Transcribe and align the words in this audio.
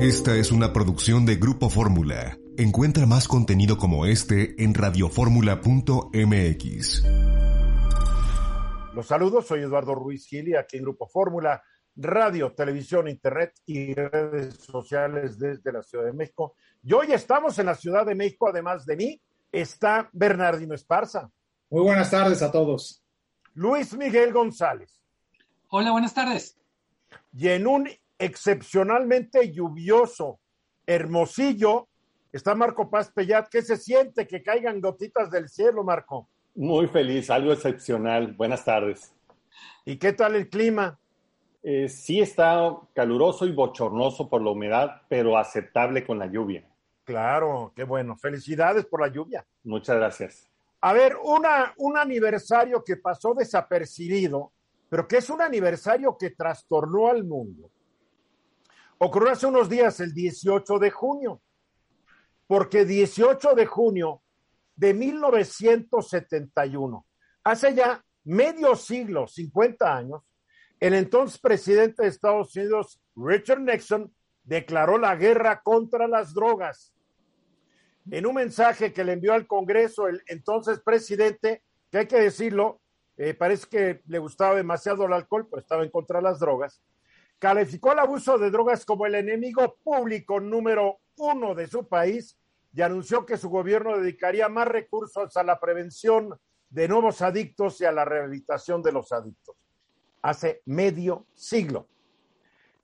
Esta 0.00 0.36
es 0.36 0.52
una 0.52 0.72
producción 0.74 1.24
de 1.24 1.36
Grupo 1.36 1.70
Fórmula. 1.70 2.36
Encuentra 2.58 3.06
más 3.06 3.26
contenido 3.26 3.78
como 3.78 4.04
este 4.04 4.62
en 4.62 4.74
radioformula.mx. 4.74 7.04
Los 8.92 9.06
saludos, 9.06 9.46
soy 9.46 9.62
Eduardo 9.62 9.94
Ruiz 9.94 10.26
Gili, 10.26 10.54
aquí 10.54 10.76
en 10.76 10.82
Grupo 10.82 11.08
Fórmula, 11.08 11.62
radio, 11.96 12.52
televisión, 12.52 13.08
internet 13.08 13.54
y 13.64 13.94
redes 13.94 14.56
sociales 14.56 15.38
desde 15.38 15.72
la 15.72 15.82
Ciudad 15.82 16.04
de 16.04 16.12
México. 16.12 16.56
Y 16.82 16.92
hoy 16.92 17.12
estamos 17.12 17.58
en 17.58 17.64
la 17.64 17.74
Ciudad 17.74 18.04
de 18.04 18.14
México, 18.14 18.50
además 18.50 18.84
de 18.84 18.96
mí, 18.96 19.18
está 19.50 20.10
Bernardino 20.12 20.74
Esparza. 20.74 21.30
Muy 21.70 21.84
buenas 21.84 22.10
tardes 22.10 22.42
a 22.42 22.52
todos. 22.52 23.02
Luis 23.54 23.96
Miguel 23.96 24.34
González. 24.34 25.00
Hola, 25.68 25.92
buenas 25.92 26.12
tardes. 26.12 26.58
Y 27.32 27.48
en 27.48 27.66
un 27.66 27.88
excepcionalmente 28.18 29.52
lluvioso, 29.52 30.40
hermosillo, 30.86 31.88
está 32.32 32.54
Marco 32.54 32.90
Paz 32.90 33.10
Pellat. 33.12 33.48
¿Qué 33.48 33.62
se 33.62 33.76
siente 33.76 34.26
que 34.26 34.42
caigan 34.42 34.80
gotitas 34.80 35.30
del 35.30 35.48
cielo, 35.48 35.84
Marco? 35.84 36.28
Muy 36.54 36.86
feliz, 36.86 37.30
algo 37.30 37.52
excepcional. 37.52 38.32
Buenas 38.32 38.64
tardes. 38.64 39.12
¿Y 39.84 39.96
qué 39.98 40.12
tal 40.12 40.36
el 40.36 40.48
clima? 40.48 40.98
Eh, 41.62 41.88
sí 41.88 42.20
está 42.20 42.76
caluroso 42.94 43.44
y 43.46 43.52
bochornoso 43.52 44.28
por 44.28 44.42
la 44.42 44.50
humedad, 44.50 45.02
pero 45.08 45.36
aceptable 45.36 46.06
con 46.06 46.18
la 46.18 46.26
lluvia. 46.26 46.64
Claro, 47.04 47.72
qué 47.74 47.84
bueno. 47.84 48.16
Felicidades 48.16 48.86
por 48.86 49.00
la 49.00 49.08
lluvia. 49.08 49.46
Muchas 49.64 49.96
gracias. 49.96 50.50
A 50.80 50.92
ver, 50.92 51.16
una, 51.22 51.74
un 51.78 51.96
aniversario 51.96 52.84
que 52.84 52.96
pasó 52.96 53.34
desapercibido, 53.34 54.52
pero 54.88 55.08
que 55.08 55.16
es 55.18 55.30
un 55.30 55.40
aniversario 55.40 56.16
que 56.16 56.30
trastornó 56.30 57.08
al 57.08 57.24
mundo. 57.24 57.70
Ocurrió 58.98 59.32
hace 59.32 59.46
unos 59.46 59.68
días, 59.68 60.00
el 60.00 60.14
18 60.14 60.78
de 60.78 60.90
junio, 60.90 61.42
porque 62.46 62.86
18 62.86 63.54
de 63.54 63.66
junio 63.66 64.22
de 64.74 64.94
1971, 64.94 67.06
hace 67.44 67.74
ya 67.74 68.02
medio 68.24 68.74
siglo, 68.74 69.26
50 69.26 69.96
años, 69.96 70.22
el 70.80 70.94
entonces 70.94 71.38
presidente 71.38 72.02
de 72.02 72.08
Estados 72.08 72.56
Unidos, 72.56 72.98
Richard 73.14 73.60
Nixon, 73.60 74.10
declaró 74.44 74.96
la 74.98 75.14
guerra 75.16 75.60
contra 75.62 76.08
las 76.08 76.32
drogas. 76.32 76.94
En 78.10 78.24
un 78.26 78.34
mensaje 78.34 78.92
que 78.92 79.04
le 79.04 79.12
envió 79.12 79.34
al 79.34 79.46
Congreso 79.46 80.08
el 80.08 80.22
entonces 80.26 80.80
presidente, 80.80 81.62
que 81.90 81.98
hay 81.98 82.06
que 82.06 82.20
decirlo, 82.20 82.80
eh, 83.16 83.34
parece 83.34 83.66
que 83.68 84.02
le 84.06 84.18
gustaba 84.18 84.54
demasiado 84.54 85.04
el 85.04 85.12
alcohol, 85.12 85.46
pero 85.50 85.60
estaba 85.60 85.82
en 85.82 85.90
contra 85.90 86.18
de 86.18 86.24
las 86.24 86.38
drogas, 86.38 86.80
calificó 87.38 87.92
el 87.92 87.98
abuso 87.98 88.38
de 88.38 88.50
drogas 88.50 88.84
como 88.84 89.06
el 89.06 89.14
enemigo 89.14 89.76
público 89.82 90.40
número 90.40 90.98
uno 91.16 91.54
de 91.54 91.66
su 91.66 91.86
país 91.86 92.36
y 92.72 92.82
anunció 92.82 93.24
que 93.24 93.36
su 93.36 93.48
gobierno 93.48 93.98
dedicaría 93.98 94.48
más 94.48 94.68
recursos 94.68 95.36
a 95.36 95.42
la 95.42 95.58
prevención 95.58 96.38
de 96.68 96.88
nuevos 96.88 97.22
adictos 97.22 97.80
y 97.80 97.84
a 97.84 97.92
la 97.92 98.04
rehabilitación 98.04 98.82
de 98.82 98.92
los 98.92 99.12
adictos. 99.12 99.56
Hace 100.22 100.62
medio 100.66 101.26
siglo. 101.34 101.88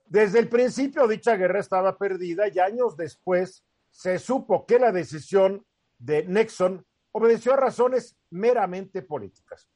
Desde 0.06 0.38
el 0.38 0.48
principio 0.48 1.08
dicha 1.08 1.36
guerra 1.36 1.60
estaba 1.60 1.96
perdida 1.96 2.48
y 2.48 2.58
años 2.58 2.96
después 2.96 3.64
se 3.90 4.18
supo 4.18 4.66
que 4.66 4.78
la 4.78 4.92
decisión 4.92 5.64
de 5.98 6.24
Nixon 6.24 6.84
obedeció 7.12 7.52
a 7.52 7.56
razones 7.56 8.16
meramente 8.30 9.02
políticas. 9.02 9.68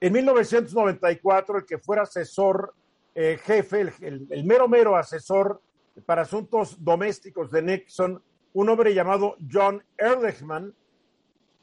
En 0.00 0.12
1994, 0.12 1.58
el 1.58 1.64
que 1.64 1.78
fuera 1.78 2.02
asesor 2.02 2.74
eh, 3.14 3.38
jefe, 3.42 3.92
el, 4.00 4.44
mero 4.44 4.68
mero 4.68 4.96
asesor 4.96 5.62
para 6.04 6.22
asuntos 6.22 6.82
domésticos 6.82 7.50
de 7.50 7.62
Nixon, 7.62 8.20
un 8.52 8.68
hombre 8.68 8.92
llamado 8.92 9.36
John 9.50 9.84
Ehrlichman, 9.96 10.74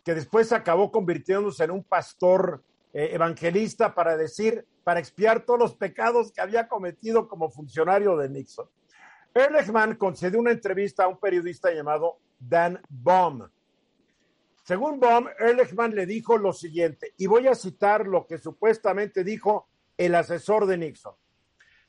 que 0.03 0.15
después 0.15 0.51
acabó 0.53 0.91
convirtiéndose 0.91 1.63
en 1.63 1.71
un 1.71 1.83
pastor 1.83 2.63
eh, 2.93 3.09
evangelista 3.11 3.93
para 3.93 4.15
decir, 4.15 4.65
para 4.83 4.99
expiar 4.99 5.41
todos 5.45 5.59
los 5.59 5.75
pecados 5.75 6.31
que 6.31 6.41
había 6.41 6.67
cometido 6.67 7.27
como 7.27 7.49
funcionario 7.49 8.15
de 8.17 8.29
Nixon. 8.29 8.69
Ehrlichman 9.33 9.95
concedió 9.95 10.39
una 10.39 10.51
entrevista 10.51 11.03
a 11.03 11.07
un 11.07 11.19
periodista 11.19 11.71
llamado 11.71 12.19
Dan 12.39 12.81
Baum. 12.89 13.47
Según 14.63 14.99
Baum, 14.99 15.27
Ehrlichman 15.39 15.95
le 15.95 16.05
dijo 16.05 16.37
lo 16.37 16.53
siguiente, 16.53 17.13
y 17.17 17.27
voy 17.27 17.47
a 17.47 17.55
citar 17.55 18.07
lo 18.07 18.25
que 18.25 18.37
supuestamente 18.37 19.23
dijo 19.23 19.67
el 19.97 20.15
asesor 20.15 20.65
de 20.65 20.77
Nixon. 20.77 21.13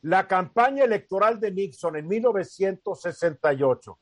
La 0.03 0.27
campaña 0.27 0.85
electoral 0.85 1.39
de 1.41 1.53
Nixon 1.53 1.97
en 1.97 2.09
1968 2.09 3.99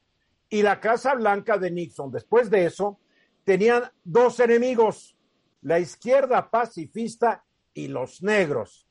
y 0.49 0.63
la 0.63 0.81
Casa 0.81 1.15
Blanca 1.15 1.59
de 1.59 1.71
Nixon 1.71 2.11
después 2.11 2.51
de 2.51 2.65
eso 2.65 2.99
tenían 3.45 3.85
dos 4.05 4.41
enemigos, 4.41 5.17
la 5.63 5.79
izquierda 5.79 6.51
pacifista 6.51 7.45
y 7.75 7.89
los 7.89 8.23
negros. 8.23 8.87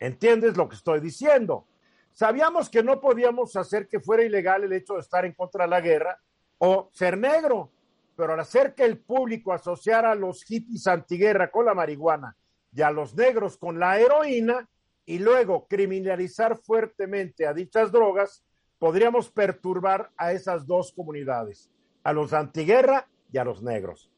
¿Entiendes 0.00 0.56
lo 0.56 0.68
que 0.68 0.76
estoy 0.76 1.00
diciendo? 1.00 1.66
Sabíamos 2.12 2.68
que 2.68 2.82
no 2.82 3.00
podíamos 3.00 3.54
hacer 3.56 3.88
que 3.88 4.00
fuera 4.00 4.24
ilegal 4.24 4.64
el 4.64 4.72
hecho 4.72 4.94
de 4.94 5.00
estar 5.00 5.24
en 5.24 5.34
contra 5.34 5.64
de 5.64 5.70
la 5.70 5.80
guerra 5.80 6.20
o 6.58 6.90
ser 6.92 7.16
negro, 7.16 7.70
pero 8.16 8.32
al 8.32 8.40
hacer 8.40 8.74
que 8.74 8.84
el 8.84 8.98
público 8.98 9.52
asociara 9.52 10.12
a 10.12 10.16
los 10.16 10.42
hippies 10.42 10.86
antiguerra 10.86 11.50
con 11.50 11.66
la 11.66 11.74
marihuana 11.74 12.36
y 12.72 12.82
a 12.82 12.90
los 12.90 13.14
negros 13.14 13.56
con 13.56 13.78
la 13.78 14.00
heroína, 14.00 14.68
y 15.08 15.18
luego 15.18 15.66
criminalizar 15.66 16.58
fuertemente 16.58 17.46
a 17.46 17.54
dichas 17.54 17.90
drogas, 17.90 18.44
podríamos 18.78 19.30
perturbar 19.30 20.10
a 20.18 20.32
esas 20.32 20.66
dos 20.66 20.92
comunidades, 20.92 21.70
a 22.04 22.12
los 22.12 22.34
antiguerra 22.34 23.08
y 23.32 23.38
a 23.38 23.44
los 23.44 23.62
negros. 23.62 24.10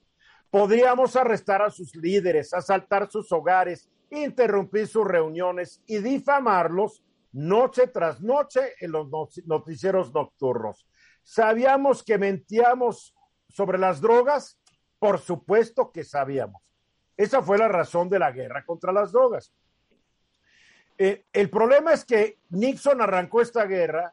Podríamos 0.51 1.15
arrestar 1.15 1.63
a 1.63 1.71
sus 1.71 1.95
líderes, 1.95 2.53
asaltar 2.53 3.09
sus 3.09 3.31
hogares, 3.31 3.89
interrumpir 4.11 4.89
sus 4.89 5.07
reuniones 5.07 5.81
y 5.87 5.99
difamarlos 5.99 7.05
noche 7.31 7.87
tras 7.87 8.21
noche 8.21 8.73
en 8.81 8.91
los 8.91 9.09
noticieros 9.47 10.13
nocturnos. 10.13 10.89
¿Sabíamos 11.23 12.03
que 12.03 12.19
mentíamos 12.19 13.15
sobre 13.49 13.79
las 13.79 14.01
drogas? 14.01 14.59
Por 14.99 15.21
supuesto 15.21 15.93
que 15.93 16.03
sabíamos. 16.03 16.61
Esa 17.17 17.43
fue 17.43 17.59
la 17.59 17.69
razón 17.69 18.09
de 18.09 18.19
la 18.19 18.33
guerra 18.33 18.65
contra 18.67 18.91
las 18.91 19.13
drogas. 19.13 19.53
Eh, 21.03 21.25
el 21.33 21.49
problema 21.49 21.95
es 21.95 22.05
que 22.05 22.37
Nixon 22.51 23.01
arrancó 23.01 23.41
esta 23.41 23.65
guerra 23.65 24.13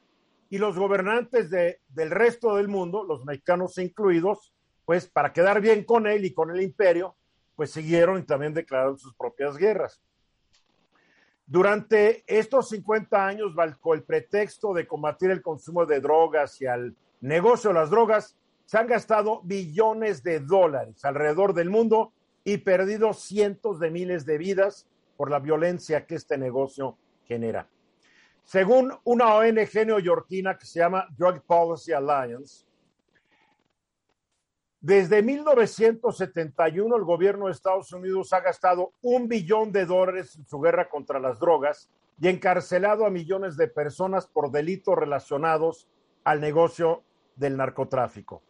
y 0.49 0.57
los 0.57 0.79
gobernantes 0.79 1.49
de, 1.49 1.81
del 1.89 2.09
resto 2.09 2.55
del 2.55 2.69
mundo, 2.69 3.03
los 3.03 3.25
mexicanos 3.25 3.77
incluidos, 3.77 4.53
pues 4.85 5.05
para 5.05 5.33
quedar 5.33 5.59
bien 5.59 5.83
con 5.83 6.07
él 6.07 6.23
y 6.23 6.33
con 6.33 6.49
el 6.49 6.61
imperio, 6.61 7.13
pues 7.57 7.71
siguieron 7.71 8.19
y 8.19 8.23
también 8.23 8.53
declararon 8.53 8.97
sus 8.97 9.13
propias 9.15 9.57
guerras. 9.57 9.99
Durante 11.45 12.23
estos 12.25 12.69
50 12.69 13.27
años, 13.27 13.53
bajo 13.53 13.93
el 13.93 14.03
pretexto 14.03 14.73
de 14.73 14.87
combatir 14.87 15.29
el 15.29 15.41
consumo 15.41 15.85
de 15.85 15.99
drogas 15.99 16.61
y 16.61 16.67
al 16.67 16.95
negocio 17.19 17.71
de 17.71 17.73
las 17.73 17.89
drogas, 17.89 18.37
se 18.63 18.77
han 18.77 18.87
gastado 18.87 19.41
billones 19.43 20.23
de 20.23 20.39
dólares 20.39 21.03
alrededor 21.03 21.53
del 21.53 21.69
mundo 21.69 22.13
y 22.45 22.59
perdido 22.59 23.11
cientos 23.11 23.77
de 23.77 23.91
miles 23.91 24.25
de 24.25 24.37
vidas 24.37 24.87
por 25.17 25.29
la 25.29 25.39
violencia 25.39 26.05
que 26.05 26.15
este 26.15 26.37
negocio 26.37 26.97
genera. 27.25 27.67
Según 28.43 28.93
una 29.03 29.33
ONG 29.33 29.85
neoyorquina 29.85 30.57
que 30.57 30.65
se 30.65 30.79
llama 30.79 31.07
Drug 31.17 31.41
Policy 31.41 31.91
Alliance, 31.91 32.65
desde 34.79 35.21
1971 35.21 36.95
el 36.95 37.03
gobierno 37.03 37.47
de 37.47 37.51
Estados 37.51 37.91
Unidos 37.91 38.31
ha 38.31 38.39
gastado 38.39 38.93
un 39.01 39.27
billón 39.27 39.71
de 39.71 39.85
dólares 39.85 40.35
en 40.37 40.45
su 40.45 40.59
guerra 40.61 40.87
contra 40.87 41.19
las 41.19 41.39
drogas 41.39 41.89
y 42.21 42.27
encarcelado 42.29 43.05
a 43.05 43.09
millones 43.09 43.57
de 43.57 43.67
personas 43.67 44.27
por 44.27 44.51
delitos 44.51 44.95
relacionados 44.95 45.89
al 46.23 46.39
negocio 46.39 47.03
del 47.35 47.57
narcotráfico. 47.57 48.43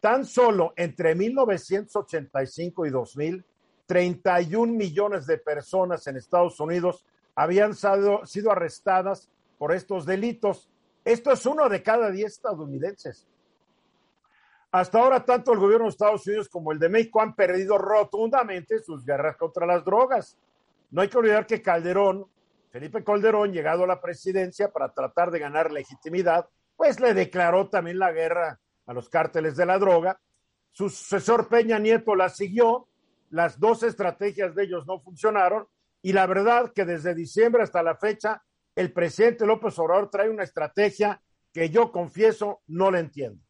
Tan 0.00 0.24
solo 0.24 0.72
entre 0.76 1.14
1985 1.14 2.86
y 2.86 2.90
2000 2.90 3.44
31 3.86 4.72
millones 4.72 5.26
de 5.26 5.38
personas 5.38 6.06
en 6.06 6.16
Estados 6.16 6.58
Unidos 6.60 7.04
habían 7.34 7.74
sido, 7.74 8.50
arrestadas 8.50 9.28
por 9.58 9.72
estos 9.72 10.06
delitos 10.06 10.70
Esto 11.04 11.30
es 11.30 11.46
uno 11.46 11.68
de 11.68 11.82
cada 11.82 12.10
diez 12.10 12.32
estadounidenses. 12.32 13.26
Hasta 14.72 14.98
ahora, 14.98 15.24
tanto 15.24 15.52
el 15.52 15.58
gobierno 15.58 15.84
de 15.84 15.90
Estados 15.90 16.26
Unidos 16.26 16.48
como 16.48 16.72
el 16.72 16.78
de 16.78 16.88
México 16.88 17.20
han 17.20 17.34
perdido 17.34 17.78
rotundamente 17.78 18.80
sus 18.80 19.04
guerras 19.04 19.36
contra 19.36 19.64
las 19.66 19.84
drogas. 19.84 20.36
No 20.90 21.02
hay 21.02 21.08
que 21.08 21.16
olvidar 21.16 21.46
que 21.46 21.62
Calderón, 21.62 22.26
Felipe 22.70 23.04
Calderón, 23.04 23.52
llegado 23.52 23.84
a 23.84 23.86
la 23.86 24.00
presidencia 24.00 24.70
para 24.72 24.92
tratar 24.92 25.30
de 25.30 25.38
ganar 25.38 25.70
legitimidad, 25.70 26.48
pues 26.76 27.00
le 27.00 27.14
declaró 27.14 27.68
también 27.68 27.98
la 27.98 28.12
guerra 28.12 28.60
a 28.86 28.92
los 28.92 29.08
cárteles 29.08 29.56
de 29.56 29.64
la 29.64 29.78
droga. 29.78 30.20
Su 30.72 30.90
sucesor 30.90 31.48
Peña 31.48 31.78
Nieto 31.78 32.14
la 32.14 32.28
siguió, 32.28 32.88
las 33.30 33.58
dos 33.58 33.82
estrategias 33.82 34.54
de 34.54 34.64
ellos 34.64 34.86
no 34.86 35.00
funcionaron 35.00 35.66
y 36.02 36.12
la 36.12 36.26
verdad 36.26 36.72
que 36.74 36.84
desde 36.84 37.14
diciembre 37.14 37.62
hasta 37.62 37.82
la 37.82 37.96
fecha 37.96 38.42
el 38.74 38.92
presidente 38.92 39.46
López 39.46 39.78
Obrador 39.78 40.10
trae 40.10 40.28
una 40.28 40.44
estrategia 40.44 41.20
que 41.52 41.70
yo 41.70 41.90
confieso 41.90 42.60
no 42.66 42.90
la 42.90 43.00
entiendo. 43.00 43.42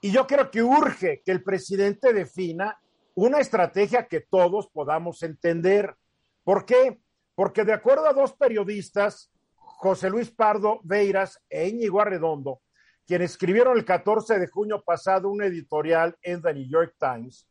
Y 0.00 0.10
yo 0.10 0.26
creo 0.26 0.50
que 0.50 0.62
urge 0.62 1.22
que 1.24 1.30
el 1.30 1.44
presidente 1.44 2.12
defina 2.12 2.80
una 3.14 3.38
estrategia 3.38 4.08
que 4.08 4.20
todos 4.20 4.68
podamos 4.68 5.22
entender. 5.22 5.94
¿Por 6.42 6.66
qué? 6.66 7.00
Porque 7.36 7.64
de 7.64 7.72
acuerdo 7.72 8.06
a 8.06 8.12
dos 8.12 8.32
periodistas, 8.32 9.30
José 9.54 10.10
Luis 10.10 10.30
Pardo 10.30 10.80
Veiras 10.82 11.40
e 11.48 11.68
Íñigo 11.68 12.00
Arredondo, 12.00 12.62
quienes 13.06 13.32
escribieron 13.32 13.76
el 13.76 13.84
14 13.84 14.38
de 14.40 14.48
junio 14.48 14.82
pasado 14.84 15.30
un 15.30 15.42
editorial 15.42 16.16
en 16.22 16.42
The 16.42 16.54
New 16.54 16.68
York 16.68 16.96
Times, 16.98 17.46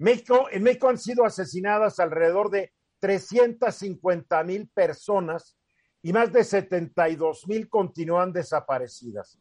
México, 0.00 0.48
en 0.50 0.62
México 0.62 0.88
han 0.88 0.96
sido 0.96 1.26
asesinadas 1.26 2.00
alrededor 2.00 2.48
de 2.48 2.72
350 3.00 4.42
mil 4.44 4.66
personas 4.68 5.58
y 6.00 6.14
más 6.14 6.32
de 6.32 6.42
72 6.42 7.46
mil 7.46 7.68
continúan 7.68 8.32
desaparecidas. 8.32 9.38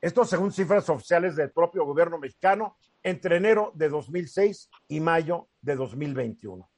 Esto 0.00 0.24
según 0.24 0.50
cifras 0.50 0.88
oficiales 0.88 1.36
del 1.36 1.52
propio 1.52 1.84
gobierno 1.84 2.18
mexicano 2.18 2.76
entre 3.04 3.36
enero 3.36 3.70
de 3.76 3.88
2006 3.88 4.68
y 4.88 4.98
mayo 4.98 5.48
de 5.60 5.76
2021. 5.76 6.68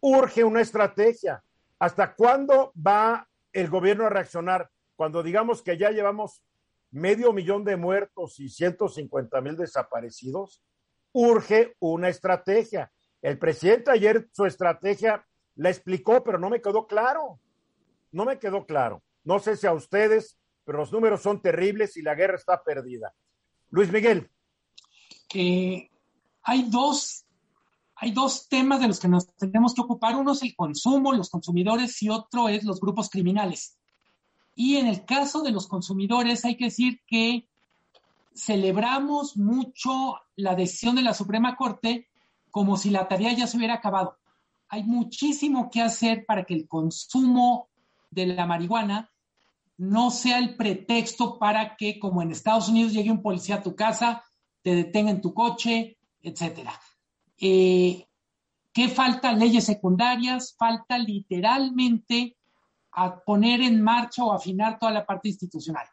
Urge 0.00 0.44
una 0.44 0.60
estrategia. 0.60 1.42
¿Hasta 1.78 2.14
cuándo 2.14 2.74
va 2.74 3.26
el 3.54 3.70
gobierno 3.70 4.04
a 4.04 4.10
reaccionar? 4.10 4.68
Cuando 4.96 5.22
digamos 5.22 5.62
que 5.62 5.78
ya 5.78 5.90
llevamos 5.90 6.42
medio 6.90 7.32
millón 7.32 7.64
de 7.64 7.78
muertos 7.78 8.38
y 8.38 8.50
150 8.50 9.40
mil 9.40 9.56
desaparecidos, 9.56 10.62
urge 11.12 11.74
una 11.80 12.08
estrategia. 12.08 12.92
El 13.22 13.38
presidente 13.38 13.90
ayer 13.90 14.28
su 14.32 14.46
estrategia 14.46 15.26
la 15.56 15.70
explicó, 15.70 16.22
pero 16.22 16.38
no 16.38 16.50
me 16.50 16.60
quedó 16.60 16.86
claro. 16.86 17.40
No 18.12 18.24
me 18.24 18.38
quedó 18.38 18.64
claro. 18.66 19.02
No 19.24 19.38
sé 19.38 19.56
si 19.56 19.66
a 19.66 19.72
ustedes, 19.72 20.38
pero 20.64 20.78
los 20.78 20.92
números 20.92 21.22
son 21.22 21.42
terribles 21.42 21.96
y 21.96 22.02
la 22.02 22.14
guerra 22.14 22.36
está 22.36 22.62
perdida. 22.62 23.12
Luis 23.70 23.92
Miguel. 23.92 24.30
Eh, 25.34 25.90
hay 26.42 26.70
dos 26.70 27.26
hay 28.00 28.12
dos 28.12 28.48
temas 28.48 28.80
de 28.80 28.86
los 28.86 29.00
que 29.00 29.08
nos 29.08 29.26
tenemos 29.34 29.74
que 29.74 29.80
ocupar. 29.80 30.14
Uno 30.14 30.32
es 30.32 30.42
el 30.42 30.54
consumo, 30.54 31.12
los 31.12 31.30
consumidores, 31.30 32.00
y 32.00 32.08
otro 32.08 32.48
es 32.48 32.62
los 32.62 32.80
grupos 32.80 33.10
criminales. 33.10 33.76
Y 34.54 34.76
en 34.76 34.86
el 34.86 35.04
caso 35.04 35.42
de 35.42 35.50
los 35.50 35.66
consumidores, 35.66 36.44
hay 36.44 36.56
que 36.56 36.66
decir 36.66 37.00
que 37.08 37.47
celebramos 38.38 39.36
mucho 39.36 40.16
la 40.36 40.54
decisión 40.54 40.94
de 40.94 41.02
la 41.02 41.14
Suprema 41.14 41.56
Corte 41.56 42.08
como 42.50 42.76
si 42.76 42.90
la 42.90 43.08
tarea 43.08 43.32
ya 43.32 43.46
se 43.46 43.56
hubiera 43.56 43.74
acabado. 43.74 44.18
Hay 44.68 44.84
muchísimo 44.84 45.70
que 45.70 45.82
hacer 45.82 46.24
para 46.24 46.44
que 46.44 46.54
el 46.54 46.68
consumo 46.68 47.68
de 48.10 48.26
la 48.26 48.46
marihuana 48.46 49.10
no 49.76 50.10
sea 50.10 50.38
el 50.38 50.56
pretexto 50.56 51.38
para 51.38 51.76
que, 51.76 51.98
como 51.98 52.22
en 52.22 52.32
Estados 52.32 52.68
Unidos, 52.68 52.92
llegue 52.92 53.10
un 53.10 53.22
policía 53.22 53.56
a 53.56 53.62
tu 53.62 53.74
casa, 53.74 54.24
te 54.62 54.74
detenga 54.74 55.10
en 55.10 55.20
tu 55.20 55.32
coche, 55.34 55.98
etcétera. 56.20 56.72
Eh, 57.40 58.06
¿Qué 58.72 58.88
falta? 58.88 59.32
Leyes 59.32 59.64
secundarias, 59.64 60.54
falta 60.56 60.98
literalmente 60.98 62.36
a 62.92 63.20
poner 63.20 63.62
en 63.62 63.82
marcha 63.82 64.24
o 64.24 64.32
afinar 64.32 64.78
toda 64.78 64.92
la 64.92 65.06
parte 65.06 65.28
institucional. 65.28 65.86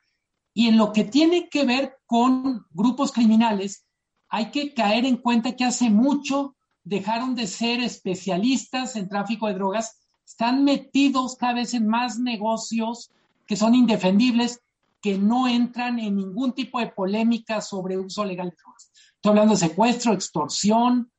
Y 0.57 0.69
en 0.69 0.77
lo 0.77 0.93
que 0.93 1.03
tiene 1.03 1.49
que 1.49 1.65
ver 1.65 1.97
con 2.07 2.65
grupos 2.71 3.11
criminales, 3.11 3.85
hay 4.29 4.51
que 4.51 4.73
caer 4.73 5.05
en 5.05 5.17
cuenta 5.17 5.55
que 5.55 5.65
hace 5.65 5.89
mucho 5.89 6.55
dejaron 6.83 7.35
de 7.35 7.45
ser 7.45 7.81
especialistas 7.81 8.95
en 8.95 9.09
tráfico 9.09 9.47
de 9.47 9.55
drogas, 9.55 9.99
están 10.25 10.63
metidos 10.63 11.35
cada 11.35 11.55
vez 11.55 11.73
en 11.73 11.87
más 11.87 12.17
negocios 12.19 13.11
que 13.45 13.57
son 13.57 13.75
indefendibles, 13.75 14.61
que 15.01 15.17
no 15.17 15.47
entran 15.47 15.99
en 15.99 16.15
ningún 16.15 16.53
tipo 16.53 16.79
de 16.79 16.87
polémica 16.87 17.59
sobre 17.59 17.97
uso 17.97 18.23
legal 18.23 18.49
de 18.49 18.55
drogas. 18.55 18.91
Estoy 19.15 19.31
hablando 19.31 19.53
de 19.55 19.59
secuestro, 19.59 20.13
extorsión, 20.13 21.11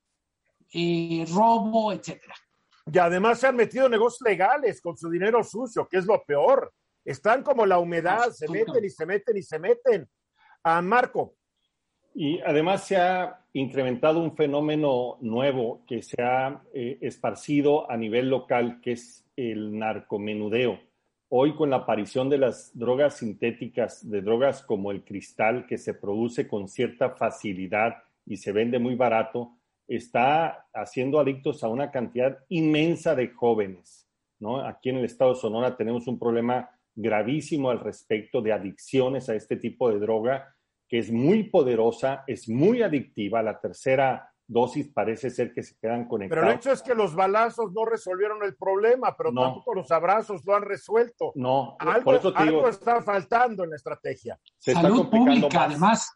eh, 0.72 1.26
robo, 1.30 1.92
etcétera. 1.92 2.34
Y 2.90 2.98
además 2.98 3.38
se 3.38 3.48
han 3.48 3.56
metido 3.56 3.84
en 3.84 3.92
negocios 3.92 4.22
legales 4.22 4.80
con 4.80 4.96
su 4.96 5.10
dinero 5.10 5.44
sucio, 5.44 5.86
que 5.86 5.98
es 5.98 6.06
lo 6.06 6.24
peor. 6.24 6.72
Están 7.06 7.44
como 7.44 7.64
la 7.64 7.78
humedad, 7.78 8.30
se 8.32 8.48
meten 8.48 8.84
y 8.84 8.90
se 8.90 9.06
meten 9.06 9.36
y 9.36 9.42
se 9.42 9.58
meten. 9.60 10.08
A 10.64 10.82
Marco. 10.82 11.36
Y 12.12 12.40
además 12.40 12.84
se 12.84 12.96
ha 12.96 13.44
incrementado 13.52 14.18
un 14.18 14.34
fenómeno 14.34 15.16
nuevo 15.20 15.84
que 15.86 16.02
se 16.02 16.20
ha 16.20 16.62
eh, 16.74 16.98
esparcido 17.00 17.88
a 17.88 17.96
nivel 17.96 18.28
local, 18.28 18.80
que 18.82 18.92
es 18.92 19.24
el 19.36 19.78
narcomenudeo. 19.78 20.80
Hoy 21.28 21.54
con 21.54 21.70
la 21.70 21.76
aparición 21.76 22.28
de 22.28 22.38
las 22.38 22.76
drogas 22.76 23.18
sintéticas, 23.18 24.08
de 24.10 24.20
drogas 24.22 24.62
como 24.62 24.90
el 24.90 25.04
cristal, 25.04 25.66
que 25.68 25.78
se 25.78 25.94
produce 25.94 26.48
con 26.48 26.66
cierta 26.68 27.10
facilidad 27.10 28.02
y 28.24 28.38
se 28.38 28.50
vende 28.50 28.80
muy 28.80 28.96
barato, 28.96 29.52
está 29.86 30.66
haciendo 30.74 31.20
adictos 31.20 31.62
a 31.62 31.68
una 31.68 31.92
cantidad 31.92 32.38
inmensa 32.48 33.14
de 33.14 33.28
jóvenes. 33.28 34.08
¿no? 34.40 34.60
Aquí 34.60 34.88
en 34.88 34.96
el 34.96 35.04
estado 35.04 35.34
de 35.34 35.40
Sonora 35.40 35.76
tenemos 35.76 36.08
un 36.08 36.18
problema 36.18 36.70
gravísimo 36.96 37.70
al 37.70 37.80
respecto 37.80 38.40
de 38.40 38.52
adicciones 38.52 39.28
a 39.28 39.34
este 39.34 39.56
tipo 39.56 39.90
de 39.90 40.00
droga, 40.00 40.52
que 40.88 40.98
es 40.98 41.12
muy 41.12 41.44
poderosa, 41.44 42.24
es 42.26 42.48
muy 42.48 42.82
adictiva. 42.82 43.42
La 43.42 43.60
tercera 43.60 44.30
dosis 44.48 44.88
parece 44.92 45.30
ser 45.30 45.52
que 45.52 45.62
se 45.62 45.76
quedan 45.76 46.08
conectados. 46.08 46.40
Pero 46.40 46.52
el 46.52 46.58
hecho 46.58 46.72
es 46.72 46.82
que 46.82 46.94
los 46.94 47.14
balazos 47.14 47.72
no 47.72 47.84
resolvieron 47.84 48.42
el 48.44 48.56
problema, 48.56 49.14
pero 49.16 49.32
tampoco 49.32 49.74
los 49.74 49.90
abrazos 49.90 50.44
lo 50.44 50.54
han 50.54 50.62
resuelto. 50.62 51.32
No, 51.34 51.76
algo, 51.78 52.04
por 52.04 52.14
eso 52.14 52.32
algo 52.34 52.68
está 52.68 53.02
faltando 53.02 53.64
en 53.64 53.70
la 53.70 53.76
estrategia. 53.76 54.38
Se 54.58 54.72
Salud 54.72 55.10
pública, 55.10 55.64
además. 55.64 56.10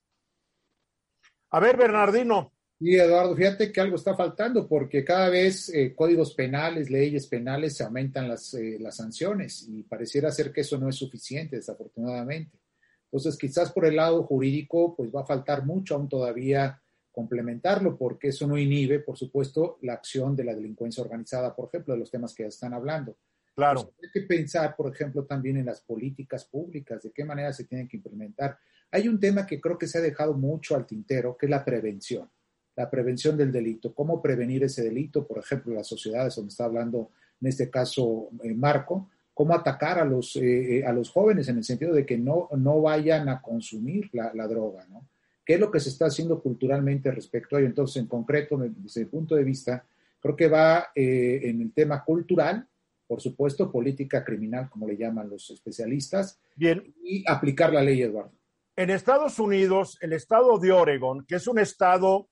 A 1.51 1.61
ver, 1.61 1.77
Bernardino. 1.77 2.53
Y 2.83 2.97
Eduardo, 2.97 3.37
fíjate 3.37 3.71
que 3.71 3.81
algo 3.83 3.97
está 3.97 4.17
faltando 4.17 4.67
porque 4.67 5.05
cada 5.05 5.29
vez 5.29 5.69
eh, 5.69 5.95
códigos 5.95 6.33
penales, 6.33 6.89
leyes 6.89 7.27
penales, 7.27 7.77
se 7.77 7.85
aumentan 7.85 8.27
las, 8.27 8.55
eh, 8.55 8.79
las 8.81 8.97
sanciones 8.97 9.69
y 9.69 9.83
pareciera 9.83 10.31
ser 10.31 10.51
que 10.51 10.63
eso 10.63 10.79
no 10.79 10.89
es 10.89 10.97
suficiente, 10.97 11.57
desafortunadamente. 11.57 12.59
Entonces, 13.05 13.37
quizás 13.37 13.71
por 13.71 13.85
el 13.85 13.97
lado 13.97 14.23
jurídico, 14.23 14.97
pues 14.97 15.15
va 15.15 15.21
a 15.21 15.27
faltar 15.27 15.67
mucho 15.67 15.95
aún 15.95 16.09
todavía 16.09 16.81
complementarlo 17.13 17.99
porque 17.99 18.29
eso 18.29 18.47
no 18.47 18.57
inhibe, 18.57 19.01
por 19.01 19.19
supuesto, 19.19 19.77
la 19.83 19.93
acción 19.93 20.35
de 20.35 20.45
la 20.45 20.55
delincuencia 20.55 21.05
organizada, 21.05 21.55
por 21.55 21.69
ejemplo, 21.69 21.93
de 21.93 22.01
los 22.01 22.11
temas 22.11 22.35
que 22.35 22.45
ya 22.45 22.49
están 22.49 22.73
hablando. 22.73 23.15
Claro. 23.55 23.93
hay 24.03 24.11
que 24.11 24.23
pensar, 24.23 24.75
por 24.75 24.91
ejemplo, 24.91 25.27
también 25.27 25.59
en 25.59 25.67
las 25.67 25.83
políticas 25.83 26.47
públicas, 26.47 27.03
de 27.03 27.13
qué 27.13 27.27
manera 27.27 27.53
se 27.53 27.65
tienen 27.65 27.89
que 27.89 27.99
implementar. 27.99 28.59
Hay 28.91 29.07
un 29.07 29.21
tema 29.21 29.45
que 29.45 29.61
creo 29.61 29.77
que 29.77 29.87
se 29.87 29.99
ha 29.99 30.01
dejado 30.01 30.33
mucho 30.33 30.75
al 30.75 30.87
tintero, 30.87 31.37
que 31.37 31.45
es 31.45 31.51
la 31.51 31.63
prevención 31.63 32.31
la 32.77 32.91
prevención 32.91 33.37
del 33.37 33.53
delito, 33.53 33.95
cómo 33.95 34.23
prevenir 34.23 34.65
ese 34.65 34.83
delito, 34.83 35.27
por 35.27 35.39
ejemplo, 35.39 35.75
las 35.75 35.87
sociedades 35.87 36.37
donde 36.37 36.51
está 36.51 36.65
hablando 36.65 37.11
en 37.41 37.49
este 37.49 37.71
caso 37.71 38.29
eh, 38.43 38.55
Marco, 38.55 39.09
cómo 39.35 39.55
atacar 39.55 39.99
a 39.99 40.05
los, 40.05 40.37
eh, 40.37 40.79
eh, 40.79 40.85
a 40.85 40.93
los 40.93 41.11
jóvenes 41.11 41.49
en 41.49 41.59
el 41.59 41.65
sentido 41.65 41.95
de 41.95 42.05
que 42.05 42.19
no, 42.19 42.49
no 42.57 42.81
vayan 42.83 43.29
a 43.29 43.41
consumir 43.41 44.11
la, 44.13 44.47
droga, 44.47 44.87
¿no? 44.89 45.09
¿Qué 45.45 45.55
es 45.55 45.61
lo 45.61 45.71
que 45.71 45.81
se 45.81 45.89
está 45.89 46.07
haciendo 46.07 46.41
culturalmente 46.41 47.11
respecto 47.11 47.57
a 47.57 47.59
ello? 47.59 47.69
Entonces, 47.69 48.03
en 48.03 48.07
concreto, 48.07 48.59
desde 48.59 49.01
el 49.03 49.09
punto 49.09 49.35
de 49.35 49.43
vista, 49.43 49.85
creo 50.21 50.37
que 50.37 50.49
va 50.49 50.89
en 50.95 51.61
el 51.61 51.73
tema 51.73 52.05
cultural, 52.05 52.69
por 53.09 53.21
supuesto, 53.21 53.73
política 53.73 54.23
criminal, 54.23 54.69
como 54.71 54.87
le 54.87 54.97
llaman 54.97 55.29
los 55.29 55.51
especialistas, 55.51 56.39
Bien. 56.55 56.95
y 57.03 57.25
aplicar 57.27 57.73
la 57.73 57.83
ley, 57.83 58.03
Eduardo. 58.03 58.33
En 58.77 58.91
Estados 58.91 59.41
Unidos, 59.41 59.99
el 60.01 60.13
estado 60.13 60.59
de 60.59 60.71
Oregon, 60.71 61.25
que 61.27 61.35
es 61.35 61.49
un 61.49 61.59
estado 61.59 62.30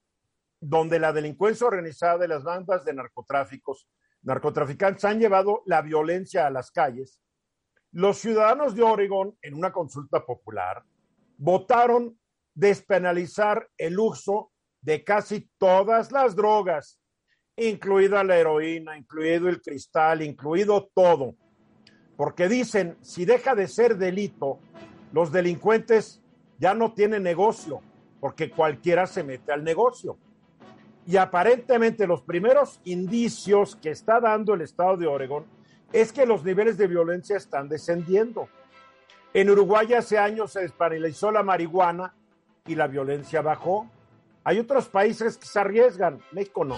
donde 0.60 0.98
la 0.98 1.12
delincuencia 1.12 1.66
organizada 1.66 2.18
de 2.18 2.28
las 2.28 2.42
bandas 2.42 2.84
de 2.84 2.94
narcotráficos, 2.94 3.88
narcotraficantes 4.22 5.04
han 5.04 5.20
llevado 5.20 5.62
la 5.66 5.82
violencia 5.82 6.46
a 6.46 6.50
las 6.50 6.70
calles, 6.70 7.20
los 7.92 8.18
ciudadanos 8.18 8.74
de 8.74 8.82
Oregon, 8.82 9.36
en 9.40 9.54
una 9.54 9.72
consulta 9.72 10.24
popular, 10.24 10.84
votaron 11.38 12.18
despenalizar 12.54 13.68
el 13.78 13.98
uso 13.98 14.52
de 14.80 15.04
casi 15.04 15.48
todas 15.58 16.12
las 16.12 16.36
drogas, 16.36 17.00
incluida 17.56 18.22
la 18.24 18.36
heroína, 18.36 18.98
incluido 18.98 19.48
el 19.48 19.62
cristal, 19.62 20.22
incluido 20.22 20.90
todo. 20.94 21.34
porque 22.16 22.48
dicen, 22.48 22.96
si 23.00 23.24
deja 23.24 23.54
de 23.54 23.68
ser 23.68 23.96
delito, 23.96 24.58
los 25.12 25.30
delincuentes 25.30 26.20
ya 26.58 26.74
no 26.74 26.92
tienen 26.92 27.22
negocio, 27.22 27.80
porque 28.18 28.50
cualquiera 28.50 29.06
se 29.06 29.22
mete 29.22 29.52
al 29.52 29.62
negocio. 29.62 30.18
Y 31.08 31.16
aparentemente 31.16 32.06
los 32.06 32.20
primeros 32.20 32.82
indicios 32.84 33.76
que 33.76 33.88
está 33.88 34.20
dando 34.20 34.52
el 34.52 34.60
estado 34.60 34.98
de 34.98 35.06
Oregón 35.06 35.46
es 35.90 36.12
que 36.12 36.26
los 36.26 36.44
niveles 36.44 36.76
de 36.76 36.86
violencia 36.86 37.38
están 37.38 37.66
descendiendo. 37.66 38.50
En 39.32 39.48
Uruguay 39.48 39.94
hace 39.94 40.18
años 40.18 40.52
se 40.52 40.60
despenalizó 40.60 41.30
la 41.30 41.42
marihuana 41.42 42.14
y 42.66 42.74
la 42.74 42.88
violencia 42.88 43.40
bajó. 43.40 43.90
Hay 44.44 44.58
otros 44.58 44.90
países 44.90 45.38
que 45.38 45.46
se 45.46 45.58
arriesgan, 45.58 46.20
México 46.32 46.62
no. 46.62 46.76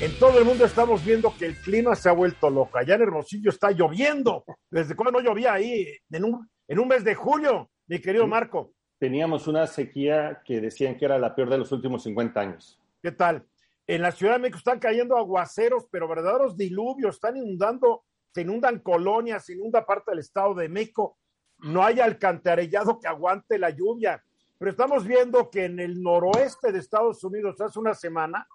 En 0.00 0.18
todo 0.18 0.40
el 0.40 0.44
mundo 0.44 0.64
estamos 0.64 1.04
viendo 1.04 1.32
que 1.38 1.46
el 1.46 1.56
clima 1.56 1.94
se 1.94 2.08
ha 2.08 2.12
vuelto 2.12 2.50
loco. 2.50 2.78
Allá 2.78 2.96
en 2.96 3.02
Hermosillo 3.02 3.50
está 3.50 3.70
lloviendo. 3.70 4.42
¿Desde 4.72 4.96
cuándo 4.96 5.20
no 5.20 5.24
llovía 5.24 5.52
ahí? 5.52 5.86
En 6.10 6.24
un, 6.24 6.50
en 6.66 6.80
un 6.80 6.88
mes 6.88 7.04
de 7.04 7.14
julio, 7.14 7.70
mi 7.86 8.00
querido 8.00 8.26
Marco. 8.26 8.72
Teníamos 9.00 9.46
una 9.46 9.66
sequía 9.66 10.42
que 10.44 10.60
decían 10.60 10.98
que 10.98 11.06
era 11.06 11.18
la 11.18 11.34
peor 11.34 11.48
de 11.48 11.56
los 11.56 11.72
últimos 11.72 12.02
50 12.02 12.38
años. 12.38 12.78
¿Qué 13.02 13.10
tal? 13.10 13.46
En 13.86 14.02
la 14.02 14.12
Ciudad 14.12 14.34
de 14.34 14.40
México 14.40 14.58
están 14.58 14.78
cayendo 14.78 15.16
aguaceros, 15.16 15.86
pero 15.90 16.06
verdaderos 16.06 16.54
diluvios, 16.54 17.14
están 17.14 17.38
inundando, 17.38 18.04
se 18.30 18.42
inundan 18.42 18.80
colonias, 18.80 19.46
se 19.46 19.54
inunda 19.54 19.86
parte 19.86 20.10
del 20.10 20.18
Estado 20.18 20.54
de 20.54 20.68
México. 20.68 21.16
No 21.60 21.82
hay 21.82 21.98
alcantarillado 21.98 23.00
que 23.00 23.08
aguante 23.08 23.58
la 23.58 23.70
lluvia. 23.70 24.22
Pero 24.58 24.70
estamos 24.70 25.06
viendo 25.06 25.48
que 25.48 25.64
en 25.64 25.80
el 25.80 26.02
noroeste 26.02 26.70
de 26.70 26.78
Estados 26.78 27.24
Unidos 27.24 27.58
hace 27.58 27.78
una 27.78 27.94
semana 27.94 28.46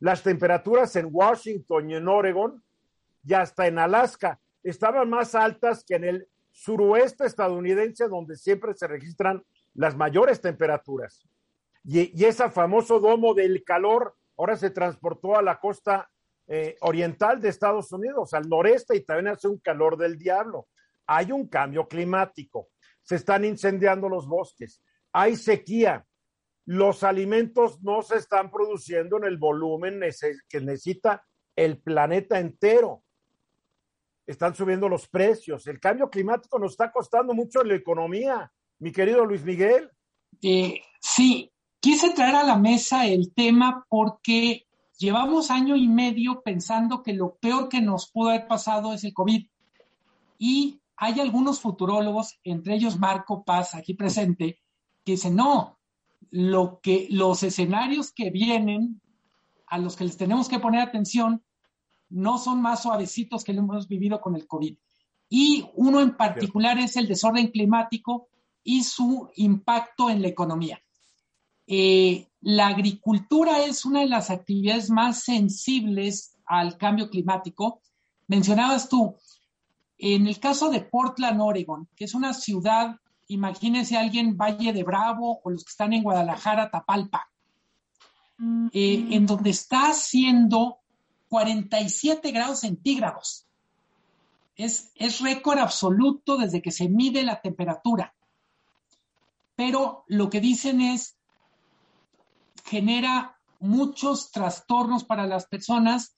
las 0.00 0.22
temperaturas 0.22 0.94
en 0.96 1.08
Washington 1.10 1.90
y 1.90 1.94
en 1.94 2.08
Oregon 2.08 2.62
y 3.26 3.32
hasta 3.32 3.66
en 3.66 3.78
Alaska 3.78 4.38
estaban 4.62 5.08
más 5.08 5.34
altas 5.34 5.82
que 5.82 5.94
en 5.94 6.04
el 6.04 6.28
suroeste 6.50 7.24
estadounidense, 7.24 8.06
donde 8.06 8.36
siempre 8.36 8.74
se 8.74 8.86
registran 8.86 9.42
las 9.74 9.96
mayores 9.96 10.40
temperaturas. 10.40 11.26
Y, 11.84 12.24
ese 12.24 12.48
famoso 12.50 12.98
domo 12.98 13.34
del 13.34 13.62
calor 13.62 14.16
ahora 14.36 14.56
se 14.56 14.70
transportó 14.70 15.36
a 15.36 15.42
la 15.42 15.60
costa 15.60 16.10
eh, 16.46 16.76
oriental 16.80 17.40
de 17.40 17.48
Estados 17.48 17.92
Unidos, 17.92 18.34
al 18.34 18.48
noreste, 18.48 18.96
y 18.96 19.04
también 19.04 19.28
hace 19.28 19.48
un 19.48 19.58
calor 19.58 19.96
del 19.96 20.18
diablo. 20.18 20.68
Hay 21.06 21.32
un 21.32 21.48
cambio 21.48 21.86
climático, 21.86 22.68
se 23.02 23.16
están 23.16 23.44
incendiando 23.44 24.08
los 24.08 24.26
bosques, 24.26 24.82
hay 25.12 25.36
sequía, 25.36 26.06
los 26.66 27.02
alimentos 27.02 27.82
no 27.82 28.02
se 28.02 28.16
están 28.16 28.50
produciendo 28.50 29.18
en 29.18 29.24
el 29.24 29.36
volumen 29.36 30.00
que 30.48 30.60
necesita 30.60 31.26
el 31.54 31.78
planeta 31.78 32.38
entero. 32.38 33.02
Están 34.26 34.54
subiendo 34.54 34.88
los 34.88 35.06
precios. 35.06 35.66
El 35.66 35.78
cambio 35.78 36.08
climático 36.08 36.58
nos 36.58 36.72
está 36.72 36.90
costando 36.90 37.34
mucho 37.34 37.60
en 37.60 37.68
la 37.68 37.74
economía, 37.74 38.50
mi 38.84 38.92
querido 38.92 39.24
Luis 39.24 39.42
Miguel. 39.42 39.90
Eh, 40.42 40.82
sí, 41.00 41.50
quise 41.80 42.10
traer 42.10 42.34
a 42.34 42.44
la 42.44 42.58
mesa 42.58 43.06
el 43.06 43.32
tema 43.32 43.86
porque 43.88 44.66
llevamos 44.98 45.50
año 45.50 45.74
y 45.74 45.88
medio 45.88 46.42
pensando 46.42 47.02
que 47.02 47.14
lo 47.14 47.36
peor 47.36 47.70
que 47.70 47.80
nos 47.80 48.10
pudo 48.10 48.28
haber 48.28 48.46
pasado 48.46 48.92
es 48.92 49.02
el 49.02 49.14
COVID. 49.14 49.46
Y 50.36 50.82
hay 50.98 51.18
algunos 51.18 51.60
futurólogos, 51.60 52.38
entre 52.44 52.74
ellos 52.74 52.98
Marco 52.98 53.42
Paz, 53.42 53.74
aquí 53.74 53.94
presente, 53.94 54.58
que 55.02 55.12
dicen, 55.12 55.34
no, 55.34 55.78
lo 56.30 56.80
que, 56.82 57.08
los 57.10 57.42
escenarios 57.42 58.12
que 58.12 58.28
vienen, 58.28 59.00
a 59.66 59.78
los 59.78 59.96
que 59.96 60.04
les 60.04 60.18
tenemos 60.18 60.46
que 60.46 60.58
poner 60.58 60.82
atención, 60.82 61.42
no 62.10 62.36
son 62.36 62.60
más 62.60 62.82
suavecitos 62.82 63.44
que 63.44 63.54
lo 63.54 63.60
hemos 63.60 63.88
vivido 63.88 64.20
con 64.20 64.36
el 64.36 64.46
COVID. 64.46 64.76
Y 65.30 65.64
uno 65.72 66.02
en 66.02 66.18
particular 66.18 66.78
es 66.78 66.98
el 66.98 67.08
desorden 67.08 67.48
climático 67.48 68.28
y 68.64 68.82
su 68.82 69.30
impacto 69.36 70.10
en 70.10 70.22
la 70.22 70.28
economía. 70.28 70.80
Eh, 71.66 72.28
la 72.40 72.66
agricultura 72.66 73.64
es 73.64 73.84
una 73.84 74.00
de 74.00 74.08
las 74.08 74.30
actividades 74.30 74.90
más 74.90 75.22
sensibles 75.22 76.36
al 76.46 76.76
cambio 76.76 77.08
climático. 77.08 77.80
Mencionabas 78.26 78.88
tú, 78.88 79.14
en 79.98 80.26
el 80.26 80.40
caso 80.40 80.70
de 80.70 80.80
Portland, 80.80 81.40
Oregon, 81.40 81.88
que 81.94 82.04
es 82.04 82.14
una 82.14 82.34
ciudad 82.34 82.96
imagínense 83.28 83.96
alguien 83.96 84.36
Valle 84.36 84.72
de 84.72 84.82
Bravo 84.82 85.40
o 85.42 85.50
los 85.50 85.64
que 85.64 85.70
están 85.70 85.92
en 85.92 86.02
Guadalajara, 86.02 86.70
Tapalpa, 86.70 87.30
eh, 88.72 89.06
en 89.10 89.26
donde 89.26 89.50
está 89.50 89.88
haciendo 89.88 90.78
47 91.28 92.30
grados 92.32 92.60
centígrados. 92.60 93.46
Es, 94.56 94.92
es 94.94 95.20
récord 95.20 95.58
absoluto 95.58 96.36
desde 96.36 96.62
que 96.62 96.70
se 96.70 96.88
mide 96.88 97.22
la 97.22 97.40
temperatura. 97.40 98.14
Pero 99.56 100.04
lo 100.08 100.30
que 100.30 100.40
dicen 100.40 100.80
es, 100.80 101.16
genera 102.64 103.38
muchos 103.60 104.30
trastornos 104.30 105.04
para 105.04 105.26
las 105.26 105.46
personas, 105.46 106.16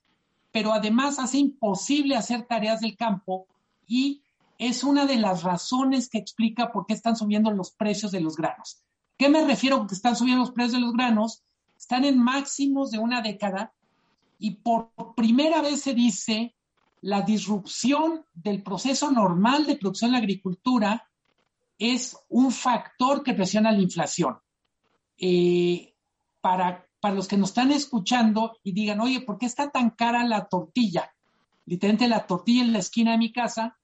pero 0.52 0.73
además 0.73 1.19
hace 1.19 1.38
imposible 1.38 2.16
hacer 2.16 2.47
tareas 2.47 2.81
del 2.81 2.97
campo 2.97 3.47
y 3.87 4.23
es 4.59 4.85
una 4.85 5.07
de 5.07 5.16
las 5.16 5.43
razones 5.43 6.09
que 6.09 6.19
explica 6.19 6.73
por 6.73 6.87
qué 6.87 6.95
están 6.95 7.16
subiendo 7.16 7.50
los 7.50 7.73
precios 7.73 8.11
de 8.11 8.21
los 8.21 8.37
granos. 8.37 8.83
¿Qué 9.19 9.28
me 9.28 9.45
refiero 9.45 9.78
con 9.78 9.87
que 9.87 9.95
están 9.95 10.16
subiendo 10.16 10.43
los 10.43 10.52
precios 10.52 10.73
de 10.73 10.81
los 10.81 10.93
granos? 10.93 11.43
Están 11.76 12.05
en 12.05 12.19
máximos 12.19 12.90
de 12.90 12.99
una 12.99 13.21
década 13.21 13.75
y 14.38 14.52
por 14.52 14.90
primera 15.14 15.62
vez 15.62 15.83
se 15.83 15.95
dice 15.95 16.55
la 17.00 17.23
disrupción 17.23 18.25
del 18.35 18.62
proceso 18.62 19.11
normal 19.11 19.66
de 19.66 19.76
producción 19.76 20.09
en 20.09 20.12
la 20.12 20.19
agricultura 20.19 21.09
es 21.78 22.16
un 22.28 22.50
factor 22.52 23.23
que 23.23 23.35
presiona 23.35 23.73
la 23.73 23.80
inflación. 23.80 24.38
Eh, 25.18 25.95
para, 26.40 26.87
para 27.00 27.14
los 27.14 27.26
que 27.26 27.37
nos 27.37 27.50
están 27.50 27.73
escuchando 27.73 28.59
y 28.62 28.73
digan, 28.73 29.00
oye, 29.00 29.21
¿por 29.21 29.38
qué 29.38 29.47
está 29.47 29.71
tan 29.71 29.90
cara 29.90 30.25
la 30.25 30.47
tortilla? 30.47 31.12
Literalmente 31.64 32.09
la 32.09 32.26
tortilla 32.26 32.62
en 32.62 32.73
la 32.73 32.78
esquina 32.78 33.12
de 33.12 33.18
mi 33.18 33.33
casa 33.33 33.76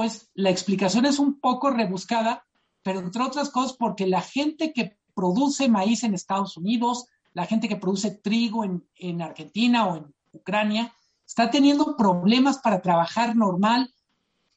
pues 0.00 0.30
la 0.32 0.48
explicación 0.48 1.04
es 1.04 1.18
un 1.18 1.40
poco 1.40 1.70
rebuscada, 1.70 2.46
pero 2.82 3.00
entre 3.00 3.22
otras 3.22 3.50
cosas 3.50 3.76
porque 3.76 4.06
la 4.06 4.22
gente 4.22 4.72
que 4.72 4.96
produce 5.14 5.68
maíz 5.68 6.04
en 6.04 6.14
Estados 6.14 6.56
Unidos, 6.56 7.04
la 7.34 7.44
gente 7.44 7.68
que 7.68 7.76
produce 7.76 8.10
trigo 8.10 8.64
en, 8.64 9.20
Argentina 9.20 9.86
o 9.86 9.96
en 9.96 10.14
Ucrania, 10.32 10.94
está 11.26 11.50
teniendo 11.50 11.98
problemas 11.98 12.60
para 12.60 12.80
trabajar 12.80 13.36
normal, 13.36 13.92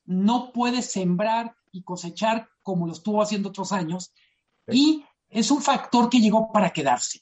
no 0.05 0.53
puede 0.53 0.81
sembrar 0.81 1.55
y 1.73 1.83
cosechar 1.83 2.47
como 2.61 2.87
lo 2.87 2.93
estuvo 2.93 3.21
haciendo 3.21 3.49
otros 3.49 3.73
años, 3.73 4.13
y 4.67 5.03
es 5.27 5.51
un 5.51 5.61
factor 5.61 6.09
que 6.09 6.21
llegó 6.21 6.51
para 6.53 6.69
quedarse. 6.69 7.21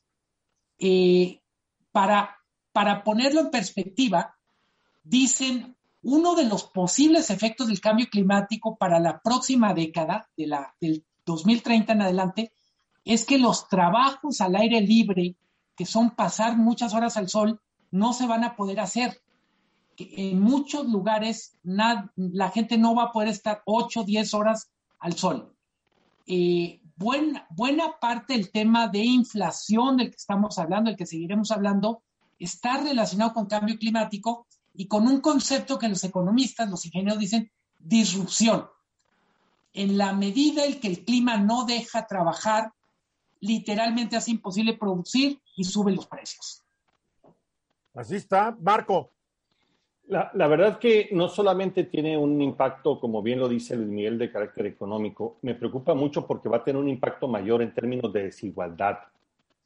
Eh, 0.78 1.42
para, 1.92 2.38
para 2.72 3.04
ponerlo 3.04 3.42
en 3.42 3.50
perspectiva, 3.50 4.36
dicen 5.02 5.76
uno 6.04 6.36
de 6.36 6.46
los 6.46 6.66
posibles 6.66 7.30
efectos 7.30 7.68
del 7.68 7.80
cambio 7.80 8.08
climático 8.10 8.76
para 8.76 9.00
la 9.00 9.22
próxima 9.22 9.74
década, 9.74 10.30
de 10.36 10.48
la, 10.48 10.76
del 10.80 11.06
2030 11.26 11.94
en 11.94 12.02
adelante, 12.02 12.54
es 13.06 13.26
que 13.26 13.38
los 13.38 13.68
trabajos 13.68 14.42
al 14.42 14.56
aire 14.56 14.82
libre, 14.82 15.36
que 15.76 15.86
son 15.86 16.12
pasar 16.12 16.58
muchas 16.58 16.94
horas 16.94 17.18
al 17.18 17.30
sol, 17.30 17.62
no 17.90 18.14
se 18.14 18.28
van 18.28 18.44
a 18.44 18.56
poder 18.56 18.80
hacer. 18.80 19.22
En 20.18 20.40
muchos 20.40 20.88
lugares 20.88 21.58
la 21.64 22.50
gente 22.54 22.78
no 22.78 22.96
va 22.96 23.04
a 23.04 23.12
poder 23.12 23.30
estar 23.30 23.62
8 23.66 24.02
o 24.02 24.04
10 24.04 24.34
horas 24.34 24.72
al 25.00 25.14
sol. 25.14 25.56
Eh, 26.28 26.80
buena, 26.96 27.46
buena 27.50 28.00
parte 28.00 28.34
del 28.34 28.52
tema 28.52 28.88
de 28.88 29.00
inflación 29.00 29.98
del 29.98 30.12
que 30.12 30.18
estamos 30.18 30.58
hablando, 30.60 30.90
del 30.90 30.98
que 30.98 31.06
seguiremos 31.06 31.52
hablando, 31.52 32.04
está 32.40 32.78
relacionado 32.78 33.34
con 33.34 33.48
cambio 33.48 33.78
climático 33.78 34.48
y 34.74 34.88
con 34.88 35.08
un 35.08 35.20
concepto 35.20 35.78
que 35.78 35.90
los 35.90 36.04
economistas, 36.04 36.70
los 36.70 36.86
ingenieros 36.86 37.20
dicen 37.20 37.52
disrupción. 37.80 38.68
En 39.74 39.98
la 39.98 40.14
medida 40.14 40.66
en 40.66 40.80
que 40.80 40.88
el 40.88 41.04
clima 41.04 41.38
no 41.38 41.66
deja 41.66 42.08
trabajar, 42.08 42.72
literalmente 43.40 44.16
hace 44.16 44.32
imposible 44.32 44.78
producir 44.78 45.42
y 45.56 45.64
sube 45.64 45.92
los 45.92 46.08
precios. 46.08 46.64
Así 47.94 48.16
está, 48.16 48.56
Marco. 48.62 49.12
La, 50.08 50.30
la, 50.34 50.48
verdad 50.48 50.78
que 50.78 51.10
no 51.14 51.30
solamente 51.30 51.86
tiene 51.86 52.18
un 52.18 52.42
impacto, 52.42 53.00
como 53.00 53.22
bien 53.22 53.40
lo 53.40 53.48
dice 53.48 53.78
Luis 53.78 53.90
Miguel, 53.90 54.18
de 54.18 54.32
carácter 54.32 54.66
económico, 54.66 55.38
me 55.42 55.56
preocupa 55.56 55.94
mucho 55.94 56.28
porque 56.28 56.50
va 56.50 56.58
a 56.58 56.64
tener 56.64 56.82
un 56.82 56.90
impacto 56.90 57.28
mayor 57.28 57.62
en 57.62 57.74
términos 57.74 58.12
de 58.12 58.24
desigualdad. 58.24 59.00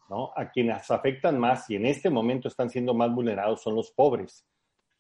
¿no? 0.09 0.31
A 0.35 0.51
quienes 0.51 0.91
afectan 0.91 1.39
más 1.39 1.67
y 1.71 1.77
en 1.77 1.87
este 1.87 2.11
momento 2.11 2.47
están 2.47 2.69
siendo 2.69 2.93
más 2.93 3.11
vulnerados 3.11 3.63
son 3.63 3.75
los 3.75 3.89
pobres 3.89 4.45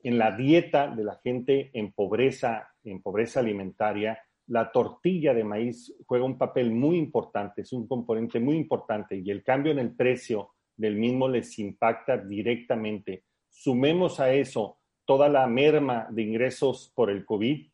en 0.05 0.19
la 0.19 0.31
dieta 0.31 0.87
de 0.87 1.03
la 1.03 1.15
gente 1.15 1.71
en 1.73 1.91
pobreza, 1.91 2.69
en 2.83 3.01
pobreza 3.01 3.39
alimentaria, 3.39 4.19
la 4.47 4.71
tortilla 4.71 5.33
de 5.33 5.43
maíz 5.43 5.95
juega 6.05 6.23
un 6.23 6.37
papel 6.37 6.69
muy 6.69 6.97
importante, 6.97 7.63
es 7.63 7.73
un 7.73 7.87
componente 7.87 8.39
muy 8.39 8.55
importante 8.55 9.17
y 9.17 9.31
el 9.31 9.43
cambio 9.43 9.71
en 9.71 9.79
el 9.79 9.95
precio 9.95 10.51
del 10.77 10.95
mismo 10.95 11.27
les 11.27 11.57
impacta 11.57 12.19
directamente. 12.19 13.23
Sumemos 13.49 14.19
a 14.19 14.31
eso 14.31 14.77
toda 15.05 15.29
la 15.29 15.47
merma 15.47 16.07
de 16.09 16.23
ingresos 16.23 16.91
por 16.95 17.09
el 17.09 17.25
COVID, 17.25 17.67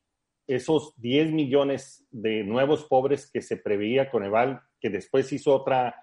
esos 0.48 0.94
10 0.98 1.32
millones 1.32 2.06
de 2.12 2.44
nuevos 2.44 2.86
pobres 2.86 3.30
que 3.32 3.42
se 3.42 3.58
preveía 3.58 4.10
con 4.10 4.24
Eval, 4.24 4.62
que 4.80 4.90
después 4.90 5.32
hizo 5.32 5.56
otra, 5.56 5.96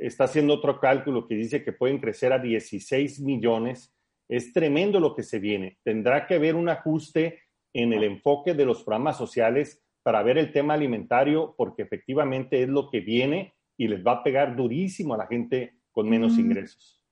está 0.00 0.24
haciendo 0.24 0.54
otro 0.54 0.80
cálculo 0.80 1.26
que 1.26 1.36
dice 1.36 1.62
que 1.62 1.72
pueden 1.72 1.98
crecer 1.98 2.32
a 2.32 2.38
16 2.38 3.20
millones, 3.20 3.94
es 4.28 4.52
tremendo 4.52 5.00
lo 5.00 5.14
que 5.14 5.22
se 5.22 5.38
viene. 5.38 5.78
Tendrá 5.84 6.26
que 6.26 6.34
haber 6.34 6.56
un 6.56 6.68
ajuste 6.68 7.42
en 7.72 7.92
el 7.92 8.04
enfoque 8.04 8.54
de 8.54 8.64
los 8.64 8.82
programas 8.82 9.16
sociales 9.16 9.84
para 10.02 10.22
ver 10.22 10.38
el 10.38 10.52
tema 10.52 10.74
alimentario, 10.74 11.54
porque 11.56 11.82
efectivamente 11.82 12.62
es 12.62 12.68
lo 12.68 12.90
que 12.90 13.00
viene 13.00 13.54
y 13.76 13.88
les 13.88 14.04
va 14.04 14.12
a 14.12 14.22
pegar 14.22 14.56
durísimo 14.56 15.14
a 15.14 15.18
la 15.18 15.26
gente 15.26 15.78
con 15.92 16.08
menos 16.08 16.36
mm. 16.36 16.40
ingresos. 16.40 17.02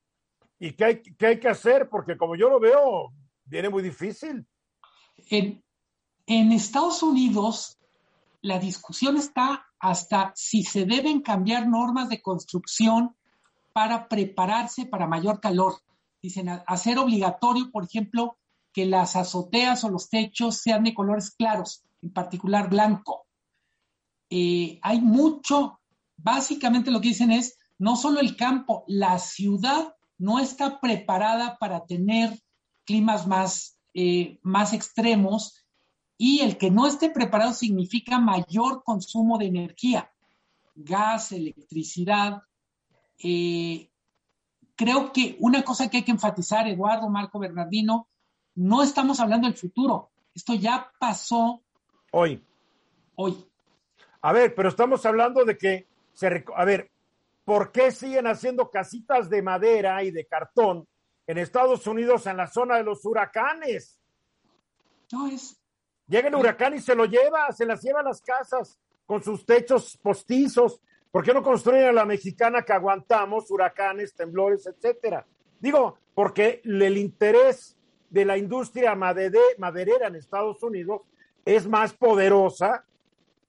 ¿Y 0.59 0.73
qué 0.73 0.85
hay, 0.85 1.01
qué 1.17 1.25
hay, 1.27 1.39
que 1.39 1.49
hacer? 1.49 1.89
Porque 1.89 2.15
como 2.15 2.35
yo 2.35 2.49
lo 2.49 2.59
veo, 2.59 3.11
viene 3.45 3.69
muy 3.69 3.83
difícil. 3.83 4.45
En, 5.29 6.51
Estados 6.51 7.03
Unidos, 7.03 7.77
la 8.41 8.59
discusión 8.59 9.17
está 9.17 9.65
hasta 9.79 10.31
si 10.35 10.63
se 10.63 10.85
deben 10.85 11.21
cambiar 11.21 11.67
normas 11.67 12.09
de 12.09 12.21
construcción 12.21 13.15
para 13.73 14.07
prepararse 14.07 14.85
para 14.85 15.07
mayor 15.07 15.39
calor. 15.39 15.75
Dicen, 16.21 16.49
hacer 16.49 16.97
obligatorio, 16.97 17.69
por 17.71 17.83
ejemplo, 17.83 18.37
que 18.71 18.85
las 18.85 19.15
azoteas 19.15 19.83
o 19.83 19.89
los 19.89 20.09
techos 20.09 20.57
sean 20.57 20.83
de 20.83 20.93
colores 20.93 21.31
claros, 21.31 21.83
en 22.01 22.11
particular 22.11 22.69
blanco. 22.69 23.27
Eh, 24.29 24.79
hay 24.81 25.01
mucho, 25.01 25.79
básicamente 26.17 26.91
lo 26.91 27.01
que 27.01 27.09
dicen 27.09 27.31
es, 27.31 27.57
no 27.77 27.95
solo 27.97 28.19
el 28.19 28.35
campo, 28.35 28.83
la 28.87 29.19
ciudad 29.19 29.93
no 30.17 30.39
está 30.39 30.79
preparada 30.79 31.57
para 31.57 31.85
tener 31.85 32.39
climas 32.85 33.27
más, 33.27 33.79
eh, 33.93 34.39
más 34.41 34.73
extremos 34.73 35.63
y 36.17 36.41
el 36.41 36.57
que 36.57 36.71
no 36.71 36.87
esté 36.87 37.09
preparado 37.09 37.53
significa 37.53 38.19
mayor 38.19 38.83
consumo 38.83 39.37
de 39.37 39.47
energía, 39.47 40.11
gas, 40.75 41.31
electricidad. 41.31 42.43
Eh, 43.17 43.89
creo 44.75 45.11
que 45.11 45.35
una 45.39 45.63
cosa 45.63 45.89
que 45.89 45.97
hay 45.97 46.03
que 46.03 46.11
enfatizar, 46.11 46.67
Eduardo, 46.67 47.09
Marco 47.09 47.39
Bernardino, 47.39 48.07
no 48.55 48.83
estamos 48.83 49.19
hablando 49.19 49.47
del 49.47 49.57
futuro. 49.57 50.11
Esto 50.33 50.53
ya 50.53 50.91
pasó. 50.99 51.61
Hoy. 52.11 52.43
Hoy. 53.15 53.45
A 54.21 54.31
ver, 54.31 54.55
pero 54.55 54.69
estamos 54.69 55.05
hablando 55.05 55.43
de 55.43 55.57
que 55.57 55.87
se. 56.13 56.43
A 56.55 56.65
ver, 56.65 56.91
¿por 57.43 57.71
qué 57.71 57.91
siguen 57.91 58.27
haciendo 58.27 58.69
casitas 58.69 59.29
de 59.29 59.41
madera 59.41 60.03
y 60.03 60.11
de 60.11 60.25
cartón 60.25 60.87
en 61.27 61.37
Estados 61.37 61.87
Unidos 61.87 62.27
en 62.27 62.37
la 62.37 62.47
zona 62.47 62.77
de 62.77 62.83
los 62.83 63.05
huracanes? 63.05 63.99
No 65.11 65.27
es. 65.27 65.59
Llega 66.07 66.27
el 66.27 66.35
huracán 66.35 66.73
y 66.73 66.79
se 66.79 66.95
lo 66.95 67.05
lleva, 67.05 67.51
se 67.51 67.65
las 67.65 67.81
lleva 67.81 68.01
a 68.01 68.03
las 68.03 68.21
casas 68.21 68.79
con 69.05 69.23
sus 69.23 69.45
techos 69.45 69.97
postizos. 69.97 70.81
¿Por 71.11 71.23
qué 71.23 71.33
no 71.33 71.43
construyen 71.43 71.85
a 71.85 71.93
la 71.93 72.05
mexicana 72.05 72.63
que 72.63 72.73
aguantamos 72.73 73.49
huracanes, 73.51 74.13
temblores, 74.13 74.65
etcétera? 74.65 75.25
Digo, 75.59 75.97
porque 76.13 76.61
el 76.65 76.97
interés 76.97 77.77
de 78.09 78.25
la 78.25 78.37
industria 78.37 78.95
maderera 78.95 80.07
en 80.07 80.15
Estados 80.15 80.61
Unidos 80.61 81.01
es 81.45 81.67
más 81.67 81.93
poderosa 81.93 82.85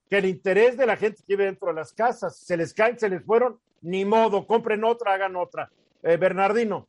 que 0.09 0.19
el 0.19 0.27
interés 0.27 0.77
de 0.77 0.87
la 0.87 0.97
gente 0.97 1.23
que 1.27 1.35
vive 1.35 1.47
dentro 1.47 1.69
de 1.69 1.75
las 1.75 1.93
casas. 1.93 2.37
Se 2.37 2.57
les 2.57 2.73
caen, 2.73 2.99
se 2.99 3.09
les 3.09 3.25
fueron, 3.25 3.59
ni 3.83 4.05
modo, 4.05 4.47
compren 4.47 4.85
otra, 4.85 5.15
hagan 5.15 5.37
otra. 5.37 5.71
Eh, 6.03 6.17
Bernardino. 6.17 6.87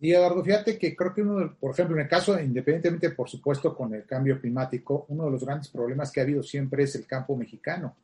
Y 0.00 0.12
Eduardo, 0.12 0.44
fíjate 0.44 0.78
que 0.78 0.94
creo 0.94 1.12
que 1.12 1.22
uno, 1.22 1.56
por 1.58 1.72
ejemplo, 1.72 1.96
en 1.96 2.02
el 2.02 2.08
caso, 2.08 2.40
independientemente, 2.40 3.10
por 3.10 3.28
supuesto, 3.28 3.74
con 3.74 3.92
el 3.94 4.04
cambio 4.04 4.40
climático, 4.40 5.06
uno 5.08 5.24
de 5.24 5.30
los 5.32 5.44
grandes 5.44 5.68
problemas 5.68 6.12
que 6.12 6.20
ha 6.20 6.22
habido 6.22 6.42
siempre 6.42 6.84
es 6.84 6.94
el 6.94 7.06
campo 7.06 7.36
mexicano. 7.36 7.96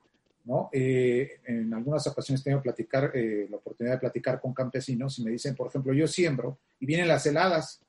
¿no? 0.45 0.69
Eh, 0.73 1.41
en 1.47 1.73
algunas 1.73 2.07
ocasiones 2.07 2.41
he 2.41 2.45
tenido 2.45 2.61
platicar, 2.61 3.13
eh, 3.15 3.47
la 3.49 3.57
oportunidad 3.57 3.95
de 3.95 4.01
platicar 4.01 4.41
con 4.41 4.53
campesinos 4.53 5.19
y 5.19 5.25
me 5.25 5.31
dicen, 5.31 5.55
por 5.55 5.69
ejemplo, 5.69 5.93
yo 5.95 6.07
siembro 6.07 6.59
y 6.81 6.87
vienen 6.87 7.09
las 7.09 7.25
heladas 7.27 7.81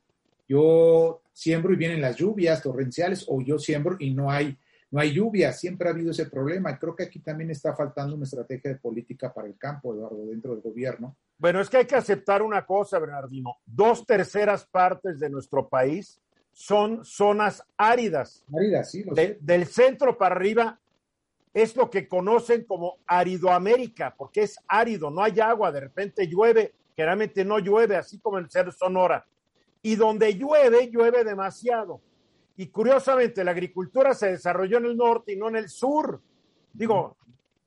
yo 0.48 1.22
siembro 1.34 1.74
y 1.74 1.76
vienen 1.76 2.02
las 2.02 2.16
lluvias 2.16 2.62
torrenciales 2.62 3.26
o 3.28 3.42
yo 3.42 3.58
siembro 3.58 3.98
y 4.00 4.12
no 4.14 4.32
hay, 4.32 4.58
no 4.92 5.00
hay 5.00 5.14
lluvia. 5.14 5.52
Siempre 5.52 5.88
ha 5.88 5.92
habido 5.92 6.12
ese 6.12 6.26
problema 6.28 6.72
y 6.72 6.76
creo 6.76 6.96
que 6.96 7.04
aquí 7.04 7.20
también 7.20 7.52
está 7.52 7.76
faltando 7.76 8.16
una 8.16 8.26
estrategia 8.26 8.72
de 8.72 8.78
política 8.78 9.34
para 9.34 9.48
el 9.48 9.58
campo, 9.58 9.94
Eduardo, 9.94 10.26
dentro 10.28 10.52
del 10.52 10.62
gobierno. 10.62 11.16
Bueno, 11.38 11.60
es 11.62 11.70
que 11.70 11.78
hay 11.78 11.86
que 11.86 11.96
aceptar 11.96 12.42
una 12.42 12.66
cosa, 12.66 13.00
Bernardino. 13.00 13.58
Dos 13.66 14.06
terceras 14.06 14.66
partes 14.66 15.20
de 15.20 15.30
nuestro 15.30 15.68
país 15.68 16.22
son 16.52 17.04
zonas 17.04 17.64
áridas. 17.78 18.46
Áridas, 18.56 18.92
sí. 18.92 19.04
del 19.42 19.66
centro 19.66 20.18
para 20.18 20.36
arriba 20.36 20.80
es 21.54 21.76
lo 21.76 21.90
que 21.90 22.08
conocen 22.08 22.66
como 22.66 22.98
aridoamérica, 23.08 24.14
porque 24.16 24.44
es 24.44 24.58
árido, 24.68 25.10
no 25.10 25.24
hay 25.24 25.40
agua, 25.40 25.72
de 25.72 25.80
repente 25.80 26.28
llueve, 26.28 26.74
generalmente 26.96 27.46
no 27.46 27.60
llueve, 27.60 27.96
así 27.96 28.20
como 28.20 28.38
en 28.38 28.46
el 28.46 28.50
ser 28.50 28.72
Sonora 28.74 29.26
y 29.86 29.96
donde 29.98 30.34
llueve, 30.34 30.90
llueve 30.90 31.24
demasiado. 31.24 32.02
Y 32.58 32.68
curiosamente, 32.68 33.44
la 33.44 33.52
agricultura 33.52 34.14
se 34.14 34.32
desarrolló 34.32 34.78
en 34.78 34.86
el 34.86 34.98
norte 34.98 35.34
y 35.34 35.36
no 35.36 35.50
en 35.50 35.58
el 35.58 35.70
sur. 35.70 36.22
Digo, 36.72 37.18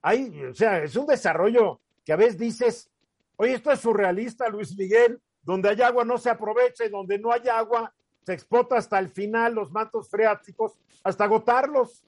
hay, 0.02 0.44
o 0.44 0.54
sea, 0.54 0.82
es 0.82 0.96
un 0.96 1.06
desarrollo 1.06 1.80
que 2.04 2.12
a 2.12 2.16
veces 2.16 2.38
dices, 2.38 2.90
oye, 3.36 3.54
esto 3.54 3.70
es 3.70 3.80
surrealista, 3.80 4.48
Luis 4.48 4.76
Miguel, 4.76 5.20
donde 5.42 5.70
hay 5.70 5.82
agua 5.82 6.04
no 6.04 6.18
se 6.18 6.30
aprovecha 6.30 6.84
y 6.84 6.90
donde 6.90 7.18
no 7.18 7.32
hay 7.32 7.48
agua 7.48 7.92
se 8.24 8.34
explota 8.34 8.76
hasta 8.76 8.98
el 8.98 9.08
final 9.08 9.54
los 9.54 9.70
mantos 9.72 10.10
freáticos, 10.10 10.72
hasta 11.02 11.24
agotarlos. 11.24 12.04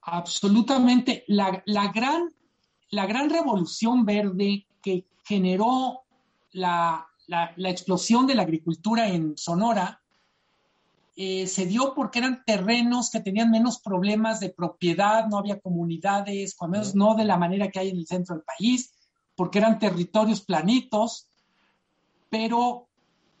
Absolutamente. 0.00 1.24
La, 1.26 1.62
la, 1.66 1.92
gran, 1.92 2.32
la 2.90 3.04
gran 3.04 3.28
revolución 3.28 4.06
verde 4.06 4.66
que 4.82 5.04
generó 5.24 6.04
la, 6.52 7.06
la, 7.26 7.70
explosión 7.70 8.26
de 8.26 8.34
la 8.34 8.42
agricultura 8.42 9.08
en 9.08 9.36
Sonora 9.36 10.00
eh, 11.20 11.48
se 11.48 11.66
dio 11.66 11.94
porque 11.96 12.20
eran 12.20 12.44
terrenos 12.44 13.10
que 13.10 13.18
tenían 13.18 13.50
menos 13.50 13.80
problemas 13.80 14.38
de 14.38 14.50
propiedad, 14.50 15.26
no 15.26 15.38
había 15.38 15.58
comunidades, 15.58 16.54
al 16.60 16.70
menos 16.70 16.94
no 16.94 17.16
de 17.16 17.24
la 17.24 17.36
manera 17.36 17.72
que 17.72 17.80
hay 17.80 17.88
en 17.88 17.96
el 17.96 18.06
centro 18.06 18.36
del 18.36 18.44
país, 18.44 18.94
porque 19.34 19.58
eran 19.58 19.80
territorios 19.80 20.42
planitos, 20.42 21.26
pero 22.30 22.86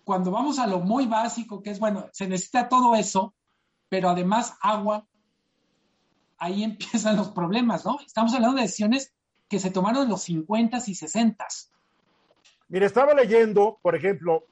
cuando 0.02 0.32
vamos 0.32 0.58
a 0.58 0.66
lo 0.66 0.80
muy 0.80 1.06
básico, 1.06 1.62
que 1.62 1.70
es, 1.70 1.78
bueno, 1.78 2.08
se 2.12 2.26
necesita 2.26 2.68
todo 2.68 2.96
eso, 2.96 3.32
pero 3.88 4.08
además 4.08 4.56
agua, 4.60 5.06
ahí 6.36 6.64
empiezan 6.64 7.16
los 7.16 7.28
problemas, 7.28 7.84
¿no? 7.84 8.00
Estamos 8.04 8.34
hablando 8.34 8.56
de 8.56 8.62
decisiones 8.62 9.14
que 9.48 9.60
se 9.60 9.70
tomaron 9.70 10.02
en 10.02 10.08
los 10.08 10.28
50s 10.28 10.88
y 10.88 10.94
60s. 10.94 11.68
Mire, 12.70 12.86
estaba 12.86 13.14
leyendo, 13.14 13.78
por 13.80 13.94
ejemplo, 13.94 14.46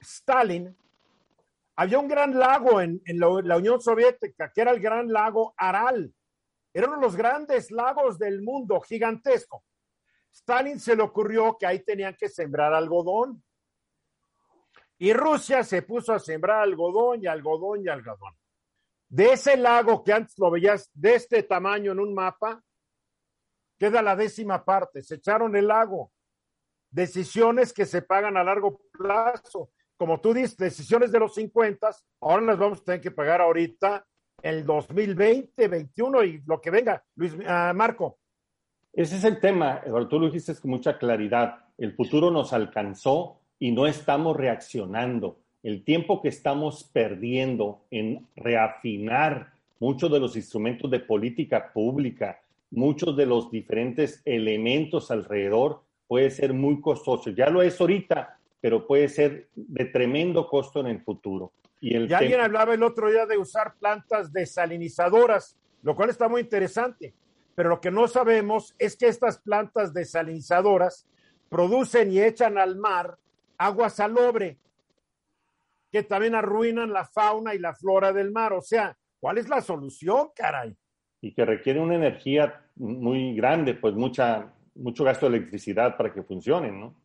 Stalin, 0.00 0.76
había 1.82 1.98
un 1.98 2.08
gran 2.08 2.38
lago 2.38 2.80
en, 2.80 3.02
la, 3.06 3.56
Unión 3.56 3.80
Soviética, 3.80 4.52
que 4.52 4.60
era 4.60 4.70
el 4.70 4.80
gran 4.80 5.12
lago 5.12 5.52
Aral. 5.56 6.14
Era 6.72 6.86
uno 6.86 6.96
de 6.96 7.02
los 7.02 7.16
grandes 7.16 7.70
lagos 7.70 8.18
del 8.18 8.40
mundo, 8.40 8.80
gigantesco. 8.80 9.64
Stalin 10.32 10.78
se 10.78 10.94
le 10.94 11.02
ocurrió 11.02 11.56
que 11.58 11.66
ahí 11.66 11.80
tenían 11.80 12.16
que 12.16 12.28
sembrar 12.28 12.72
algodón. 12.72 13.42
Y 14.98 15.12
Rusia 15.12 15.64
se 15.64 15.82
puso 15.82 16.12
a 16.12 16.20
sembrar 16.20 16.62
algodón 16.62 17.22
y 17.22 17.26
algodón 17.26 17.84
y 17.84 17.88
algodón. 17.88 18.34
De 19.08 19.32
ese 19.32 19.56
lago 19.56 20.04
que 20.04 20.12
antes 20.12 20.38
lo 20.38 20.50
veías 20.50 20.88
de 20.94 21.16
este 21.16 21.42
tamaño 21.42 21.92
en 21.92 21.98
un 21.98 22.14
mapa, 22.14 22.62
queda 23.76 24.00
la 24.00 24.14
décima 24.14 24.64
parte. 24.64 25.02
Se 25.02 25.16
echaron 25.16 25.56
el 25.56 25.66
lago 25.66 26.12
decisiones 26.92 27.72
que 27.72 27.86
se 27.86 28.02
pagan 28.02 28.36
a 28.36 28.44
largo 28.44 28.82
plazo. 28.92 29.70
Como 29.96 30.20
tú 30.20 30.34
dices, 30.34 30.56
decisiones 30.56 31.12
de 31.12 31.20
los 31.20 31.34
50, 31.34 31.90
ahora 32.20 32.42
las 32.42 32.58
vamos 32.58 32.80
a 32.80 32.84
tener 32.84 33.00
que 33.00 33.10
pagar 33.10 33.40
ahorita, 33.40 34.04
el 34.42 34.64
2020, 34.66 35.68
21 35.68 36.24
y 36.24 36.42
lo 36.46 36.60
que 36.60 36.70
venga. 36.70 37.02
Luis 37.14 37.34
ah, 37.46 37.72
Marco. 37.74 38.18
Ese 38.92 39.16
es 39.16 39.24
el 39.24 39.40
tema, 39.40 39.80
Eduardo, 39.86 40.08
tú 40.08 40.20
lo 40.20 40.26
dijiste 40.26 40.54
con 40.56 40.72
mucha 40.72 40.98
claridad. 40.98 41.64
El 41.78 41.94
futuro 41.94 42.30
nos 42.30 42.52
alcanzó 42.52 43.40
y 43.58 43.70
no 43.70 43.86
estamos 43.86 44.36
reaccionando. 44.36 45.38
El 45.62 45.84
tiempo 45.84 46.20
que 46.20 46.28
estamos 46.28 46.84
perdiendo 46.92 47.84
en 47.90 48.26
reafinar 48.36 49.52
muchos 49.78 50.10
de 50.10 50.20
los 50.20 50.36
instrumentos 50.36 50.90
de 50.90 51.00
política 51.00 51.72
pública, 51.72 52.40
muchos 52.70 53.16
de 53.16 53.26
los 53.26 53.50
diferentes 53.50 54.20
elementos 54.24 55.10
alrededor, 55.10 55.82
puede 56.06 56.30
ser 56.30 56.52
muy 56.52 56.80
costoso. 56.80 57.30
Ya 57.30 57.48
lo 57.48 57.62
es 57.62 57.80
ahorita, 57.80 58.38
pero 58.62 58.86
puede 58.86 59.08
ser 59.08 59.48
de 59.56 59.84
tremendo 59.86 60.46
costo 60.46 60.80
en 60.80 60.86
el 60.86 61.02
futuro. 61.02 61.52
Y, 61.80 61.96
el 61.96 62.14
alguien 62.14 62.40
hablaba 62.40 62.72
el 62.72 62.84
otro 62.84 63.10
día 63.10 63.26
de 63.26 63.36
usar 63.36 63.74
plantas 63.74 64.32
desalinizadoras, 64.32 65.58
lo 65.82 65.96
cual 65.96 66.10
está 66.10 66.28
muy 66.28 66.42
interesante. 66.42 67.12
Pero 67.56 67.70
lo 67.70 67.80
que 67.80 67.90
no 67.90 68.06
sabemos 68.06 68.74
es 68.78 68.96
que 68.96 69.08
estas 69.08 69.38
plantas 69.38 69.92
desalinizadoras 69.92 71.08
producen 71.48 72.12
y 72.12 72.20
echan 72.20 72.56
al 72.56 72.76
mar 72.76 73.18
agua 73.58 73.90
salobre. 73.90 74.58
que 75.90 76.04
también 76.04 76.34
arruinan 76.34 76.90
la 76.90 77.04
fauna 77.04 77.54
y 77.54 77.58
la 77.58 77.74
flora 77.74 78.14
del 78.14 78.30
mar. 78.30 78.54
O 78.54 78.62
sea, 78.62 78.96
¿cuál 79.20 79.36
es 79.36 79.48
la 79.48 79.60
solución, 79.60 80.28
caray? 80.34 80.74
Y 81.20 81.34
que 81.34 81.44
requiere 81.44 81.80
una 81.80 81.96
energía 81.96 82.64
muy 82.76 83.34
grande, 83.34 83.74
pues 83.74 83.92
mucha, 83.94 84.54
mucho 84.74 85.04
gasto 85.04 85.28
de 85.28 85.36
electricidad 85.36 85.96
para 85.98 86.14
que 86.14 86.22
funcionen, 86.22 86.80
¿no? 86.80 87.01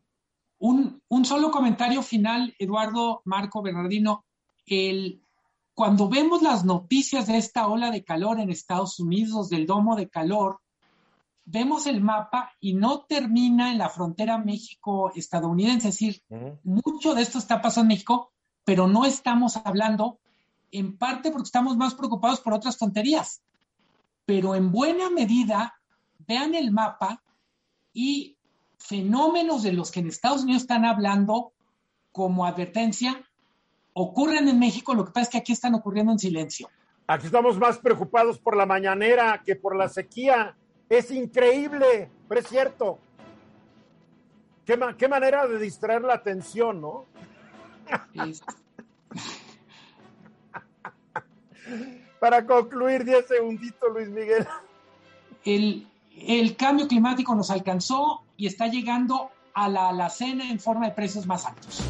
Un, 0.58 1.02
un 1.08 1.24
solo 1.24 1.50
comentario 1.50 2.02
final, 2.02 2.54
Eduardo, 2.58 3.22
Marco, 3.24 3.62
Bernardino. 3.62 4.24
El, 4.66 5.22
cuando 5.74 6.08
vemos 6.08 6.42
las 6.42 6.64
noticias 6.64 7.26
de 7.26 7.38
esta 7.38 7.68
ola 7.68 7.90
de 7.90 8.04
calor 8.04 8.40
en 8.40 8.50
Estados 8.50 8.98
Unidos, 8.98 9.48
del 9.48 9.66
domo 9.66 9.94
de 9.94 10.08
calor, 10.08 10.60
vemos 11.44 11.86
el 11.86 12.00
mapa 12.02 12.52
y 12.60 12.74
no 12.74 13.02
termina 13.02 13.70
en 13.70 13.78
la 13.78 13.88
frontera 13.88 14.38
México-estadounidense. 14.38 15.88
Es 15.88 15.94
decir, 15.94 16.22
mucho 16.62 17.14
de 17.14 17.22
esto 17.22 17.38
está 17.38 17.62
pasando 17.62 17.92
en 17.92 17.96
México, 17.96 18.32
pero 18.64 18.86
no 18.86 19.06
estamos 19.06 19.56
hablando, 19.56 20.18
en 20.70 20.98
parte 20.98 21.30
porque 21.30 21.46
estamos 21.46 21.76
más 21.76 21.94
preocupados 21.94 22.40
por 22.40 22.52
otras 22.52 22.76
tonterías. 22.76 23.42
Pero 24.26 24.54
en 24.54 24.70
buena 24.70 25.08
medida, 25.08 25.74
vean 26.26 26.54
el 26.54 26.70
mapa 26.70 27.22
y 27.94 28.37
fenómenos 28.78 29.62
de 29.62 29.72
los 29.72 29.90
que 29.90 30.00
en 30.00 30.08
Estados 30.08 30.42
Unidos 30.42 30.62
están 30.62 30.84
hablando 30.84 31.52
como 32.12 32.46
advertencia 32.46 33.24
ocurren 34.00 34.48
en 34.48 34.58
México, 34.58 34.94
lo 34.94 35.04
que 35.04 35.10
pasa 35.10 35.22
es 35.22 35.28
que 35.30 35.38
aquí 35.38 35.52
están 35.52 35.74
ocurriendo 35.74 36.12
en 36.12 36.18
silencio. 36.20 36.70
Aquí 37.06 37.26
estamos 37.26 37.58
más 37.58 37.78
preocupados 37.78 38.38
por 38.38 38.56
la 38.56 38.64
mañanera 38.64 39.42
que 39.44 39.56
por 39.56 39.74
la 39.74 39.88
sequía. 39.88 40.54
Es 40.88 41.10
increíble, 41.10 42.08
pero 42.28 42.40
es 42.40 42.46
cierto. 42.46 43.00
Qué, 44.64 44.78
qué 44.96 45.08
manera 45.08 45.48
de 45.48 45.58
distraer 45.58 46.02
la 46.02 46.14
atención, 46.14 46.80
¿no? 46.80 47.06
Para 52.20 52.46
concluir, 52.46 53.04
10 53.04 53.26
segunditos, 53.26 53.90
Luis 53.92 54.08
Miguel. 54.10 54.46
El, 55.44 55.88
el, 56.14 56.56
cambio 56.56 56.86
climático 56.86 57.34
nos 57.34 57.50
alcanzó 57.50 58.22
y 58.38 58.46
está 58.46 58.68
llegando 58.68 59.30
a 59.52 59.68
la 59.68 59.88
alacena 59.90 60.48
en 60.48 60.60
forma 60.60 60.86
de 60.86 60.94
precios 60.94 61.26
más 61.26 61.44
altos. 61.44 61.84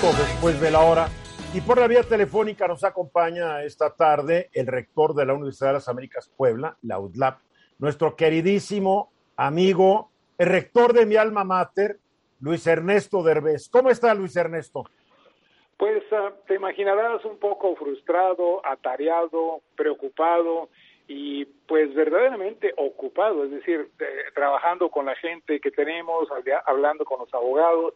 Después 0.00 0.60
de 0.60 0.70
la 0.70 0.80
hora. 0.80 1.08
Y 1.52 1.60
por 1.60 1.78
la 1.78 1.88
vía 1.88 2.04
telefónica 2.04 2.68
nos 2.68 2.84
acompaña 2.84 3.64
esta 3.64 3.90
tarde 3.96 4.50
el 4.52 4.68
rector 4.68 5.14
de 5.14 5.26
la 5.26 5.34
Universidad 5.34 5.70
de 5.70 5.74
las 5.74 5.88
Américas 5.88 6.30
Puebla, 6.36 6.76
la 6.82 7.00
UDLAP, 7.00 7.40
nuestro 7.80 8.14
queridísimo 8.14 9.10
amigo, 9.36 10.12
el 10.38 10.48
rector 10.48 10.92
de 10.92 11.06
mi 11.06 11.16
alma 11.16 11.42
mater, 11.42 11.98
Luis 12.38 12.64
Ernesto 12.68 13.24
Derbez. 13.24 13.68
¿Cómo 13.68 13.90
está 13.90 14.14
Luis 14.14 14.36
Ernesto? 14.36 14.84
Pues 15.76 16.04
uh, 16.12 16.30
te 16.46 16.54
imaginarás 16.54 17.24
un 17.24 17.38
poco 17.38 17.74
frustrado, 17.74 18.64
atareado, 18.64 19.62
preocupado 19.74 20.68
y 21.12 21.44
pues 21.66 21.92
verdaderamente 21.92 22.72
ocupado, 22.76 23.42
es 23.42 23.50
decir, 23.50 23.88
eh, 23.98 24.04
trabajando 24.32 24.90
con 24.90 25.06
la 25.06 25.16
gente 25.16 25.58
que 25.58 25.72
tenemos, 25.72 26.28
hablando 26.64 27.04
con 27.04 27.18
los 27.18 27.34
abogados, 27.34 27.94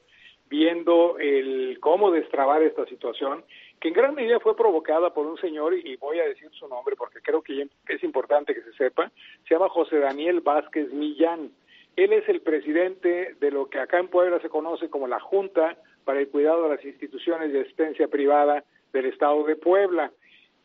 viendo 0.50 1.16
el 1.20 1.78
cómo 1.80 2.10
destrabar 2.10 2.64
esta 2.64 2.84
situación, 2.86 3.44
que 3.78 3.86
en 3.86 3.94
gran 3.94 4.16
medida 4.16 4.40
fue 4.40 4.56
provocada 4.56 5.14
por 5.14 5.28
un 5.28 5.38
señor, 5.38 5.74
y 5.74 5.94
voy 5.94 6.18
a 6.18 6.24
decir 6.24 6.50
su 6.58 6.66
nombre 6.66 6.96
porque 6.96 7.20
creo 7.20 7.40
que 7.40 7.68
es 7.86 8.02
importante 8.02 8.52
que 8.52 8.62
se 8.62 8.72
sepa, 8.72 9.12
se 9.46 9.54
llama 9.54 9.68
José 9.68 10.00
Daniel 10.00 10.40
Vázquez 10.40 10.92
Millán. 10.92 11.52
Él 11.94 12.12
es 12.12 12.28
el 12.28 12.40
presidente 12.40 13.36
de 13.38 13.50
lo 13.52 13.70
que 13.70 13.78
acá 13.78 14.00
en 14.00 14.08
Puebla 14.08 14.40
se 14.40 14.48
conoce 14.48 14.90
como 14.90 15.06
la 15.06 15.20
Junta 15.20 15.76
para 16.04 16.18
el 16.18 16.28
Cuidado 16.30 16.64
de 16.64 16.74
las 16.74 16.84
Instituciones 16.84 17.52
de 17.52 17.60
Asistencia 17.60 18.08
Privada 18.08 18.64
del 18.92 19.06
Estado 19.06 19.44
de 19.44 19.54
Puebla. 19.54 20.10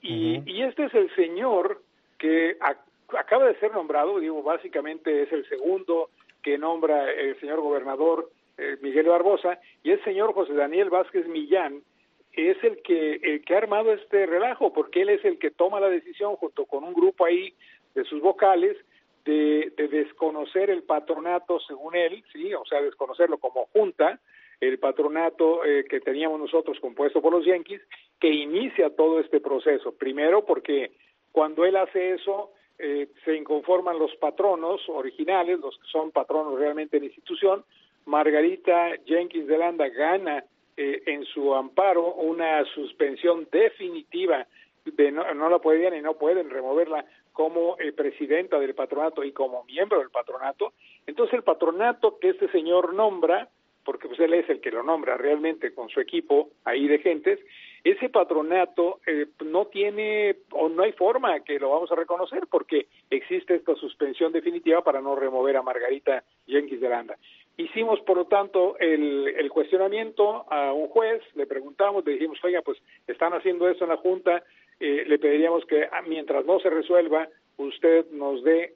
Y, 0.01 0.41
y 0.47 0.63
este 0.63 0.85
es 0.85 0.93
el 0.95 1.13
señor 1.15 1.83
que 2.19 2.58
acaba 3.17 3.45
de 3.45 3.60
ser 3.60 3.71
nombrado, 3.71 4.19
digo, 4.19 4.43
básicamente 4.43 5.23
es 5.23 5.32
el 5.32 5.47
segundo 5.49 6.10
que 6.43 6.58
nombra 6.58 7.12
el 7.12 7.39
señor 7.39 7.62
gobernador 7.62 8.29
eh, 8.58 8.77
Miguel 8.82 9.08
Barbosa, 9.08 9.60
y 9.84 9.91
el 9.91 10.03
señor 10.03 10.34
José 10.34 10.53
Daniel 10.53 10.89
Vázquez 10.89 11.27
Millán 11.27 11.82
es 12.34 12.63
el 12.63 12.82
que, 12.82 13.15
el 13.15 13.43
que 13.43 13.55
ha 13.55 13.58
armado 13.58 13.93
este 13.93 14.25
relajo, 14.25 14.71
porque 14.71 15.01
él 15.01 15.10
es 15.10 15.25
el 15.25 15.39
que 15.39 15.51
toma 15.51 15.79
la 15.79 15.89
decisión 15.89 16.36
junto 16.36 16.65
con 16.65 16.84
un 16.84 16.93
grupo 16.93 17.25
ahí 17.25 17.53
de 17.95 18.03
sus 18.03 18.21
vocales 18.21 18.77
de, 19.25 19.73
desconocer 19.89 20.69
el 20.69 20.84
patronato 20.84 21.60
según 21.62 21.95
él, 21.95 22.23
sí, 22.32 22.53
o 22.53 22.65
sea, 22.65 22.82
desconocerlo 22.82 23.38
como 23.38 23.67
junta, 23.67 24.19
el 24.60 24.77
patronato 24.77 25.63
eh, 25.63 25.86
que 25.89 26.01
teníamos 26.01 26.39
nosotros 26.39 26.79
compuesto 26.79 27.21
por 27.21 27.34
los 27.34 27.45
yanquis, 27.45 27.82
que 28.19 28.29
inicia 28.29 28.89
todo 28.95 29.19
este 29.19 29.39
proceso. 29.39 29.93
Primero 29.93 30.45
porque 30.45 30.91
cuando 31.31 31.65
él 31.65 31.75
hace 31.75 32.13
eso, 32.13 32.51
eh, 32.77 33.09
se 33.25 33.35
inconforman 33.35 33.99
los 33.99 34.15
patronos 34.15 34.81
originales, 34.87 35.59
los 35.59 35.77
que 35.77 35.87
son 35.91 36.11
patronos 36.11 36.57
realmente 36.57 36.97
en 36.97 37.05
institución, 37.05 37.63
Margarita 38.05 38.91
Jenkins 39.05 39.47
de 39.47 39.57
Landa 39.57 39.87
gana 39.89 40.43
eh, 40.77 41.03
en 41.05 41.25
su 41.25 41.53
amparo 41.53 42.13
una 42.13 42.63
suspensión 42.73 43.47
definitiva 43.51 44.47
de 44.85 45.11
no, 45.11 45.33
no 45.33 45.49
la 45.49 45.59
podían 45.59 45.95
y 45.95 46.01
no 46.01 46.13
pueden 46.13 46.49
removerla 46.49 47.05
como 47.33 47.77
eh, 47.79 47.91
presidenta 47.91 48.59
del 48.59 48.75
patronato 48.75 49.23
y 49.23 49.31
como 49.31 49.63
miembro 49.65 49.99
del 49.99 50.09
patronato. 50.09 50.73
Entonces 51.05 51.35
el 51.35 51.43
patronato 51.43 52.17
que 52.19 52.29
este 52.29 52.49
señor 52.51 52.93
nombra, 52.93 53.49
porque 53.85 54.07
pues 54.07 54.19
él 54.19 54.33
es 54.33 54.49
el 54.49 54.61
que 54.61 54.71
lo 54.71 54.83
nombra 54.83 55.17
realmente 55.17 55.73
con 55.73 55.89
su 55.89 55.99
equipo 55.99 56.49
ahí 56.65 56.87
de 56.87 56.99
gentes, 56.99 57.39
ese 57.83 58.09
patronato 58.09 58.99
eh, 59.05 59.27
no 59.45 59.65
tiene 59.67 60.37
o 60.51 60.69
no 60.69 60.83
hay 60.83 60.91
forma 60.93 61.39
que 61.41 61.59
lo 61.59 61.69
vamos 61.69 61.91
a 61.91 61.95
reconocer 61.95 62.47
porque 62.49 62.87
existe 63.09 63.55
esta 63.55 63.75
suspensión 63.75 64.31
definitiva 64.31 64.83
para 64.83 65.01
no 65.01 65.15
remover 65.15 65.57
a 65.57 65.61
Margarita 65.61 66.23
Jenkins 66.47 66.81
de 66.81 66.89
Landa. 66.89 67.17
Hicimos, 67.57 67.99
por 68.01 68.17
lo 68.17 68.25
tanto, 68.25 68.77
el, 68.79 69.49
cuestionamiento 69.51 70.45
a 70.49 70.71
un 70.71 70.87
juez, 70.87 71.21
le 71.35 71.45
preguntamos, 71.45 72.05
le 72.05 72.13
dijimos, 72.13 72.39
oiga, 72.43 72.61
pues 72.61 72.77
están 73.05 73.33
haciendo 73.33 73.67
eso 73.67 73.83
en 73.83 73.89
la 73.89 73.97
Junta, 73.97 74.43
eh, 74.79 75.03
le 75.05 75.19
pediríamos 75.19 75.65
que 75.65 75.83
ah, 75.83 76.01
mientras 76.07 76.45
no 76.45 76.59
se 76.59 76.69
resuelva, 76.69 77.27
usted 77.57 78.05
nos 78.11 78.43
dé 78.43 78.75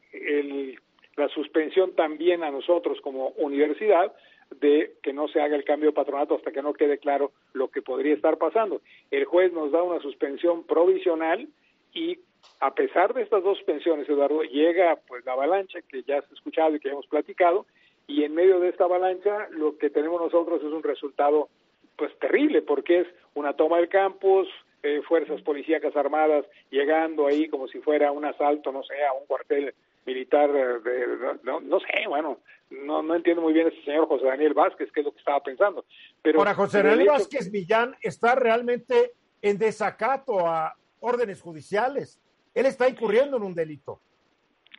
la 1.16 1.30
suspensión 1.30 1.96
también 1.96 2.44
a 2.44 2.52
nosotros 2.52 3.00
como 3.02 3.30
universidad 3.38 4.12
de 4.60 4.94
que 5.02 5.14
no 5.14 5.28
se 5.28 5.42
haga 5.42 5.56
el 5.56 5.64
cambio 5.64 5.90
de 5.90 5.96
patronato 5.96 6.36
hasta 6.36 6.52
que 6.52 6.62
no 6.62 6.74
quede 6.74 6.98
claro 6.98 7.32
lo 7.54 7.70
que 7.70 7.82
podría 7.82 8.14
estar 8.14 8.38
pasando. 8.38 8.82
El 9.12 9.26
juez 9.26 9.54
nos 9.54 9.72
da 9.72 9.84
una 9.84 10.02
suspensión 10.02 10.64
provisional 10.64 11.48
y 11.94 12.20
a 12.60 12.74
pesar 12.74 13.14
de 13.14 13.22
estas 13.22 13.44
dos 13.44 13.58
suspensiones, 13.58 14.08
Eduardo, 14.08 14.44
llega 14.44 14.98
pues 15.08 15.26
la 15.26 15.34
avalancha 15.34 15.82
que 15.82 16.04
ya 16.04 16.20
has 16.20 16.32
escuchado 16.32 16.76
y 16.76 16.80
que 16.80 16.90
hemos 16.90 17.08
platicado, 17.08 17.66
y 18.08 18.24
en 18.24 18.36
medio 18.36 18.60
de 18.60 18.70
esta 18.70 18.84
avalancha 18.84 19.48
lo 19.52 19.78
que 19.78 19.90
tenemos 19.90 20.22
nosotros 20.22 20.62
es 20.62 20.72
un 20.72 20.84
resultado 20.84 21.50
pues 21.96 22.18
terrible 22.20 22.62
porque 22.62 23.02
es 23.02 23.08
una 23.34 23.54
toma 23.54 23.78
del 23.78 23.88
campus, 23.88 24.48
eh, 24.82 25.02
fuerzas 25.08 25.42
policíacas 25.42 25.96
armadas 25.96 26.46
llegando 26.70 27.28
ahí 27.28 27.48
como 27.48 27.68
si 27.68 27.80
fuera 27.80 28.12
un 28.12 28.26
asalto, 28.26 28.72
no 28.72 28.84
sé, 28.84 28.96
a 29.06 29.14
un 29.14 29.26
cuartel 29.26 29.74
militar, 30.06 30.52
de, 30.52 31.40
no, 31.44 31.60
no, 31.62 31.80
sé, 31.80 32.08
bueno, 32.08 32.40
no, 32.70 33.02
no 33.02 33.16
entiendo 33.16 33.42
muy 33.42 33.54
bien 33.54 33.68
este 33.68 33.84
señor 33.84 34.08
José 34.08 34.26
Daniel 34.26 34.54
Vázquez 34.54 34.92
qué 34.92 35.02
es 35.02 35.06
lo 35.06 35.12
que 35.12 35.20
estaba 35.20 35.42
pensando. 35.42 35.86
Pero 36.22 36.40
Ahora, 36.40 36.54
José 36.54 36.84
Daniel 36.84 37.10
Vázquez 37.10 37.52
Villán 37.52 37.96
está 38.02 38.36
realmente 38.36 39.14
en 39.42 39.58
desacato 39.58 40.48
a 40.48 40.76
órdenes 41.00 41.42
judiciales. 41.42 42.20
Él 42.54 42.66
está 42.66 42.88
incurriendo 42.88 43.38
en 43.38 43.44
un 43.44 43.56
delito. 43.56 44.00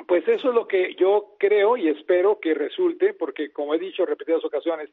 Pues 0.08 0.26
eso 0.26 0.48
es 0.48 0.54
lo 0.54 0.66
que 0.66 0.94
yo 0.96 1.37
creo 1.38 1.76
y 1.76 1.88
espero 1.88 2.40
que 2.40 2.54
resulte, 2.54 3.14
porque 3.14 3.52
como 3.52 3.74
he 3.74 3.78
dicho 3.78 4.02
en 4.02 4.08
repetidas 4.08 4.44
ocasiones, 4.44 4.90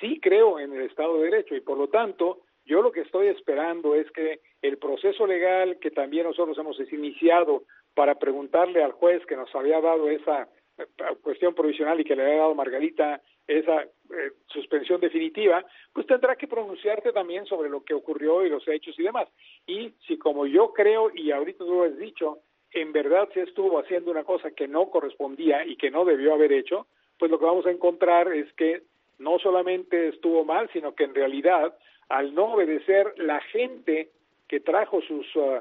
sí 0.00 0.18
creo 0.20 0.58
en 0.58 0.72
el 0.72 0.82
Estado 0.82 1.18
de 1.18 1.30
Derecho 1.30 1.54
y 1.54 1.60
por 1.60 1.78
lo 1.78 1.88
tanto 1.88 2.40
yo 2.66 2.82
lo 2.82 2.92
que 2.92 3.00
estoy 3.00 3.28
esperando 3.28 3.94
es 3.94 4.10
que 4.12 4.40
el 4.62 4.78
proceso 4.78 5.26
legal 5.26 5.78
que 5.80 5.90
también 5.90 6.26
nosotros 6.26 6.56
hemos 6.58 6.78
iniciado 6.92 7.64
para 7.94 8.14
preguntarle 8.16 8.82
al 8.82 8.92
juez 8.92 9.24
que 9.26 9.36
nos 9.36 9.54
había 9.54 9.80
dado 9.80 10.08
esa 10.08 10.48
eh, 10.78 10.86
cuestión 11.22 11.54
provisional 11.54 12.00
y 12.00 12.04
que 12.04 12.16
le 12.16 12.22
había 12.22 12.38
dado 12.38 12.54
Margarita 12.54 13.20
esa 13.46 13.82
eh, 13.82 14.32
suspensión 14.46 15.00
definitiva, 15.00 15.64
pues 15.92 16.06
tendrá 16.06 16.36
que 16.36 16.46
pronunciarse 16.46 17.12
también 17.12 17.46
sobre 17.46 17.68
lo 17.68 17.82
que 17.82 17.94
ocurrió 17.94 18.46
y 18.46 18.48
los 18.48 18.66
hechos 18.68 18.98
y 18.98 19.02
demás. 19.02 19.28
Y 19.66 19.92
si 20.06 20.18
como 20.18 20.46
yo 20.46 20.72
creo, 20.72 21.10
y 21.14 21.32
ahorita 21.32 21.64
tú 21.64 21.74
lo 21.74 21.82
has 21.84 21.98
dicho, 21.98 22.38
en 22.72 22.92
verdad 22.92 23.28
se 23.34 23.42
estuvo 23.42 23.78
haciendo 23.78 24.10
una 24.10 24.24
cosa 24.24 24.52
que 24.52 24.68
no 24.68 24.90
correspondía 24.90 25.64
y 25.64 25.76
que 25.76 25.90
no 25.90 26.04
debió 26.04 26.34
haber 26.34 26.52
hecho, 26.52 26.86
pues 27.18 27.30
lo 27.30 27.38
que 27.38 27.44
vamos 27.44 27.66
a 27.66 27.70
encontrar 27.70 28.32
es 28.32 28.52
que 28.54 28.82
no 29.18 29.38
solamente 29.38 30.08
estuvo 30.08 30.44
mal, 30.44 30.70
sino 30.72 30.94
que 30.94 31.04
en 31.04 31.14
realidad, 31.14 31.76
al 32.08 32.34
no 32.34 32.54
obedecer 32.54 33.12
la 33.18 33.40
gente 33.40 34.10
que 34.48 34.60
trajo 34.60 35.02
sus, 35.02 35.26
uh, 35.36 35.60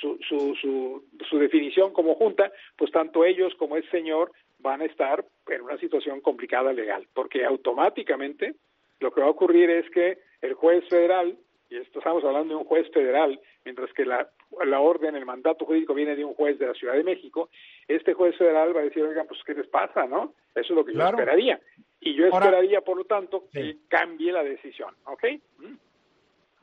su, 0.00 0.18
su, 0.28 0.54
su, 0.60 1.04
su, 1.28 1.38
definición 1.38 1.92
como 1.92 2.14
junta, 2.14 2.50
pues 2.76 2.90
tanto 2.90 3.24
ellos 3.24 3.54
como 3.58 3.76
ese 3.76 3.90
señor 3.90 4.32
van 4.58 4.80
a 4.80 4.86
estar 4.86 5.24
en 5.48 5.62
una 5.62 5.78
situación 5.78 6.20
complicada 6.20 6.72
legal, 6.72 7.06
porque 7.14 7.44
automáticamente 7.44 8.54
lo 9.00 9.12
que 9.12 9.20
va 9.20 9.26
a 9.26 9.30
ocurrir 9.30 9.68
es 9.70 9.88
que 9.90 10.18
el 10.40 10.54
juez 10.54 10.88
federal 10.88 11.38
y 11.68 11.76
estamos 11.76 12.22
hablando 12.24 12.54
de 12.54 12.60
un 12.60 12.64
juez 12.64 12.88
federal, 12.92 13.40
mientras 13.64 13.92
que 13.92 14.04
la, 14.04 14.30
la 14.64 14.80
orden, 14.80 15.16
el 15.16 15.26
mandato 15.26 15.64
jurídico 15.64 15.94
viene 15.94 16.14
de 16.14 16.24
un 16.24 16.34
juez 16.34 16.58
de 16.60 16.68
la 16.68 16.74
Ciudad 16.74 16.94
de 16.94 17.02
México, 17.02 17.50
este 17.88 18.14
juez 18.14 18.36
federal 18.36 18.74
va 18.74 18.80
a 18.80 18.84
decir, 18.84 19.02
oigan, 19.02 19.26
pues, 19.26 19.40
¿qué 19.44 19.54
les 19.54 19.66
pasa, 19.66 20.06
no? 20.06 20.34
Eso 20.54 20.72
es 20.72 20.76
lo 20.76 20.84
que 20.84 20.94
yo 20.94 21.04
esperaría. 21.04 21.60
Y 22.00 22.14
yo 22.14 22.26
esperaría, 22.26 22.82
por 22.82 22.96
lo 22.96 23.04
tanto, 23.04 23.46
que 23.52 23.78
cambie 23.88 24.30
la 24.30 24.44
decisión, 24.44 24.94
¿ok? 25.06 25.24
Mm. 25.58 25.74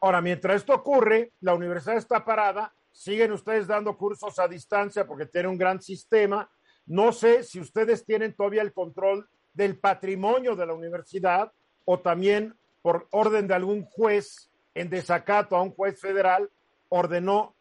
Ahora, 0.01 0.21
mientras 0.21 0.57
esto 0.57 0.73
ocurre, 0.73 1.31
la 1.41 1.53
universidad 1.53 1.97
está 1.97 2.23
parada, 2.23 2.73
siguen 2.93 3.31
ustedes 3.31 3.67
dando 3.67 3.97
cursos 3.97 4.39
a 4.39 4.47
distancia 4.47 5.05
porque 5.05 5.25
tiene 5.25 5.49
un 5.49 5.57
gran 5.57 5.81
sistema. 5.81 6.49
No 6.85 7.11
sé 7.11 7.43
si 7.43 7.59
ustedes 7.59 8.05
tienen 8.05 8.33
todavía 8.33 8.61
el 8.61 8.71
control 8.71 9.27
del 9.53 9.77
patrimonio 9.77 10.55
de 10.55 10.65
la 10.65 10.73
universidad 10.73 11.51
o 11.85 11.99
también 11.99 12.55
por 12.81 13.07
orden 13.11 13.47
de 13.47 13.55
algún 13.55 13.83
juez 13.83 14.51
en 14.75 14.89
desacato 14.89 15.55
a 15.55 15.61
un 15.61 15.71
juez 15.71 15.99
federal 15.99 16.49
ordenó 16.89 17.55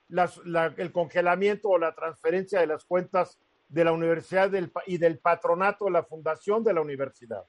el 0.77 0.93
congelamiento 0.93 1.71
o 1.71 1.79
la 1.79 1.95
transferencia 1.95 2.61
de 2.61 2.67
las 2.67 2.85
cuentas 2.85 3.41
de 3.69 3.85
la 3.85 3.93
universidad 3.93 4.51
y 4.87 4.99
del 4.99 5.19
patronato 5.19 5.87
de 5.87 5.93
la 5.93 6.03
fundación 6.03 6.63
de 6.63 6.75
la 6.75 6.83
universidad. 6.83 7.43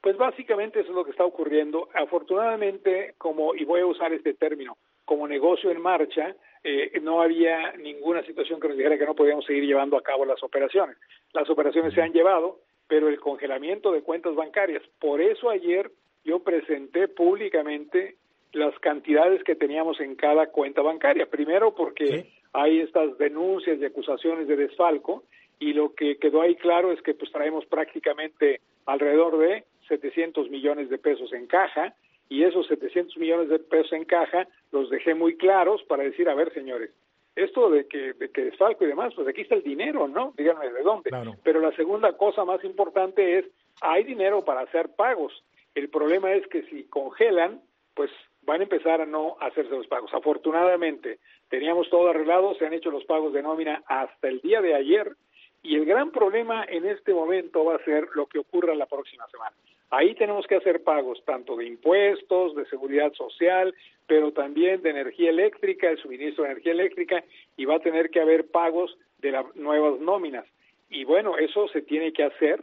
Pues 0.00 0.16
básicamente 0.16 0.80
eso 0.80 0.90
es 0.90 0.94
lo 0.94 1.04
que 1.04 1.12
está 1.12 1.24
ocurriendo. 1.24 1.88
Afortunadamente, 1.94 3.14
como, 3.18 3.54
y 3.54 3.64
voy 3.64 3.80
a 3.80 3.86
usar 3.86 4.12
este 4.12 4.34
término, 4.34 4.76
como 5.04 5.28
negocio 5.28 5.70
en 5.70 5.80
marcha, 5.80 6.34
eh, 6.70 7.00
no 7.00 7.22
había 7.22 7.72
ninguna 7.78 8.22
situación 8.24 8.60
que 8.60 8.68
nos 8.68 8.76
dijera 8.76 8.98
que 8.98 9.06
no 9.06 9.14
podíamos 9.14 9.46
seguir 9.46 9.64
llevando 9.64 9.96
a 9.96 10.02
cabo 10.02 10.26
las 10.26 10.42
operaciones. 10.42 10.98
Las 11.32 11.48
operaciones 11.48 11.94
se 11.94 12.02
han 12.02 12.12
llevado, 12.12 12.60
pero 12.86 13.08
el 13.08 13.18
congelamiento 13.18 13.90
de 13.90 14.02
cuentas 14.02 14.34
bancarias. 14.34 14.82
Por 15.00 15.22
eso 15.22 15.48
ayer 15.48 15.90
yo 16.26 16.40
presenté 16.40 17.08
públicamente 17.08 18.16
las 18.52 18.78
cantidades 18.80 19.42
que 19.44 19.54
teníamos 19.54 19.98
en 20.00 20.14
cada 20.14 20.48
cuenta 20.48 20.82
bancaria. 20.82 21.24
Primero 21.24 21.74
porque 21.74 22.26
hay 22.52 22.80
estas 22.80 23.16
denuncias 23.16 23.78
y 23.80 23.86
acusaciones 23.86 24.46
de 24.46 24.56
desfalco 24.56 25.24
y 25.58 25.72
lo 25.72 25.94
que 25.94 26.18
quedó 26.18 26.42
ahí 26.42 26.54
claro 26.56 26.92
es 26.92 27.00
que 27.00 27.14
pues 27.14 27.32
traemos 27.32 27.64
prácticamente 27.64 28.60
alrededor 28.84 29.38
de 29.38 29.64
700 29.88 30.50
millones 30.50 30.90
de 30.90 30.98
pesos 30.98 31.32
en 31.32 31.46
caja 31.46 31.94
y 32.28 32.44
esos 32.44 32.66
700 32.66 33.16
millones 33.16 33.48
de 33.48 33.58
pesos 33.58 33.92
en 33.92 34.04
caja 34.04 34.46
los 34.70 34.90
dejé 34.90 35.14
muy 35.14 35.36
claros 35.36 35.82
para 35.84 36.02
decir, 36.02 36.28
a 36.28 36.34
ver, 36.34 36.52
señores, 36.52 36.90
esto 37.36 37.70
de 37.70 37.86
que, 37.86 38.12
de 38.14 38.30
que 38.30 38.44
desfalco 38.46 38.84
y 38.84 38.88
demás, 38.88 39.14
pues 39.14 39.28
aquí 39.28 39.42
está 39.42 39.54
el 39.54 39.62
dinero, 39.62 40.08
¿no? 40.08 40.34
Díganme 40.36 40.70
de 40.70 40.82
dónde. 40.82 41.10
Pero 41.44 41.60
la 41.60 41.72
segunda 41.76 42.16
cosa 42.16 42.44
más 42.44 42.62
importante 42.64 43.38
es, 43.38 43.44
hay 43.80 44.04
dinero 44.04 44.44
para 44.44 44.62
hacer 44.62 44.90
pagos. 44.96 45.44
El 45.74 45.88
problema 45.88 46.32
es 46.32 46.46
que 46.48 46.64
si 46.64 46.84
congelan, 46.84 47.62
pues 47.94 48.10
van 48.42 48.60
a 48.60 48.64
empezar 48.64 49.00
a 49.00 49.06
no 49.06 49.36
hacerse 49.40 49.70
los 49.70 49.86
pagos. 49.86 50.12
Afortunadamente, 50.12 51.20
teníamos 51.48 51.88
todo 51.90 52.08
arreglado, 52.08 52.54
se 52.54 52.66
han 52.66 52.72
hecho 52.72 52.90
los 52.90 53.04
pagos 53.04 53.32
de 53.32 53.42
nómina 53.42 53.82
hasta 53.86 54.28
el 54.28 54.40
día 54.40 54.60
de 54.60 54.74
ayer 54.74 55.14
y 55.62 55.76
el 55.76 55.84
gran 55.84 56.10
problema 56.10 56.64
en 56.64 56.86
este 56.86 57.12
momento 57.12 57.64
va 57.64 57.76
a 57.76 57.84
ser 57.84 58.08
lo 58.14 58.26
que 58.26 58.38
ocurra 58.38 58.74
la 58.74 58.86
próxima 58.86 59.26
semana. 59.28 59.54
Ahí 59.90 60.14
tenemos 60.14 60.46
que 60.46 60.56
hacer 60.56 60.82
pagos 60.82 61.22
tanto 61.24 61.56
de 61.56 61.66
impuestos, 61.66 62.54
de 62.54 62.66
seguridad 62.66 63.12
social, 63.14 63.74
pero 64.06 64.32
también 64.32 64.82
de 64.82 64.90
energía 64.90 65.30
eléctrica, 65.30 65.88
el 65.88 65.98
suministro 65.98 66.44
de 66.44 66.50
energía 66.50 66.72
eléctrica, 66.72 67.24
y 67.56 67.64
va 67.64 67.76
a 67.76 67.80
tener 67.80 68.10
que 68.10 68.20
haber 68.20 68.50
pagos 68.50 68.96
de 69.18 69.32
las 69.32 69.56
nuevas 69.56 69.98
nóminas. 70.00 70.44
Y 70.90 71.04
bueno, 71.04 71.36
eso 71.38 71.68
se 71.68 71.82
tiene 71.82 72.12
que 72.12 72.24
hacer 72.24 72.62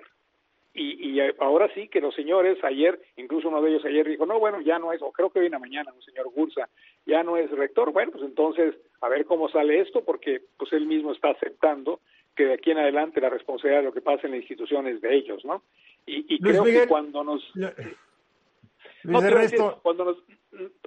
y, 0.77 1.21
ahora 1.39 1.69
sí 1.73 1.87
que 1.87 2.01
los 2.01 2.13
señores, 2.13 2.61
ayer, 2.61 2.99
incluso 3.15 3.47
uno 3.47 3.61
de 3.61 3.69
ellos 3.69 3.85
ayer 3.85 4.09
dijo, 4.09 4.25
no, 4.25 4.39
bueno, 4.39 4.59
ya 4.59 4.77
no 4.77 4.91
es, 4.91 5.01
o 5.01 5.11
creo 5.11 5.29
que 5.29 5.39
viene 5.39 5.57
mañana 5.57 5.93
un 5.93 6.01
señor 6.01 6.29
Gursa, 6.35 6.67
ya 7.05 7.23
no 7.23 7.37
es 7.37 7.49
rector, 7.49 7.93
bueno, 7.93 8.11
pues 8.11 8.25
entonces 8.25 8.75
a 8.99 9.07
ver 9.07 9.25
cómo 9.25 9.47
sale 9.47 9.79
esto, 9.79 10.03
porque 10.03 10.41
pues 10.57 10.73
él 10.73 10.85
mismo 10.85 11.13
está 11.13 11.29
aceptando 11.29 12.01
que 12.35 12.45
de 12.45 12.53
aquí 12.55 12.71
en 12.71 12.79
adelante 12.79 13.21
la 13.21 13.29
responsabilidad 13.29 13.79
de 13.79 13.85
lo 13.85 13.93
que 13.93 14.01
pasa 14.01 14.27
en 14.27 14.31
las 14.31 14.41
instituciones 14.41 14.99
de 14.99 15.15
ellos, 15.15 15.45
¿no? 15.45 15.63
Y, 16.05 16.39
creo 16.39 16.63
que 16.63 16.87
cuando 16.87 17.23
nos... 17.23 17.43
cuando 19.83 20.05
nos 20.05 20.17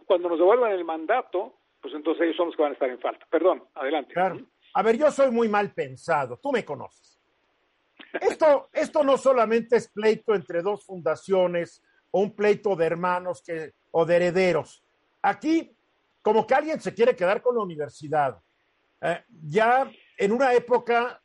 cuando 0.07 0.29
nos 0.29 0.39
devuelvan 0.39 0.73
el 0.73 0.85
mandato, 0.85 1.59
pues 1.81 1.95
entonces 1.95 2.23
ellos 2.23 2.37
son 2.37 2.47
los 2.47 2.57
que 2.57 2.63
van 2.63 2.71
a 2.73 2.75
estar 2.75 2.89
en 2.89 2.99
falta. 2.99 3.27
Perdón, 3.31 3.65
adelante. 3.75 4.15
Claro. 4.15 4.41
A 4.75 4.83
ver, 4.83 4.97
yo 4.97 5.11
soy 5.11 5.31
muy 5.31 5.49
mal 5.49 5.73
pensado, 5.73 6.39
tú 6.39 6.53
me 6.53 6.65
conoces. 6.65 7.21
Esto, 8.21 8.71
esto 8.73 9.03
no 9.03 9.17
solamente 9.19 9.77
es 9.77 9.89
pleito 9.89 10.35
entre 10.35 10.63
dos 10.63 10.85
fundaciones 10.85 11.83
o 12.11 12.21
un 12.21 12.35
pleito 12.35 12.75
de 12.75 12.87
hermanos 12.87 13.43
que, 13.43 13.75
o 13.91 14.05
de 14.05 14.17
herederos. 14.17 14.83
Aquí, 15.23 15.77
como 16.23 16.47
que 16.47 16.55
alguien 16.55 16.81
se 16.81 16.95
quiere 16.95 17.15
quedar 17.15 17.43
con 17.43 17.57
la 17.57 17.63
universidad. 17.63 18.41
Eh, 19.01 19.25
ya 19.43 19.91
en 20.17 20.33
una 20.33 20.55
época 20.55 21.21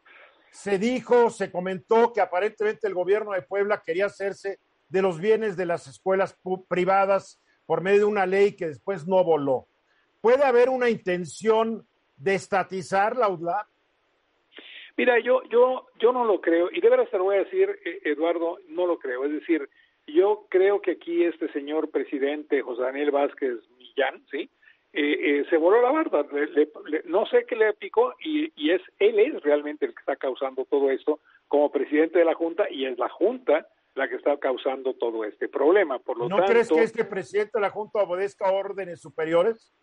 se 0.53 0.77
dijo, 0.77 1.31
se 1.31 1.51
comentó 1.51 2.13
que 2.13 2.21
aparentemente 2.21 2.87
el 2.87 2.93
gobierno 2.93 3.31
de 3.31 3.41
Puebla 3.41 3.81
quería 3.83 4.05
hacerse 4.05 4.59
de 4.87 5.01
los 5.01 5.19
bienes 5.19 5.57
de 5.57 5.65
las 5.65 5.87
escuelas 5.87 6.39
privadas 6.69 7.41
por 7.65 7.81
medio 7.81 7.99
de 7.99 8.05
una 8.05 8.27
ley 8.27 8.55
que 8.55 8.67
después 8.67 9.07
no 9.07 9.23
voló. 9.23 9.65
¿Puede 10.21 10.43
haber 10.43 10.69
una 10.69 10.91
intención 10.91 11.87
de 12.17 12.35
estatizar 12.35 13.17
la 13.17 13.29
UDLAP? 13.29 13.67
Mira, 14.95 15.19
yo, 15.19 15.41
yo, 15.49 15.87
yo 15.99 16.13
no 16.13 16.23
lo 16.23 16.39
creo, 16.39 16.69
y 16.71 16.81
de 16.81 16.89
verdad 16.89 17.07
te 17.09 17.17
lo 17.17 17.23
voy 17.23 17.37
a 17.37 17.45
decir, 17.45 17.69
eh, 17.83 18.01
Eduardo, 18.05 18.59
no 18.67 18.85
lo 18.85 18.99
creo. 18.99 19.25
Es 19.25 19.31
decir, 19.31 19.67
yo 20.05 20.45
creo 20.51 20.81
que 20.81 20.91
aquí 20.91 21.23
este 21.23 21.51
señor 21.51 21.89
presidente, 21.89 22.61
José 22.61 22.83
Daniel 22.83 23.09
Vázquez 23.09 23.55
Millán, 23.79 24.23
¿sí? 24.29 24.51
Eh, 24.95 25.39
eh, 25.39 25.45
se 25.49 25.57
voló 25.57 25.81
la 25.81 25.91
barda, 25.91 26.23
no 27.05 27.25
sé 27.25 27.45
qué 27.47 27.55
le 27.55 27.73
picó 27.73 28.13
y, 28.23 28.53
y, 28.55 28.69
es 28.69 28.81
él 28.99 29.17
es 29.17 29.41
realmente 29.41 29.87
el 29.87 29.95
que 29.95 29.99
está 29.99 30.15
causando 30.15 30.65
todo 30.65 30.91
esto 30.91 31.19
como 31.47 31.71
presidente 31.71 32.19
de 32.19 32.25
la 32.25 32.35
Junta 32.35 32.69
y 32.69 32.85
es 32.85 32.99
la 32.99 33.09
Junta 33.09 33.67
la 33.95 34.07
que 34.07 34.15
está 34.15 34.37
causando 34.37 34.93
todo 34.93 35.23
este 35.23 35.49
problema. 35.49 35.99
Por 35.99 36.17
lo 36.17 36.29
¿No 36.29 36.45
crees 36.45 36.69
que 36.69 36.83
este 36.83 37.05
presidente 37.05 37.51
de 37.55 37.61
la 37.61 37.69
Junta 37.69 38.03
obedezca 38.03 38.51
órdenes 38.51 39.01
superiores? 39.01 39.73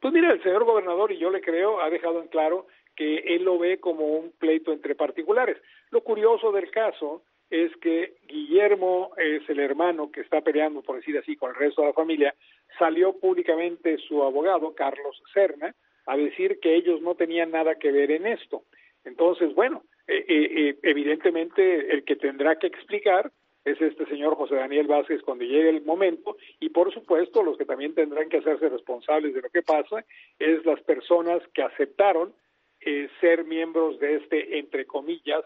Pues 0.00 0.12
mira, 0.12 0.32
el 0.32 0.42
señor 0.42 0.64
gobernador, 0.64 1.12
y 1.12 1.18
yo 1.18 1.30
le 1.30 1.40
creo, 1.40 1.80
ha 1.80 1.90
dejado 1.90 2.20
en 2.20 2.28
claro 2.28 2.66
que 2.94 3.18
él 3.18 3.44
lo 3.44 3.58
ve 3.58 3.78
como 3.80 4.06
un 4.06 4.32
pleito 4.32 4.72
entre 4.72 4.94
particulares. 4.94 5.56
Lo 5.90 6.02
curioso 6.02 6.52
del 6.52 6.70
caso 6.70 7.22
es 7.50 7.74
que 7.76 8.14
Guillermo 8.26 9.12
es 9.16 9.48
el 9.48 9.60
hermano 9.60 10.10
que 10.10 10.20
está 10.20 10.40
peleando, 10.40 10.82
por 10.82 10.96
decir 10.96 11.16
así, 11.18 11.36
con 11.36 11.50
el 11.50 11.56
resto 11.56 11.82
de 11.82 11.88
la 11.88 11.94
familia, 11.94 12.34
salió 12.78 13.12
públicamente 13.18 13.98
su 13.98 14.22
abogado, 14.22 14.74
Carlos 14.74 15.22
Serna, 15.32 15.74
a 16.06 16.16
decir 16.16 16.58
que 16.60 16.74
ellos 16.74 17.00
no 17.00 17.14
tenían 17.14 17.50
nada 17.50 17.76
que 17.76 17.92
ver 17.92 18.10
en 18.10 18.26
esto. 18.26 18.64
Entonces, 19.04 19.54
bueno, 19.54 19.84
eh, 20.06 20.24
eh, 20.28 20.50
eh, 20.56 20.78
evidentemente 20.82 21.92
el 21.92 22.04
que 22.04 22.16
tendrá 22.16 22.58
que 22.58 22.66
explicar 22.66 23.30
es 23.64 23.80
este 23.80 24.04
señor 24.06 24.34
José 24.36 24.56
Daniel 24.56 24.86
Vázquez 24.86 25.22
cuando 25.22 25.44
llegue 25.44 25.70
el 25.70 25.82
momento 25.82 26.36
y 26.60 26.68
por 26.68 26.92
supuesto 26.92 27.42
los 27.42 27.56
que 27.56 27.64
también 27.64 27.94
tendrán 27.94 28.28
que 28.28 28.38
hacerse 28.38 28.68
responsables 28.68 29.34
de 29.34 29.40
lo 29.40 29.48
que 29.48 29.62
pasa 29.62 30.04
es 30.38 30.64
las 30.66 30.80
personas 30.82 31.42
que 31.54 31.62
aceptaron 31.62 32.34
eh, 32.80 33.08
ser 33.20 33.44
miembros 33.44 33.98
de 33.98 34.16
este, 34.16 34.58
entre 34.58 34.84
comillas, 34.84 35.42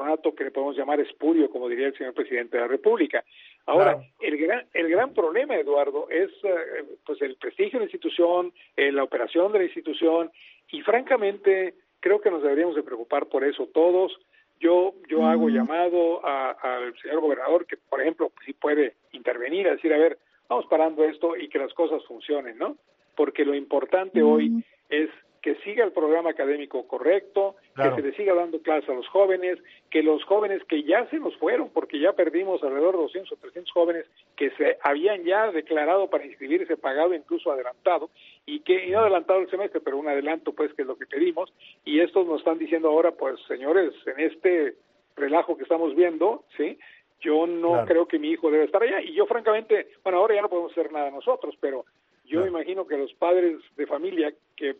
patronato 0.00 0.34
que 0.34 0.44
le 0.44 0.50
podemos 0.50 0.76
llamar 0.76 1.00
espurio, 1.00 1.50
como 1.50 1.68
diría 1.68 1.88
el 1.88 1.96
señor 1.96 2.14
presidente 2.14 2.56
de 2.56 2.62
la 2.62 2.68
República. 2.68 3.22
Ahora, 3.66 4.00
el, 4.20 4.36
gran, 4.38 4.66
el 4.72 4.88
gran 4.88 5.12
problema, 5.12 5.56
Eduardo, 5.56 6.08
es 6.08 6.30
eh, 6.42 6.84
pues 7.04 7.20
el 7.20 7.36
prestigio 7.36 7.78
de 7.78 7.84
la 7.84 7.90
institución, 7.90 8.52
eh, 8.76 8.90
la 8.90 9.04
operación 9.04 9.52
de 9.52 9.58
la 9.58 9.64
institución, 9.64 10.30
y 10.70 10.80
francamente 10.82 11.74
creo 12.00 12.20
que 12.20 12.30
nos 12.30 12.42
deberíamos 12.42 12.76
de 12.76 12.82
preocupar 12.82 13.26
por 13.26 13.44
eso 13.44 13.66
todos. 13.66 14.18
Yo, 14.58 14.94
yo 15.08 15.24
hago 15.26 15.48
llamado 15.48 16.24
al 16.24 16.94
señor 17.00 17.20
gobernador 17.20 17.66
que, 17.66 17.76
por 17.76 18.00
ejemplo, 18.00 18.30
si 18.44 18.52
puede 18.52 18.94
intervenir, 19.12 19.68
a 19.68 19.72
decir, 19.72 19.92
a 19.92 19.98
ver, 19.98 20.18
vamos 20.48 20.66
parando 20.66 21.04
esto 21.04 21.36
y 21.36 21.48
que 21.48 21.58
las 21.58 21.72
cosas 21.72 22.04
funcionen, 22.04 22.58
¿no? 22.58 22.76
Porque 23.16 23.44
lo 23.44 23.54
importante 23.54 24.22
hoy 24.22 24.62
es 24.90 25.08
que 25.42 25.54
siga 25.56 25.84
el 25.84 25.92
programa 25.92 26.30
académico 26.30 26.86
correcto, 26.86 27.56
que 27.74 27.90
se 27.94 28.02
le 28.02 28.12
siga 28.14 28.34
dando 28.34 28.60
clases 28.60 28.90
a 28.90 28.94
los 28.94 29.08
jóvenes, 29.08 29.58
que 29.88 30.02
los 30.02 30.22
jóvenes 30.24 30.62
que 30.64 30.82
ya 30.82 31.08
se 31.08 31.18
nos 31.18 31.36
fueron, 31.38 31.70
porque 31.70 31.98
ya 31.98 32.12
perdimos 32.12 32.62
alrededor 32.62 32.96
de 32.96 33.02
200 33.02 33.32
o 33.32 33.36
300 33.36 33.72
jóvenes 33.72 34.06
que 34.36 34.50
se 34.50 34.76
habían 34.82 35.24
ya 35.24 35.50
declarado 35.50 36.10
para 36.10 36.26
inscribirse 36.26 36.76
pagado, 36.76 37.14
incluso 37.14 37.50
adelantado, 37.50 38.10
y 38.44 38.60
que 38.60 38.86
no 38.88 39.00
adelantado 39.00 39.40
el 39.40 39.50
semestre, 39.50 39.80
pero 39.80 39.96
un 39.96 40.08
adelanto, 40.08 40.52
pues, 40.52 40.74
que 40.74 40.82
es 40.82 40.88
lo 40.88 40.96
que 40.96 41.06
pedimos, 41.06 41.52
y 41.84 42.00
estos 42.00 42.26
nos 42.26 42.40
están 42.40 42.58
diciendo 42.58 42.88
ahora, 42.88 43.12
pues, 43.12 43.40
señores, 43.48 43.94
en 44.06 44.20
este 44.20 44.74
relajo 45.16 45.56
que 45.56 45.62
estamos 45.62 45.94
viendo, 45.94 46.44
¿sí? 46.56 46.78
Yo 47.20 47.46
no 47.46 47.84
creo 47.86 48.06
que 48.06 48.18
mi 48.18 48.30
hijo 48.30 48.50
debe 48.50 48.64
estar 48.64 48.82
allá, 48.82 49.00
y 49.00 49.14
yo 49.14 49.26
francamente, 49.26 49.88
bueno, 50.02 50.18
ahora 50.18 50.34
ya 50.34 50.42
no 50.42 50.48
podemos 50.48 50.72
hacer 50.72 50.92
nada 50.92 51.10
nosotros, 51.10 51.54
pero 51.60 51.84
yo 52.24 52.46
imagino 52.46 52.86
que 52.86 52.96
los 52.96 53.12
padres 53.14 53.58
de 53.76 53.86
familia 53.86 54.32
que 54.56 54.76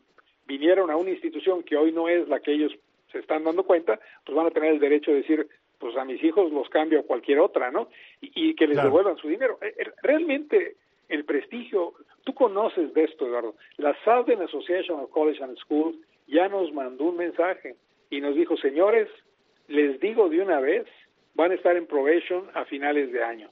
vinieron 0.51 0.91
a 0.91 0.97
una 0.97 1.11
institución 1.11 1.63
que 1.63 1.77
hoy 1.77 1.93
no 1.93 2.09
es 2.09 2.27
la 2.29 2.41
que 2.41 2.53
ellos 2.53 2.73
se 3.13 3.19
están 3.21 3.45
dando 3.45 3.63
cuenta, 3.63 4.01
pues 4.25 4.35
van 4.35 4.49
a 4.49 4.51
tener 4.51 4.73
el 4.73 4.81
derecho 4.81 5.13
de 5.13 5.19
decir, 5.19 5.47
pues 5.79 5.97
a 5.97 6.05
mis 6.05 6.23
hijos 6.25 6.51
los 6.51 6.69
cambio 6.69 6.99
a 6.99 7.05
cualquier 7.05 7.39
otra, 7.39 7.71
¿no? 7.71 7.89
Y, 8.21 8.55
que 8.55 8.67
les 8.67 8.83
devuelvan 8.83 9.17
su 9.17 9.29
dinero. 9.29 9.59
Eh, 9.63 9.75
eh, 9.79 9.93
realmente 10.03 10.77
el 11.09 11.25
prestigio. 11.25 11.95
Tú 12.25 12.35
conoces 12.35 12.93
de 12.95 13.05
esto, 13.05 13.27
Eduardo. 13.27 13.55
La 13.77 13.97
Southern 14.05 14.43
Association 14.43 14.99
of 15.01 15.11
College 15.11 15.43
and 15.43 15.57
Schools 15.59 15.97
ya 16.27 16.49
nos 16.49 16.73
mandó 16.73 17.05
un 17.05 17.17
mensaje 17.17 17.77
y 18.11 18.21
nos 18.21 18.35
dijo, 18.35 18.57
señores, 18.57 19.09
les 19.69 20.01
digo 20.01 20.29
de 20.29 20.43
una 20.43 20.59
vez, 20.59 20.87
van 21.35 21.53
a 21.53 21.55
estar 21.55 21.77
en 21.77 21.87
probation 21.87 22.45
a 22.55 22.65
finales 22.65 23.13
de 23.13 23.23
año. 23.23 23.51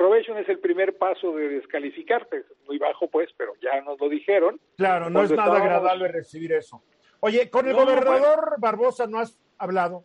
Probation 0.00 0.38
es 0.38 0.48
el 0.48 0.60
primer 0.60 0.96
paso 0.96 1.36
de 1.36 1.46
descalificarte, 1.50 2.44
muy 2.66 2.78
bajo 2.78 3.10
pues, 3.10 3.28
pero 3.36 3.52
ya 3.60 3.82
nos 3.82 4.00
lo 4.00 4.08
dijeron. 4.08 4.58
Claro, 4.78 5.10
no 5.10 5.22
es 5.22 5.30
nada 5.30 5.58
agradable 5.58 6.08
recibir 6.08 6.52
eso. 6.52 6.82
Oye, 7.20 7.50
con 7.50 7.68
el 7.68 7.74
gobernador 7.74 8.54
Barbosa 8.56 9.06
no 9.06 9.18
has 9.18 9.38
hablado. 9.58 10.04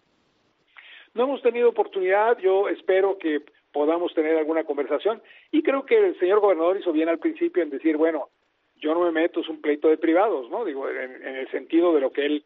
No 1.13 1.23
hemos 1.23 1.41
tenido 1.41 1.69
oportunidad, 1.69 2.37
yo 2.39 2.67
espero 2.67 3.17
que 3.17 3.45
podamos 3.71 4.13
tener 4.13 4.37
alguna 4.37 4.65
conversación 4.65 5.23
y 5.49 5.63
creo 5.63 5.85
que 5.85 5.95
el 5.95 6.19
señor 6.19 6.41
gobernador 6.41 6.77
hizo 6.77 6.91
bien 6.91 7.07
al 7.07 7.19
principio 7.19 7.63
en 7.63 7.69
decir, 7.69 7.95
bueno, 7.95 8.27
yo 8.75 8.93
no 8.93 8.99
me 8.99 9.13
meto, 9.13 9.39
es 9.39 9.47
un 9.47 9.61
pleito 9.61 9.87
de 9.87 9.97
privados, 9.97 10.49
¿no? 10.49 10.65
Digo, 10.65 10.89
en, 10.89 11.37
el 11.37 11.49
sentido 11.51 11.93
de 11.93 12.01
lo 12.01 12.11
que 12.11 12.25
él 12.25 12.45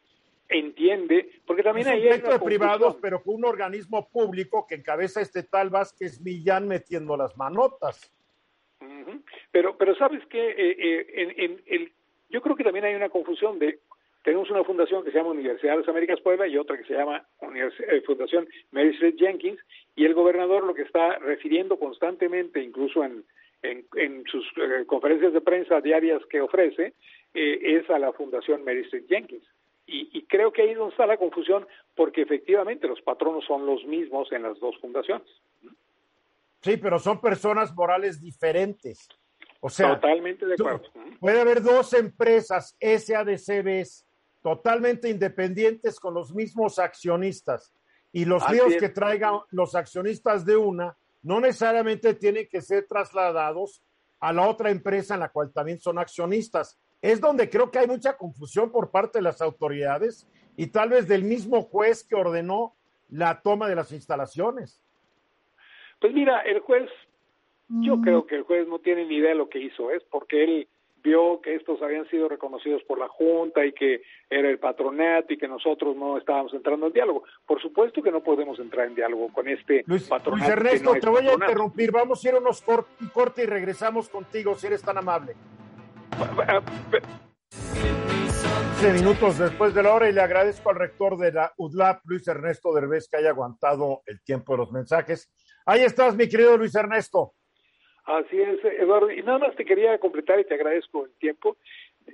entiende, 0.49 1.29
porque 1.45 1.63
también 1.63 1.88
es 1.88 1.93
un 1.93 2.01
pleito 2.01 2.31
de 2.31 2.39
privados, 2.39 2.97
pero 3.01 3.21
con 3.21 3.35
un 3.35 3.45
organismo 3.45 4.09
público 4.09 4.65
que 4.67 4.75
encabeza 4.75 5.21
este 5.21 5.43
tal 5.43 5.69
Vázquez 5.69 6.19
Millán 6.21 6.67
metiendo 6.67 7.15
las 7.15 7.38
manotas. 7.38 8.12
Pero, 9.51 9.77
pero 9.77 9.95
sabes 9.95 10.25
que 10.27 10.49
eh, 10.49 10.75
eh, 10.77 11.07
en, 11.13 11.43
en, 11.43 11.62
el, 11.67 11.91
yo 12.29 12.41
creo 12.41 12.55
que 12.55 12.63
también 12.63 12.85
hay 12.85 12.95
una 12.95 13.09
confusión 13.09 13.59
de 13.59 13.79
tenemos 14.23 14.49
una 14.49 14.63
fundación 14.63 15.03
que 15.03 15.12
se 15.12 15.17
llama 15.17 15.31
Universidad 15.31 15.73
de 15.73 15.79
las 15.79 15.88
Américas 15.89 16.19
Puebla 16.21 16.45
y 16.47 16.57
otra 16.57 16.77
que 16.77 16.83
se 16.83 16.93
llama 16.93 17.25
eh, 17.41 18.01
Fundación 18.05 18.47
Mary 18.71 18.89
Street 18.89 19.15
Jenkins 19.17 19.59
y 19.95 20.05
el 20.05 20.13
gobernador 20.13 20.63
lo 20.65 20.73
que 20.73 20.81
está 20.81 21.17
refiriendo 21.19 21.79
constantemente, 21.79 22.62
incluso 22.62 23.03
en, 23.03 23.23
en, 23.63 24.23
sus 24.25 24.45
eh, 24.57 24.85
conferencias 24.85 25.33
de 25.33 25.41
prensa 25.41 25.81
diarias 25.81 26.21
que 26.29 26.41
ofrece, 26.41 26.93
eh, 27.33 27.59
es 27.62 27.89
a 27.89 27.99
la 27.99 28.12
Fundación 28.12 28.63
Mary 28.63 28.81
Street 28.81 29.05
Jenkins. 29.07 29.43
Y, 29.91 30.10
y, 30.17 30.25
creo 30.25 30.52
que 30.54 30.62
ahí 30.62 30.69
es 30.69 30.78
donde 30.78 30.91
está 30.91 31.08
la 31.08 31.17
confusión, 31.17 31.67
porque 31.95 32.21
efectivamente 32.21 32.88
los 32.88 33.02
patronos 33.02 33.43
son 33.45 33.65
los 33.65 33.84
mismos 33.86 34.32
en 34.32 34.43
las 34.43 34.60
dos 34.60 34.78
fundaciones. 34.80 35.28
Sí, 36.62 36.78
pero 36.78 36.99
son 36.99 37.19
personas 37.19 37.73
morales 37.73 38.21
diferentes. 38.21 39.08
O 39.62 39.69
sea, 39.69 39.95
totalmente 39.95 40.45
de 40.45 40.54
acuerdo. 40.54 40.84
Puede 41.19 41.41
haber 41.41 41.62
dos 41.62 41.93
empresas 41.93 42.78
SADCBs 42.80 44.06
totalmente 44.41 45.10
independientes 45.10 45.99
con 45.99 46.13
los 46.13 46.34
mismos 46.34 46.80
accionistas. 46.80 47.73
Y 48.12 48.25
los 48.25 48.49
líos 48.49 48.75
que 48.80 48.89
traigan 48.89 49.39
los 49.52 49.75
accionistas 49.75 50.45
de 50.45 50.58
una 50.58 50.97
no 51.21 51.39
necesariamente 51.41 52.13
tienen 52.13 52.47
que 52.47 52.62
ser 52.62 52.88
trasladados 52.88 53.84
a 54.19 54.34
la 54.34 54.47
otra 54.47 54.71
empresa 54.71 55.13
en 55.13 55.19
la 55.19 55.30
cual 55.30 55.52
también 55.52 55.80
son 55.80 55.99
accionistas. 55.99 56.80
Es 57.01 57.21
donde 57.21 57.49
creo 57.49 57.71
que 57.71 57.79
hay 57.79 57.88
mucha 57.88 58.17
confusión 58.17 58.71
por 58.71 58.91
parte 58.91 59.19
de 59.19 59.23
las 59.23 59.41
autoridades 59.41 60.27
y 60.57 60.67
tal 60.67 60.89
vez 60.89 61.07
del 61.07 61.23
mismo 61.23 61.62
juez 61.62 62.03
que 62.03 62.15
ordenó 62.15 62.75
la 63.09 63.41
toma 63.41 63.67
de 63.69 63.75
las 63.75 63.91
instalaciones. 63.91 64.81
Pues 65.99 66.13
mira, 66.13 66.41
el 66.41 66.59
juez, 66.59 66.89
yo 67.69 67.97
mm. 67.97 68.01
creo 68.01 68.25
que 68.25 68.35
el 68.35 68.43
juez 68.43 68.67
no 68.67 68.79
tiene 68.79 69.05
ni 69.05 69.15
idea 69.15 69.29
de 69.29 69.35
lo 69.35 69.49
que 69.49 69.59
hizo, 69.59 69.91
es 69.91 70.03
porque 70.03 70.43
él 70.43 70.67
vio 71.01 71.39
que 71.41 71.55
estos 71.55 71.81
habían 71.81 72.07
sido 72.09 72.27
reconocidos 72.27 72.83
por 72.83 72.99
la 72.99 73.07
Junta 73.07 73.65
y 73.65 73.71
que 73.71 74.01
era 74.29 74.49
el 74.49 74.59
patronato 74.59 75.33
y 75.33 75.38
que 75.38 75.47
nosotros 75.47 75.95
no 75.95 76.17
estábamos 76.17 76.53
entrando 76.53 76.88
en 76.88 76.93
diálogo. 76.93 77.23
Por 77.45 77.62
supuesto 77.62 78.01
que 78.01 78.12
no 78.12 78.21
podemos 78.21 78.59
entrar 78.59 78.88
en 78.88 78.95
diálogo 78.95 79.31
con 79.31 79.47
este 79.47 79.85
patronato. 80.09 80.31
Luis 80.31 80.49
Ernesto, 80.49 80.93
te 80.99 81.09
voy 81.09 81.27
a 81.27 81.33
interrumpir. 81.33 81.91
Vamos 81.91 82.23
a 82.23 82.29
ir 82.29 82.35
a 82.35 82.39
unos 82.39 82.63
un 82.67 83.09
corte 83.09 83.43
y 83.43 83.45
regresamos 83.45 84.09
contigo, 84.09 84.55
si 84.55 84.67
eres 84.67 84.81
tan 84.81 84.97
amable. 84.97 85.35
Minutos 88.93 89.38
después 89.38 89.74
de 89.74 89.84
la 89.84 89.93
hora 89.93 90.10
y 90.10 90.13
le 90.13 90.22
agradezco 90.22 90.69
al 90.69 90.76
rector 90.76 91.17
de 91.17 91.32
la 91.32 91.52
UDLAP, 91.58 92.02
Luis 92.06 92.28
Ernesto 92.28 92.74
Derbez, 92.74 93.08
que 93.10 93.17
haya 93.17 93.30
aguantado 93.30 94.02
el 94.06 94.22
tiempo 94.24 94.54
de 94.54 94.58
los 94.60 94.72
mensajes. 94.72 95.32
Ahí 95.65 95.82
estás, 95.82 96.15
mi 96.15 96.28
querido 96.28 96.58
Luis 96.58 96.76
Ernesto. 96.76 97.34
Así 98.06 98.41
es, 98.41 98.63
Eduardo. 98.63 99.12
Y 99.12 99.22
nada 99.22 99.39
más 99.39 99.56
te 99.56 99.65
quería 99.65 99.98
completar 100.00 100.39
y 100.39 100.45
te 100.45 100.56
agradezco 100.56 101.06
el 101.06 101.12
tiempo. 101.19 101.58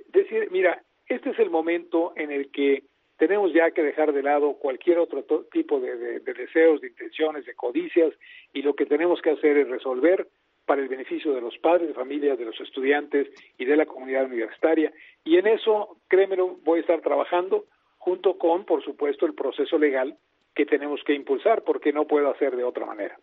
Decir, 0.08 0.48
mira, 0.50 0.82
este 1.06 1.30
es 1.30 1.38
el 1.38 1.50
momento 1.50 2.12
en 2.16 2.30
el 2.30 2.50
que 2.50 2.84
tenemos 3.16 3.52
ya 3.52 3.70
que 3.70 3.82
dejar 3.82 4.12
de 4.12 4.22
lado 4.22 4.54
cualquier 4.54 4.98
otro 4.98 5.24
tipo 5.50 5.80
de, 5.80 6.20
deseos, 6.20 6.80
de 6.80 6.88
intenciones, 6.88 7.46
de 7.46 7.54
codicias, 7.54 8.12
y 8.52 8.62
lo 8.62 8.74
que 8.74 8.86
tenemos 8.86 9.22
que 9.22 9.30
hacer 9.30 9.56
es 9.56 9.68
resolver 9.68 10.28
para 10.66 10.82
el 10.82 10.88
beneficio 10.88 11.32
de 11.32 11.40
los 11.40 11.56
padres 11.58 11.88
de 11.88 11.94
familia, 11.94 12.36
de 12.36 12.44
los 12.44 12.60
estudiantes 12.60 13.28
y 13.56 13.64
de 13.64 13.76
la 13.76 13.86
comunidad 13.86 14.26
universitaria. 14.26 14.92
Y 15.24 15.38
en 15.38 15.46
eso, 15.46 15.96
créemelo, 16.08 16.58
voy 16.64 16.78
a 16.78 16.80
estar 16.82 17.00
trabajando 17.00 17.64
junto 17.98 18.36
con, 18.36 18.64
por 18.64 18.84
supuesto, 18.84 19.26
el 19.26 19.34
proceso 19.34 19.78
legal 19.78 20.16
que 20.54 20.66
tenemos 20.66 21.00
que 21.06 21.14
impulsar, 21.14 21.62
porque 21.62 21.92
no 21.92 22.06
puedo 22.06 22.30
hacer 22.30 22.56
de 22.56 22.64
otra 22.64 22.86
manera. 22.86 23.18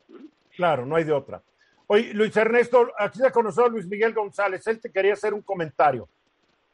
Claro, 0.56 0.86
no 0.86 0.96
hay 0.96 1.04
de 1.04 1.14
otra. 1.14 1.42
Oye, 1.88 2.14
Luis 2.14 2.36
Ernesto, 2.38 2.92
aquí 2.98 3.20
se 3.20 3.32
conoció 3.32 3.66
a 3.66 3.70
Luis 3.70 3.88
Miguel 3.88 4.14
González. 4.14 4.66
Él 4.68 4.80
te 4.80 4.92
quería 4.92 5.14
hacer 5.14 5.34
un 5.34 5.42
comentario. 5.42 6.08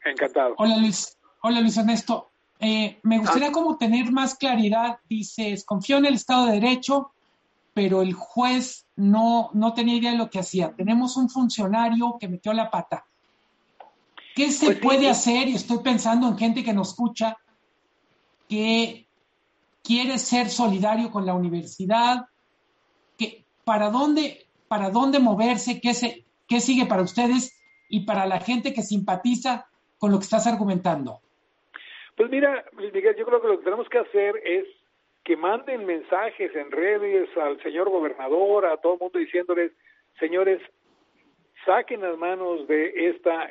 Encantado. 0.04 0.54
Hola, 0.58 0.76
Luis. 0.78 1.18
Hola, 1.42 1.60
Luis 1.60 1.76
Ernesto. 1.76 2.30
Eh, 2.60 2.98
me 3.02 3.18
gustaría 3.18 3.48
ah. 3.48 3.52
como 3.52 3.78
tener 3.78 4.12
más 4.12 4.36
claridad. 4.36 4.98
Dices, 5.08 5.64
confío 5.64 5.96
en 5.96 6.06
el 6.06 6.14
Estado 6.14 6.46
de 6.46 6.60
Derecho, 6.60 7.12
pero 7.72 8.02
el 8.02 8.12
juez 8.12 8.86
no, 8.96 9.50
no 9.54 9.74
tenía 9.74 9.96
idea 9.96 10.12
de 10.12 10.18
lo 10.18 10.30
que 10.30 10.40
hacía. 10.40 10.72
Tenemos 10.74 11.16
un 11.16 11.28
funcionario 11.28 12.16
que 12.18 12.28
metió 12.28 12.52
la 12.52 12.70
pata. 12.70 13.04
¿Qué 14.34 14.50
se 14.50 14.66
pues 14.66 14.78
puede 14.80 15.08
hacer? 15.08 15.48
Y 15.48 15.54
estoy 15.54 15.78
pensando 15.78 16.28
en 16.28 16.38
gente 16.38 16.64
que 16.64 16.72
nos 16.72 16.90
escucha, 16.90 17.36
que 18.48 19.06
quiere 19.82 20.18
ser 20.18 20.48
solidario 20.48 21.10
con 21.10 21.26
la 21.26 21.34
universidad, 21.34 22.26
que 23.18 23.44
para 23.64 23.90
dónde, 23.90 24.46
para 24.68 24.90
dónde 24.90 25.18
moverse, 25.18 25.80
qué, 25.80 25.94
se, 25.94 26.24
qué 26.48 26.60
sigue 26.60 26.86
para 26.86 27.02
ustedes 27.02 27.60
y 27.88 28.00
para 28.00 28.26
la 28.26 28.40
gente 28.40 28.72
que 28.72 28.82
simpatiza 28.82 29.68
con 29.98 30.10
lo 30.10 30.18
que 30.18 30.24
estás 30.24 30.46
argumentando. 30.46 31.20
Pues 32.16 32.30
mira, 32.30 32.64
Miguel, 32.76 33.16
yo 33.16 33.24
creo 33.24 33.40
que 33.40 33.48
lo 33.48 33.58
que 33.58 33.64
tenemos 33.64 33.88
que 33.88 33.98
hacer 33.98 34.36
es 34.44 34.66
que 35.24 35.36
manden 35.36 35.86
mensajes 35.86 36.54
en 36.54 36.70
redes 36.70 37.28
al 37.36 37.60
señor 37.62 37.90
gobernador, 37.90 38.66
a 38.66 38.78
todo 38.78 38.94
el 38.94 39.00
mundo 39.00 39.18
diciéndoles, 39.18 39.72
señores, 40.18 40.60
saquen 41.64 42.00
las 42.00 42.16
manos 42.16 42.66
de 42.66 43.08
esta 43.08 43.50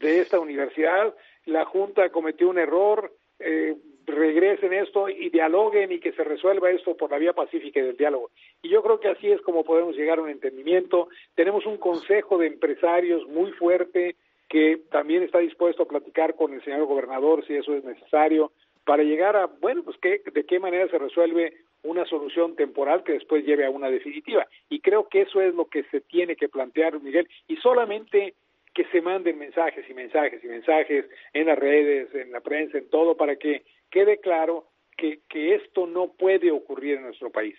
de 0.00 0.20
esta 0.20 0.38
universidad, 0.38 1.14
la 1.46 1.64
Junta 1.64 2.10
cometió 2.10 2.48
un 2.48 2.58
error, 2.58 3.12
eh, 3.40 3.76
regresen 4.06 4.72
esto 4.72 5.08
y 5.08 5.30
dialoguen 5.30 5.92
y 5.92 6.00
que 6.00 6.12
se 6.12 6.24
resuelva 6.24 6.70
esto 6.70 6.96
por 6.96 7.10
la 7.10 7.18
vía 7.18 7.32
pacífica 7.32 7.82
del 7.82 7.96
diálogo. 7.96 8.30
Y 8.62 8.68
yo 8.68 8.82
creo 8.82 9.00
que 9.00 9.08
así 9.08 9.30
es 9.30 9.40
como 9.42 9.64
podemos 9.64 9.96
llegar 9.96 10.18
a 10.18 10.22
un 10.22 10.30
entendimiento. 10.30 11.08
Tenemos 11.34 11.66
un 11.66 11.76
consejo 11.76 12.38
de 12.38 12.46
empresarios 12.46 13.26
muy 13.28 13.52
fuerte 13.52 14.16
que 14.48 14.80
también 14.90 15.22
está 15.22 15.38
dispuesto 15.38 15.84
a 15.84 15.88
platicar 15.88 16.34
con 16.34 16.52
el 16.52 16.62
señor 16.64 16.84
gobernador 16.86 17.44
si 17.46 17.54
eso 17.54 17.74
es 17.74 17.84
necesario 17.84 18.52
para 18.90 19.04
llegar 19.04 19.36
a, 19.36 19.46
bueno, 19.46 19.84
pues 19.84 19.96
qué, 19.98 20.20
de 20.34 20.44
qué 20.44 20.58
manera 20.58 20.88
se 20.88 20.98
resuelve 20.98 21.54
una 21.84 22.04
solución 22.06 22.56
temporal 22.56 23.04
que 23.04 23.12
después 23.12 23.46
lleve 23.46 23.64
a 23.64 23.70
una 23.70 23.88
definitiva. 23.88 24.48
Y 24.68 24.80
creo 24.80 25.08
que 25.08 25.20
eso 25.20 25.40
es 25.40 25.54
lo 25.54 25.66
que 25.66 25.84
se 25.92 26.00
tiene 26.00 26.34
que 26.34 26.48
plantear, 26.48 27.00
Miguel, 27.00 27.28
y 27.46 27.54
solamente 27.58 28.34
que 28.74 28.84
se 28.86 29.00
manden 29.00 29.38
mensajes 29.38 29.88
y 29.88 29.94
mensajes 29.94 30.42
y 30.42 30.48
mensajes 30.48 31.04
en 31.32 31.46
las 31.46 31.56
redes, 31.56 32.12
en 32.16 32.32
la 32.32 32.40
prensa, 32.40 32.78
en 32.78 32.90
todo, 32.90 33.16
para 33.16 33.36
que 33.36 33.62
quede 33.90 34.18
claro 34.18 34.64
que, 34.96 35.20
que 35.28 35.54
esto 35.54 35.86
no 35.86 36.08
puede 36.08 36.50
ocurrir 36.50 36.96
en 36.96 37.04
nuestro 37.04 37.30
país, 37.30 37.54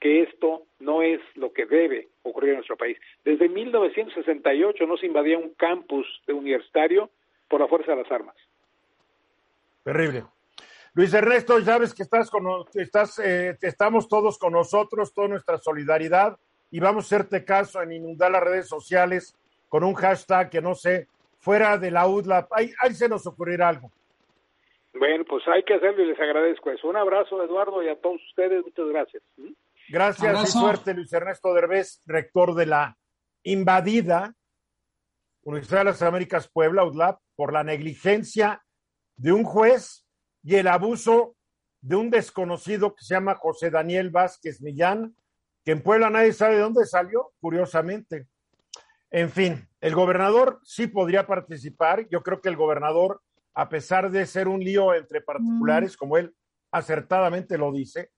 que 0.00 0.22
esto 0.22 0.64
no 0.80 1.02
es 1.02 1.20
lo 1.36 1.52
que 1.52 1.64
debe 1.64 2.08
ocurrir 2.24 2.50
en 2.50 2.56
nuestro 2.56 2.76
país. 2.76 2.98
Desde 3.24 3.48
1968 3.48 4.84
no 4.84 4.96
se 4.96 5.06
invadía 5.06 5.38
un 5.38 5.50
campus 5.50 6.08
de 6.26 6.32
universitario 6.32 7.08
por 7.46 7.60
la 7.60 7.68
fuerza 7.68 7.92
de 7.92 8.02
las 8.02 8.10
armas. 8.10 8.34
Terrible. 9.84 10.24
Luis 10.94 11.14
Ernesto, 11.14 11.58
sabes 11.62 11.94
que 11.94 12.02
estás 12.02 12.30
con, 12.30 12.46
estás, 12.74 13.18
eh, 13.18 13.56
estamos 13.62 14.08
todos 14.08 14.38
con 14.38 14.52
nosotros, 14.52 15.14
toda 15.14 15.28
nuestra 15.28 15.56
solidaridad 15.56 16.38
y 16.70 16.80
vamos 16.80 17.04
a 17.04 17.06
hacerte 17.06 17.44
caso 17.44 17.80
en 17.80 17.92
inundar 17.92 18.30
las 18.30 18.42
redes 18.42 18.68
sociales 18.68 19.34
con 19.68 19.84
un 19.84 19.94
hashtag 19.94 20.50
que 20.50 20.60
no 20.60 20.74
sé, 20.74 21.08
fuera 21.38 21.78
de 21.78 21.90
la 21.90 22.06
UDLA. 22.06 22.46
Ahí, 22.50 22.72
ahí 22.80 22.94
se 22.94 23.08
nos 23.08 23.26
ocurrirá 23.26 23.68
algo. 23.68 23.90
Bueno, 24.94 25.24
pues 25.24 25.42
hay 25.48 25.62
que 25.62 25.74
hacerlo 25.74 26.02
y 26.04 26.08
les 26.08 26.20
agradezco 26.20 26.70
eso. 26.70 26.88
Un 26.88 26.96
abrazo, 26.96 27.42
Eduardo, 27.42 27.82
y 27.82 27.88
a 27.88 27.96
todos 27.96 28.20
ustedes. 28.28 28.62
Muchas 28.62 28.88
gracias. 28.88 29.22
Gracias 29.88 30.42
y 30.42 30.46
suerte, 30.46 30.92
Luis 30.92 31.12
Ernesto 31.12 31.54
Derbez, 31.54 32.02
rector 32.04 32.54
de 32.54 32.66
la 32.66 32.96
invadida 33.42 34.34
Universidad 35.44 35.80
de 35.80 35.84
las 35.86 36.02
Américas 36.02 36.48
Puebla, 36.48 36.84
UDLAP, 36.84 37.18
por 37.34 37.52
la 37.52 37.64
negligencia 37.64 38.62
de 39.16 39.32
un 39.32 39.42
juez 39.42 40.06
y 40.42 40.56
el 40.56 40.68
abuso 40.68 41.36
de 41.80 41.96
un 41.96 42.10
desconocido 42.10 42.94
que 42.94 43.04
se 43.04 43.14
llama 43.14 43.34
José 43.34 43.70
Daniel 43.70 44.10
Vázquez 44.10 44.60
Millán, 44.60 45.14
que 45.64 45.72
en 45.72 45.82
Puebla 45.82 46.10
nadie 46.10 46.32
sabe 46.32 46.54
de 46.54 46.60
dónde 46.60 46.86
salió, 46.86 47.32
curiosamente. 47.40 48.26
En 49.10 49.30
fin, 49.30 49.68
el 49.80 49.94
gobernador 49.94 50.60
sí 50.64 50.86
podría 50.86 51.26
participar. 51.26 52.08
Yo 52.08 52.22
creo 52.22 52.40
que 52.40 52.48
el 52.48 52.56
gobernador, 52.56 53.20
a 53.54 53.68
pesar 53.68 54.10
de 54.10 54.26
ser 54.26 54.48
un 54.48 54.60
lío 54.60 54.94
entre 54.94 55.20
particulares, 55.20 55.96
como 55.96 56.16
él 56.16 56.34
acertadamente 56.70 57.58
lo 57.58 57.70
dice, 57.70 58.10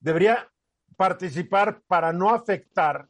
debería 0.00 0.50
participar 0.96 1.82
para 1.86 2.12
no 2.12 2.30
afectar 2.30 3.06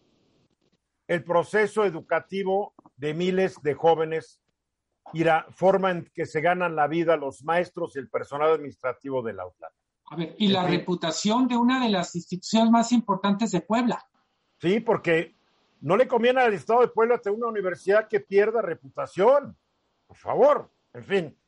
el 1.06 1.24
proceso 1.24 1.84
educativo 1.84 2.74
de 2.96 3.14
miles 3.14 3.62
de 3.62 3.74
jóvenes 3.74 4.40
y 5.12 5.24
la 5.24 5.46
forma 5.50 5.90
en 5.90 6.11
que 6.14 6.26
se 6.26 6.40
ganan 6.40 6.76
la 6.76 6.86
vida 6.86 7.16
los 7.16 7.42
maestros 7.44 7.96
y 7.96 7.98
el 7.98 8.09
personal 8.09 8.52
administrativo 8.52 9.22
del 9.22 9.40
aula. 9.40 9.70
A 10.11 10.16
ver, 10.16 10.34
y 10.38 10.48
la 10.48 10.66
reputación 10.66 11.48
de 11.48 11.56
una 11.56 11.82
de 11.82 11.90
las 11.90 12.14
instituciones 12.14 12.70
más 12.70 12.92
importantes 12.92 13.50
de 13.52 13.61
Puebla. 13.61 14.06
Sí, 14.61 14.80
porque 14.80 15.36
no 15.80 15.96
le 15.96 16.09
conviene 16.09 16.40
al 16.40 16.54
Estado 16.54 16.80
de 16.80 16.88
Puebla 16.88 17.18
tener 17.18 17.38
una 17.38 17.48
universidad 17.48 18.09
que 18.09 18.20
pierda 18.20 18.62
reputación. 18.62 19.56
Por 20.06 20.16
favor, 20.16 20.70
en 20.94 21.04
fin. 21.04 21.38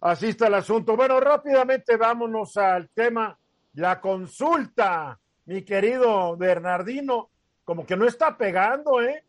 Así 0.00 0.28
está 0.28 0.48
el 0.48 0.54
asunto. 0.54 0.96
Bueno, 0.96 1.20
rápidamente 1.20 1.96
vámonos 1.96 2.56
al 2.56 2.88
tema, 2.88 3.38
la 3.74 4.00
consulta, 4.00 5.18
mi 5.44 5.62
querido 5.62 6.36
Bernardino, 6.36 7.30
como 7.62 7.86
que 7.86 7.96
no 7.96 8.06
está 8.06 8.36
pegando, 8.36 9.00
¿eh? 9.00 9.24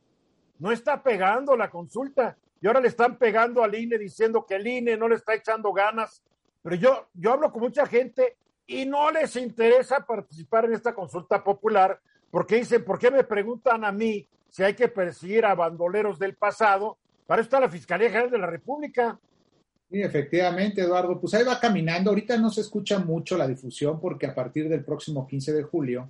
No 0.59 0.71
está 0.71 1.03
pegando 1.03 1.55
la 1.55 1.69
consulta. 1.69 2.37
Y 2.63 2.67
ahora 2.67 2.79
le 2.79 2.87
están 2.87 3.17
pegando 3.17 3.61
al 3.61 3.75
INE 3.75 3.97
diciendo 3.97 4.45
que 4.45 4.55
el 4.55 4.65
INE 4.65 4.95
no 4.95 5.09
le 5.09 5.15
está 5.15 5.33
echando 5.33 5.73
ganas. 5.73 6.23
Pero 6.61 6.77
yo, 6.77 7.07
yo 7.13 7.33
hablo 7.33 7.51
con 7.51 7.61
mucha 7.61 7.85
gente 7.85 8.37
y 8.65 8.85
no 8.85 9.11
les 9.11 9.35
interesa 9.35 10.05
participar 10.05 10.63
en 10.63 10.73
esta 10.73 10.95
consulta 10.95 11.43
popular 11.43 11.99
porque 12.31 12.55
dicen, 12.55 12.85
¿por 12.85 12.97
qué 12.97 13.11
me 13.11 13.25
preguntan 13.25 13.83
a 13.83 13.91
mí 13.91 14.25
si 14.49 14.63
hay 14.63 14.75
que 14.75 14.87
perseguir 14.87 15.43
a 15.43 15.55
bandoleros 15.55 16.17
del 16.17 16.35
pasado? 16.35 16.97
Para 17.27 17.41
eso 17.41 17.47
está 17.47 17.59
la 17.59 17.67
Fiscalía 17.67 18.07
General 18.07 18.31
de 18.31 18.37
la 18.37 18.47
República. 18.47 19.19
Sí, 19.91 20.01
efectivamente, 20.01 20.83
Eduardo. 20.83 21.19
Pues 21.19 21.33
ahí 21.33 21.43
va 21.43 21.59
caminando. 21.59 22.11
Ahorita 22.11 22.37
no 22.37 22.49
se 22.49 22.61
escucha 22.61 22.97
mucho 22.97 23.37
la 23.37 23.45
difusión 23.45 23.99
porque 23.99 24.25
a 24.25 24.33
partir 24.33 24.69
del 24.69 24.85
próximo 24.85 25.27
15 25.27 25.51
de 25.51 25.63
julio 25.63 26.09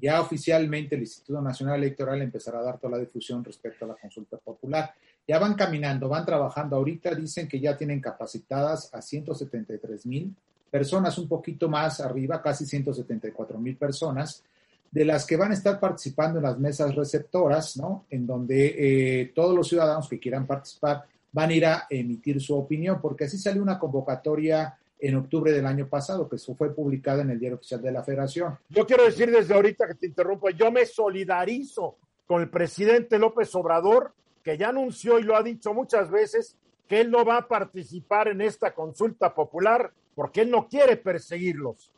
ya 0.00 0.22
oficialmente 0.22 0.96
el 0.96 1.02
Instituto 1.02 1.42
Nacional 1.42 1.76
Electoral 1.76 2.22
empezará 2.22 2.60
a 2.60 2.62
dar 2.62 2.78
toda 2.78 2.96
la 2.96 3.04
difusión 3.04 3.44
respecto 3.44 3.84
a 3.84 3.88
la 3.88 3.94
consulta 3.94 4.38
popular. 4.38 4.94
Ya 5.26 5.38
van 5.38 5.54
caminando, 5.54 6.08
van 6.08 6.26
trabajando. 6.26 6.76
Ahorita 6.76 7.14
dicen 7.14 7.48
que 7.48 7.60
ya 7.60 7.76
tienen 7.76 8.00
capacitadas 8.00 8.92
a 8.92 9.00
173 9.00 10.06
mil 10.06 10.34
personas, 10.70 11.16
un 11.18 11.28
poquito 11.28 11.68
más 11.68 12.00
arriba, 12.00 12.40
casi 12.40 12.66
174 12.66 13.58
mil 13.58 13.76
personas, 13.76 14.42
de 14.90 15.04
las 15.04 15.26
que 15.26 15.36
van 15.36 15.50
a 15.50 15.54
estar 15.54 15.78
participando 15.78 16.38
en 16.38 16.44
las 16.44 16.58
mesas 16.58 16.94
receptoras, 16.94 17.76
¿no? 17.76 18.06
En 18.10 18.26
donde 18.26 18.74
eh, 19.20 19.32
todos 19.34 19.54
los 19.54 19.68
ciudadanos 19.68 20.08
que 20.08 20.18
quieran 20.18 20.46
participar 20.46 21.04
van 21.32 21.50
a 21.50 21.54
ir 21.54 21.66
a 21.66 21.86
emitir 21.88 22.40
su 22.40 22.56
opinión, 22.56 23.00
porque 23.00 23.24
así 23.24 23.38
salió 23.38 23.62
una 23.62 23.78
convocatoria 23.78 24.76
en 24.98 25.16
octubre 25.16 25.50
del 25.50 25.66
año 25.66 25.88
pasado, 25.88 26.28
que 26.28 26.38
fue 26.38 26.74
publicada 26.74 27.22
en 27.22 27.30
el 27.30 27.40
Diario 27.40 27.56
Oficial 27.56 27.82
de 27.82 27.90
la 27.90 28.04
Federación. 28.04 28.56
Yo 28.68 28.86
quiero 28.86 29.04
decir 29.04 29.30
desde 29.30 29.52
ahorita 29.52 29.88
que 29.88 29.94
te 29.94 30.06
interrumpo, 30.06 30.48
yo 30.50 30.70
me 30.70 30.86
solidarizo 30.86 31.96
con 32.26 32.40
el 32.40 32.48
presidente 32.48 33.18
López 33.18 33.52
Obrador, 33.56 34.12
que 34.42 34.58
ya 34.58 34.68
anunció 34.68 35.18
y 35.18 35.22
lo 35.22 35.36
ha 35.36 35.42
dicho 35.42 35.72
muchas 35.72 36.10
veces, 36.10 36.56
que 36.88 37.00
él 37.00 37.10
no 37.10 37.24
va 37.24 37.38
a 37.38 37.48
participar 37.48 38.28
en 38.28 38.40
esta 38.40 38.74
consulta 38.74 39.34
popular 39.34 39.92
porque 40.14 40.42
él 40.42 40.50
no 40.50 40.68
quiere 40.68 40.96
perseguirlos. 40.96 41.92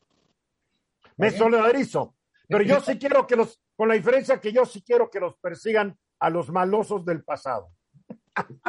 Me 1.16 1.30
solidarizo, 1.30 2.14
pero 2.48 2.62
yo 2.62 2.80
sí 2.80 2.98
quiero 2.98 3.26
que 3.26 3.36
los, 3.36 3.60
con 3.76 3.88
la 3.88 3.94
diferencia 3.94 4.40
que 4.40 4.52
yo 4.52 4.64
sí 4.66 4.82
quiero 4.82 5.10
que 5.10 5.20
los 5.20 5.36
persigan 5.36 5.96
a 6.18 6.30
los 6.30 6.50
malosos 6.50 7.04
del 7.04 7.22
pasado. 7.22 7.70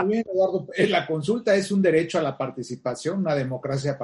Bien, 0.05 0.23
Eduardo, 0.32 0.67
eh, 0.76 0.88
la 0.88 1.07
consulta 1.07 1.55
es 1.55 1.71
un 1.71 1.82
derecho 1.82 2.19
a 2.19 2.21
la 2.21 2.38
participación, 2.38 3.19
una 3.19 3.34
democracia 3.34 3.97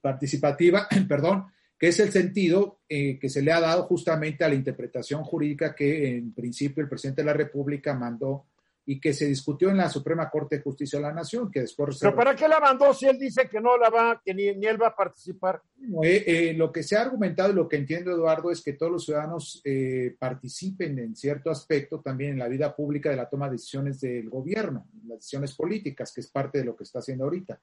participativa, 0.00 0.86
perdón, 1.08 1.46
que 1.80 1.88
es 1.88 1.98
el 1.98 2.12
sentido 2.12 2.80
eh, 2.86 3.18
que 3.18 3.30
se 3.30 3.40
le 3.40 3.52
ha 3.52 3.60
dado 3.60 3.84
justamente 3.84 4.44
a 4.44 4.48
la 4.50 4.54
interpretación 4.54 5.24
jurídica 5.24 5.74
que 5.74 6.14
en 6.14 6.34
principio 6.34 6.82
el 6.82 6.90
presidente 6.90 7.22
de 7.22 7.26
la 7.26 7.32
República 7.32 7.94
mandó 7.94 8.44
y 8.84 9.00
que 9.00 9.12
se 9.12 9.26
discutió 9.26 9.70
en 9.70 9.76
la 9.76 9.88
Suprema 9.88 10.28
Corte 10.28 10.56
de 10.56 10.62
Justicia 10.62 10.98
de 10.98 11.04
la 11.04 11.12
Nación, 11.12 11.50
que 11.50 11.60
después... 11.60 11.96
¿Pero 12.00 12.14
para 12.14 12.34
qué 12.34 12.48
la 12.48 12.60
mandó 12.60 12.92
si 12.92 13.06
él 13.06 13.18
dice 13.18 13.48
que 13.48 13.60
no 13.60 13.78
la 13.78 13.88
va, 13.88 14.20
que 14.22 14.34
ni, 14.34 14.48
él 14.48 14.82
va 14.82 14.88
a 14.88 14.96
participar? 14.96 15.62
Eh, 16.02 16.24
eh, 16.26 16.54
lo 16.54 16.72
que 16.72 16.82
se 16.82 16.96
ha 16.96 17.02
argumentado 17.02 17.52
y 17.52 17.54
lo 17.54 17.68
que 17.68 17.76
entiendo, 17.76 18.10
Eduardo, 18.10 18.50
es 18.50 18.62
que 18.62 18.72
todos 18.72 18.90
los 18.92 19.04
ciudadanos 19.04 19.62
eh, 19.64 20.16
participen 20.18 20.98
en 20.98 21.14
cierto 21.14 21.50
aspecto 21.50 22.00
también 22.00 22.32
en 22.32 22.38
la 22.40 22.48
vida 22.48 22.74
pública 22.74 23.10
de 23.10 23.16
la 23.16 23.28
toma 23.28 23.46
de 23.46 23.52
decisiones 23.52 24.00
del 24.00 24.28
gobierno, 24.28 24.88
las 25.06 25.18
decisiones 25.18 25.54
políticas, 25.54 26.12
que 26.12 26.20
es 26.20 26.28
parte 26.28 26.58
de 26.58 26.64
lo 26.64 26.76
que 26.76 26.84
está 26.84 26.98
haciendo 26.98 27.24
ahorita. 27.24 27.60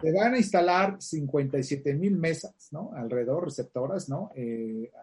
Se 0.00 0.12
van 0.12 0.34
a 0.34 0.38
instalar 0.38 0.96
57 1.00 1.94
mil 1.94 2.16
mesas, 2.16 2.68
¿no? 2.72 2.92
Alrededor, 2.94 3.44
receptoras, 3.44 4.08
¿no? 4.08 4.32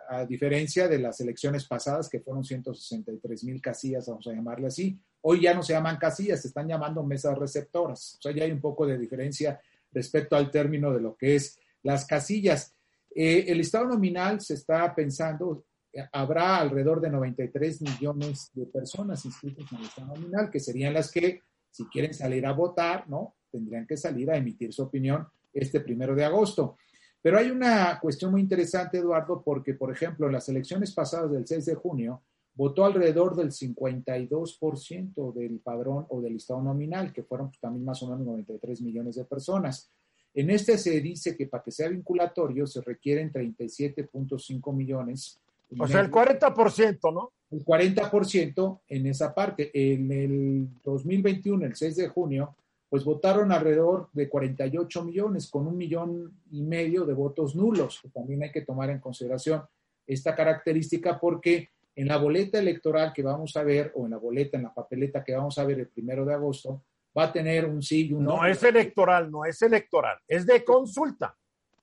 a 0.10 0.26
diferencia 0.26 0.88
de 0.88 1.00
las 1.00 1.22
elecciones 1.22 1.66
pasadas, 1.66 2.10
que 2.10 2.20
fueron 2.20 2.44
163 2.44 3.44
mil 3.44 3.62
casillas, 3.62 4.08
vamos 4.08 4.28
a 4.28 4.34
llamarle 4.34 4.68
así. 4.68 5.00
Hoy 5.22 5.42
ya 5.42 5.54
no 5.54 5.64
se 5.64 5.74
llaman 5.74 5.98
casillas, 5.98 6.42
se 6.42 6.48
están 6.48 6.68
llamando 6.68 7.04
mesas 7.04 7.38
receptoras. 7.38 8.16
O 8.18 8.22
sea, 8.22 8.32
ya 8.34 8.44
hay 8.44 8.52
un 8.52 8.62
poco 8.62 8.86
de 8.86 8.98
diferencia 8.98 9.62
respecto 9.92 10.36
al 10.36 10.52
término 10.52 10.94
de 10.94 11.02
lo 11.02 11.16
que 11.16 11.36
es 11.36 11.58
las 11.84 12.06
casillas. 12.06 12.76
Eh, 13.14 13.46
el 13.48 13.60
estado 13.60 13.86
nominal 13.86 14.42
se 14.42 14.54
está 14.54 14.94
pensando, 14.94 15.66
eh, 15.92 16.04
habrá 16.12 16.58
alrededor 16.58 17.02
de 17.02 17.10
93 17.10 17.82
millones 17.82 18.52
de 18.54 18.66
personas 18.66 19.26
inscritas 19.26 19.72
en 19.72 19.80
el 19.80 19.86
estado 19.86 20.16
nominal, 20.16 20.50
que 20.50 20.60
serían 20.60 20.94
las 20.94 21.12
que, 21.12 21.42
si 21.72 21.86
quieren 21.86 22.14
salir 22.14 22.46
a 22.46 22.54
votar, 22.54 23.10
¿no? 23.10 23.36
Tendrían 23.52 23.86
que 23.88 23.98
salir 23.98 24.30
a 24.32 24.38
emitir 24.38 24.74
su 24.74 24.84
opinión 24.84 25.28
este 25.54 25.80
primero 25.80 26.16
de 26.16 26.26
agosto. 26.26 26.78
Pero 27.22 27.38
hay 27.38 27.52
una 27.52 28.00
cuestión 28.00 28.32
muy 28.32 28.42
interesante, 28.42 28.98
Eduardo, 28.98 29.42
porque, 29.44 29.74
por 29.74 29.92
ejemplo, 29.92 30.28
en 30.28 30.34
las 30.34 30.48
elecciones 30.48 30.94
pasadas 30.94 31.32
del 31.32 31.46
6 31.46 31.66
de 31.66 31.76
junio, 31.76 32.22
votó 32.56 32.86
alrededor 32.86 33.36
del 33.36 33.52
52% 33.52 35.34
del 35.34 35.60
padrón 35.60 36.06
o 36.10 36.22
del 36.22 36.34
listado 36.34 36.62
nominal, 36.62 37.12
que 37.14 37.24
fueron 37.24 37.50
pues, 37.50 37.60
también 37.60 37.86
más 37.86 38.02
o 38.04 38.08
menos 38.10 38.26
93 38.26 38.82
millones 38.82 39.16
de 39.16 39.26
personas. 39.26 39.90
En 40.34 40.50
este 40.50 40.78
se 40.78 41.00
dice 41.02 41.36
que 41.36 41.48
para 41.48 41.64
que 41.64 41.72
sea 41.72 41.90
vinculatorio 41.90 42.68
se 42.68 42.82
requieren 42.82 43.32
37.5 43.32 44.76
millones. 44.76 45.40
O 45.78 45.88
sea, 45.88 46.02
el 46.02 46.12
40%, 46.12 47.14
¿no? 47.14 47.32
El 47.52 47.66
40% 47.66 48.80
en 48.88 49.08
esa 49.08 49.34
parte. 49.34 49.72
En 49.74 50.12
el 50.12 50.68
2021, 50.84 51.66
el 51.66 51.76
6 51.76 51.96
de 51.96 52.08
junio, 52.10 52.56
pues 52.90 53.06
votaron 53.06 53.52
alrededor 53.52 54.10
de 54.14 54.28
48 54.28 55.04
millones, 55.06 55.50
con 55.50 55.68
un 55.68 55.78
millón 55.78 56.42
y 56.52 56.64
medio 56.64 57.06
de 57.06 57.14
votos 57.14 57.56
nulos, 57.56 58.00
que 58.02 58.10
también 58.10 58.44
hay 58.44 58.52
que 58.52 58.62
tomar 58.62 58.90
en 58.90 59.00
consideración 59.00 59.64
esta 60.08 60.36
característica 60.36 61.20
porque 61.20 61.70
en 61.96 62.08
la 62.08 62.18
boleta 62.18 62.58
electoral 62.58 63.14
que 63.14 63.22
vamos 63.22 63.56
a 63.56 63.64
ver, 63.64 63.92
o 63.96 64.06
en 64.06 64.12
la 64.12 64.18
boleta, 64.18 64.58
en 64.58 64.64
la 64.64 64.74
papeleta 64.74 65.24
que 65.24 65.36
vamos 65.36 65.58
a 65.60 65.66
ver 65.66 65.80
el 65.80 65.88
primero 65.88 66.26
de 66.26 66.34
agosto, 66.34 66.84
va 67.16 67.26
a 67.26 67.34
tener 67.34 67.66
un 67.66 67.82
sí 67.82 68.08
y 68.08 68.14
un 68.14 68.24
no. 68.24 68.38
No 68.38 68.46
es 68.46 68.64
electoral, 68.64 69.30
no 69.30 69.46
es 69.46 69.62
electoral, 69.62 70.18
es 70.28 70.46
de 70.46 70.64
consulta. 70.64 71.38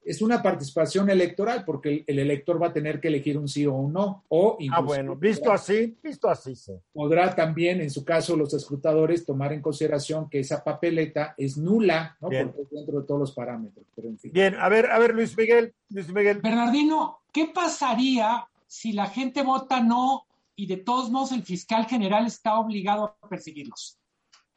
Es 0.06 0.22
una 0.22 0.40
participación 0.40 1.10
electoral 1.10 1.64
porque 1.64 2.04
el, 2.06 2.18
elector 2.20 2.62
va 2.62 2.68
a 2.68 2.72
tener 2.72 3.00
que 3.00 3.08
elegir 3.08 3.36
un 3.36 3.48
sí 3.48 3.66
o 3.66 3.74
un 3.74 3.92
no. 3.92 4.24
O 4.28 4.56
ah, 4.70 4.80
bueno, 4.80 5.16
visto 5.16 5.50
así, 5.50 5.98
visto 6.02 6.28
así, 6.28 6.54
sí. 6.54 6.72
Podrá 6.92 7.34
también, 7.34 7.80
en 7.80 7.90
su 7.90 8.04
caso, 8.04 8.36
los 8.36 8.54
escrutadores 8.54 9.26
tomar 9.26 9.52
en 9.52 9.60
consideración 9.60 10.30
que 10.30 10.38
esa 10.38 10.62
papeleta 10.62 11.34
es 11.36 11.56
nula, 11.56 12.16
¿no? 12.20 12.28
Porque 12.28 12.68
dentro 12.70 13.00
de 13.00 13.06
todos 13.06 13.20
los 13.20 13.32
parámetros. 13.32 13.84
Pero 13.94 14.08
en 14.08 14.18
fin. 14.18 14.30
Bien, 14.32 14.54
a 14.54 14.68
ver, 14.68 14.90
a 14.90 14.98
ver, 14.98 15.12
Luis 15.12 15.36
Miguel, 15.36 15.74
Luis 15.90 16.08
Miguel. 16.12 16.40
Bernardino, 16.40 17.18
¿qué 17.32 17.50
pasaría 17.52 18.46
si 18.66 18.92
la 18.92 19.06
gente 19.06 19.42
vota 19.42 19.80
no 19.80 20.24
y 20.54 20.66
de 20.66 20.76
todos 20.76 21.10
modos 21.10 21.32
el 21.32 21.42
fiscal 21.42 21.86
general 21.86 22.26
está 22.26 22.58
obligado 22.58 23.16
a 23.20 23.28
perseguirlos? 23.28 23.98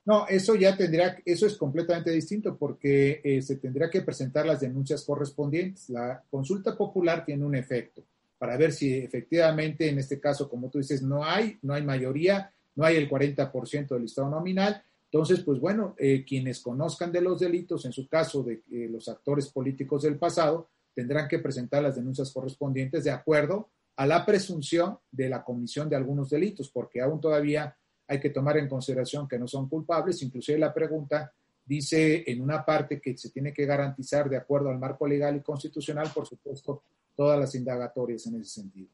No, 0.10 0.26
eso 0.28 0.55
ya 0.55 0.76
tendría, 0.76 1.20
eso 1.24 1.45
es 1.45 1.55
completamente 1.55 2.10
distinto 2.10 2.57
porque 2.57 3.22
eh, 3.24 3.43
se 3.43 3.57
tendría 3.57 3.91
que 3.91 4.01
presentar 4.01 4.43
las 4.43 4.60
denuncias 4.60 5.03
correspondientes. 5.03 5.88
La 5.88 6.24
consulta 6.32 6.76
popular 6.76 7.24
tiene 7.24 7.45
un 7.45 7.53
efecto 7.53 8.03
para 8.39 8.57
ver 8.57 8.72
si 8.72 8.91
efectivamente 8.91 9.88
en 9.88 9.99
este 9.99 10.20
caso, 10.20 10.49
como 10.49 10.72
tú 10.72 10.80
dices, 10.80 11.03
no 11.03 11.24
hay, 11.24 11.60
no 11.62 11.76
hay 11.76 11.84
mayoría, 11.84 12.51
no 12.74 12.86
hay 12.86 12.95
el 12.95 13.07
40% 13.07 13.89
del 13.89 14.01
listado 14.01 14.32
nominal. 14.32 14.82
Entonces, 15.12 15.41
pues 15.41 15.60
bueno, 15.60 15.93
eh, 15.99 16.26
quienes 16.28 16.60
conozcan 16.60 17.12
de 17.12 17.22
los 17.22 17.39
delitos, 17.39 17.86
en 17.86 17.93
su 17.93 18.07
caso 18.07 18.41
de 18.41 18.64
eh, 18.72 18.88
los 18.89 19.07
actores 19.10 19.49
políticos 19.49 20.01
del 20.01 20.18
pasado, 20.18 20.70
tendrán 20.95 21.28
que 21.28 21.38
presentar 21.38 21.84
las 21.84 21.97
denuncias 21.97 22.32
correspondientes 22.32 23.03
de 23.03 23.12
acuerdo 23.12 23.70
a 23.95 24.07
la 24.07 24.26
presunción 24.26 24.97
de 25.12 25.30
la 25.30 25.43
comisión 25.43 25.88
de 25.88 25.97
algunos 25.97 26.32
delitos, 26.32 26.72
porque 26.72 26.99
aún 26.99 27.22
todavía 27.22 27.78
hay 28.10 28.20
que 28.20 28.32
tomar 28.32 28.57
en 28.57 28.68
consideración 28.68 29.28
que 29.28 29.38
no 29.38 29.47
son 29.47 29.70
culpables. 29.70 30.22
Inclusive 30.24 30.57
la 30.57 30.74
pregunta 30.74 31.32
dice 31.64 32.24
en 32.26 32.41
una 32.41 32.66
parte 32.66 32.99
que 32.99 33.16
se 33.16 33.30
tiene 33.30 33.53
que 33.53 33.66
garantizar 33.66 34.28
de 34.28 34.38
acuerdo 34.38 34.70
al 34.70 34.80
marco 34.80 35.07
legal 35.07 35.36
y 35.36 35.41
constitucional, 35.41 36.10
por 36.14 36.26
supuesto, 36.26 36.82
todas 37.16 37.39
las 37.39 37.53
indagatorias 37.53 38.26
en 38.26 38.41
ese 38.41 38.62
sentido. 38.62 38.89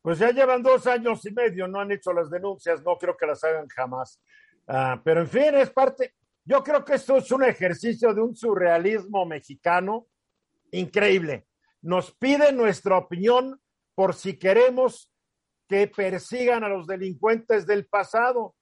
Pues 0.00 0.18
ya 0.18 0.30
llevan 0.30 0.62
dos 0.62 0.86
años 0.86 1.26
y 1.26 1.32
medio, 1.32 1.66
no 1.66 1.80
han 1.80 1.90
hecho 1.90 2.12
las 2.12 2.30
denuncias, 2.30 2.82
no 2.84 2.96
creo 2.96 3.16
que 3.16 3.26
las 3.26 3.42
hagan 3.42 3.66
jamás. 3.68 4.20
Ah, 4.68 5.00
pero 5.04 5.22
en 5.22 5.28
fin, 5.28 5.54
es 5.54 5.70
parte, 5.70 6.14
yo 6.44 6.62
creo 6.62 6.84
que 6.84 6.94
esto 6.94 7.16
es 7.16 7.30
un 7.32 7.42
ejercicio 7.42 8.14
de 8.14 8.22
un 8.22 8.36
surrealismo 8.36 9.26
mexicano 9.26 10.06
increíble. 10.70 11.46
Nos 11.82 12.12
pide 12.12 12.52
nuestra 12.52 12.98
opinión 12.98 13.60
por 13.96 14.14
si 14.14 14.38
queremos 14.38 15.10
que 15.68 15.86
persigan 15.86 16.64
a 16.64 16.68
los 16.68 16.86
delincuentes 16.86 17.66
del 17.66 17.86
pasado. 17.86 18.56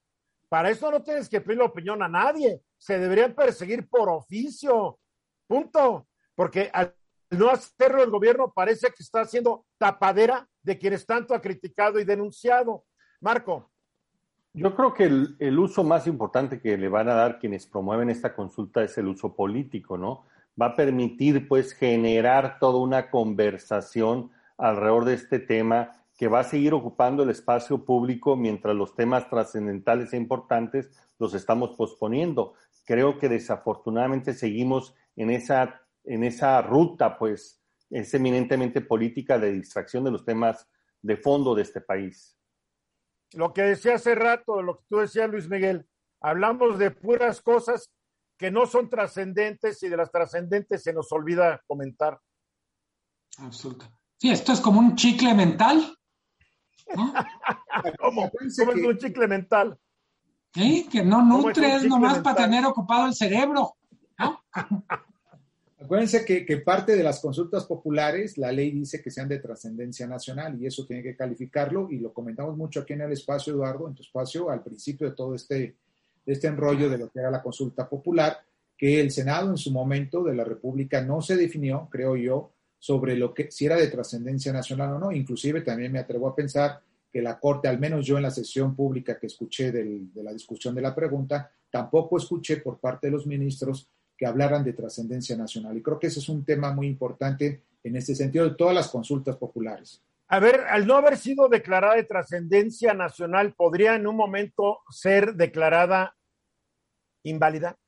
Para 0.49 0.71
eso 0.71 0.91
no 0.91 1.03
tienes 1.03 1.29
que 1.29 1.41
pedir 1.41 1.59
la 1.59 1.67
opinión 1.67 2.03
a 2.03 2.09
nadie. 2.09 2.63
Se 2.77 2.99
deberían 2.99 3.35
perseguir 3.35 3.89
por 3.89 4.09
oficio. 4.09 4.99
Punto. 5.47 6.07
Porque 6.35 6.71
al 6.73 6.95
no 7.31 7.51
hacerlo 7.51 8.03
el 8.03 8.11
gobierno 8.11 8.53
parece 8.55 8.89
que 8.89 9.03
está 9.03 9.21
haciendo 9.21 9.67
tapadera 9.77 10.49
de 10.63 10.79
quienes 10.79 11.05
tanto 11.05 11.35
ha 11.35 11.41
criticado 11.41 12.01
y 12.01 12.05
denunciado. 12.05 12.85
Marco. 13.21 13.71
Yo 14.55 14.75
creo 14.75 14.95
que 14.95 15.05
el, 15.05 15.37
el, 15.39 15.59
uso 15.59 15.85
más 15.85 16.07
importante 16.07 16.61
que 16.61 16.77
le 16.77 16.89
van 16.89 17.09
a 17.09 17.15
dar 17.15 17.39
quienes 17.39 17.67
promueven 17.67 18.11
esta 18.11 18.35
consulta 18.35 18.83
es 18.83 18.97
el 18.97 19.07
uso 19.07 19.35
político, 19.35 19.99
¿no? 19.99 20.25
Va 20.61 20.67
a 20.67 20.77
permitir, 20.77 21.47
pues, 21.47 21.75
generar 21.75 22.59
toda 22.59 22.79
una 22.79 23.11
conversación 23.11 24.31
alrededor 24.57 25.05
de 25.05 25.15
este 25.15 25.39
tema 25.39 25.93
que 26.19 26.27
va 26.27 26.41
a 26.41 26.45
seguir 26.45 26.75
ocupando 26.75 27.23
el 27.23 27.31
espacio 27.31 27.85
público 27.85 28.37
mientras 28.37 28.75
los 28.75 28.97
temas 28.97 29.31
trascendentales 29.31 30.13
e 30.13 30.17
importantes 30.17 30.91
los 31.17 31.33
estamos 31.33 31.77
posponiendo. 31.77 32.55
Creo 32.85 33.19
que 33.19 33.29
desafortunadamente 33.29 34.35
seguimos 34.35 34.97
en 35.15 35.31
esa, 35.31 35.81
en 36.03 36.25
esa 36.25 36.61
ruta, 36.61 37.17
pues, 37.17 37.63
es 37.89 38.13
eminentemente 38.15 38.81
política 38.81 39.39
de 39.39 39.53
distracción 39.53 40.03
de 40.03 40.11
los 40.11 40.25
temas 40.25 40.69
de 41.03 41.17
fondo 41.17 41.55
de 41.55 41.63
este 41.63 41.81
país. 41.81 42.37
Lo 43.35 43.53
que 43.53 43.63
decía 43.63 43.95
hace 43.95 44.17
rato, 44.17 44.61
lo 44.61 44.79
que 44.79 44.85
tú 44.89 44.97
decías, 44.97 45.31
Luis 45.31 45.49
Miguel, 45.49 45.87
hablamos 46.21 46.81
de 46.81 46.91
puras 46.91 47.41
cosas 47.41 47.93
que 48.37 48.51
no 48.51 48.67
son 48.67 48.91
trascendentes 48.91 49.81
y 49.85 49.89
de 49.89 49.97
las 49.97 50.11
trascendentes 50.11 50.83
se 50.83 50.93
nos 50.93 51.13
olvida 51.13 51.63
comentar. 51.69 52.19
Absolutamente. 53.39 53.97
Sí, 54.21 54.31
esto 54.31 54.53
es 54.53 54.61
como 54.61 54.81
un 54.81 54.97
chicle 54.97 55.33
mental. 55.33 55.95
¿Cómo? 57.99 58.31
es 58.41 58.59
un 58.59 58.99
chicle 58.99 59.29
mental? 59.29 59.79
Sí, 60.55 60.89
que 60.91 61.03
no 61.03 61.23
nutres 61.25 61.85
nomás 61.85 62.19
para 62.21 62.45
tener 62.45 62.65
ocupado 62.65 63.07
el 63.07 63.15
cerebro. 63.15 63.77
¿no? 64.19 64.43
Acuérdense 65.81 66.25
que, 66.25 66.45
que, 66.45 66.59
parte 66.59 66.97
de 66.97 67.05
las 67.05 67.21
consultas 67.21 67.65
populares, 67.65 68.37
la 68.37 68.51
ley 68.51 68.73
dice 68.73 69.01
que 69.01 69.11
sean 69.11 69.29
de 69.29 69.39
trascendencia 69.39 70.07
nacional 70.09 70.61
y 70.61 70.67
eso 70.67 70.85
tiene 70.85 71.03
que 71.03 71.15
calificarlo 71.15 71.89
y 71.91 71.99
lo 71.99 72.13
comentamos 72.13 72.57
mucho 72.57 72.81
aquí 72.81 72.95
en 72.95 73.03
el 73.03 73.13
espacio, 73.13 73.53
Eduardo, 73.53 73.87
en 73.87 73.95
tu 73.95 74.03
espacio, 74.03 74.51
al 74.51 74.63
principio 74.63 75.09
de 75.09 75.15
todo 75.15 75.35
este, 75.37 75.77
de 76.27 76.33
este 76.33 76.49
enrollo 76.49 76.91
de 76.91 76.99
lo 76.99 77.09
que 77.09 77.21
era 77.21 77.31
la 77.31 77.43
consulta 77.43 77.89
popular, 77.89 78.39
que 78.77 79.01
el 79.01 79.13
Senado 79.13 79.51
en 79.51 79.57
su 79.57 79.71
momento 79.71 80.25
de 80.25 80.35
la 80.35 80.45
República 80.45 81.01
no 81.01 81.23
se 81.23 81.37
definió, 81.37 81.89
creo 81.91 82.17
yo, 82.17 82.51
sobre 82.79 83.17
lo 83.17 83.35
que 83.35 83.51
si 83.51 83.67
era 83.67 83.77
de 83.77 83.89
trascendencia 83.89 84.53
nacional 84.53 84.95
o 84.95 84.99
no. 84.99 85.13
Inclusive 85.13 85.63
también 85.63 85.93
me 85.93 85.99
atrevo 85.99 86.29
a 86.29 86.35
pensar 86.35 86.81
que 87.11 87.23
la 87.23 87.39
Corte, 87.39 87.69
al 87.69 87.79
menos 87.79 88.07
yo 88.07 88.17
en 88.17 88.23
la 88.23 88.31
sesión 88.31 88.77
pública 88.77 89.19
que 89.19 89.27
escuché 89.27 89.73
de 89.73 90.23
la 90.23 90.33
discusión 90.33 90.75
de 90.75 90.83
la 90.83 90.95
pregunta, 90.95 91.51
tampoco 91.71 92.19
escuché 92.19 92.59
por 92.59 92.79
parte 92.79 93.09
de 93.09 93.13
los 93.13 93.27
ministros 93.27 93.91
que 94.17 94.27
hablaran 94.27 94.65
de 94.65 94.73
trascendencia 94.73 95.37
nacional. 95.37 95.77
Y 95.77 95.83
creo 95.83 95.99
que 95.99 96.09
ese 96.09 96.19
es 96.19 96.29
un 96.29 96.45
tema 96.45 96.73
muy 96.73 96.87
importante 96.89 97.63
en 97.83 97.97
este 97.97 98.15
sentido 98.15 98.49
de 98.49 98.57
todas 98.57 98.75
las 98.75 98.89
consultas 98.89 99.37
populares. 99.37 100.03
A 100.27 100.41
ver, 100.41 100.61
al 100.69 100.87
no 100.87 100.97
haber 100.97 101.17
sido 101.17 101.49
declarada 101.49 101.95
de 101.95 102.05
trascendencia 102.05 102.93
nacional, 102.93 103.55
¿podría 103.55 103.95
en 103.95 104.07
un 104.07 104.17
momento 104.17 104.81
ser 104.91 105.35
declarada 105.35 106.17
inválida? 107.23 107.79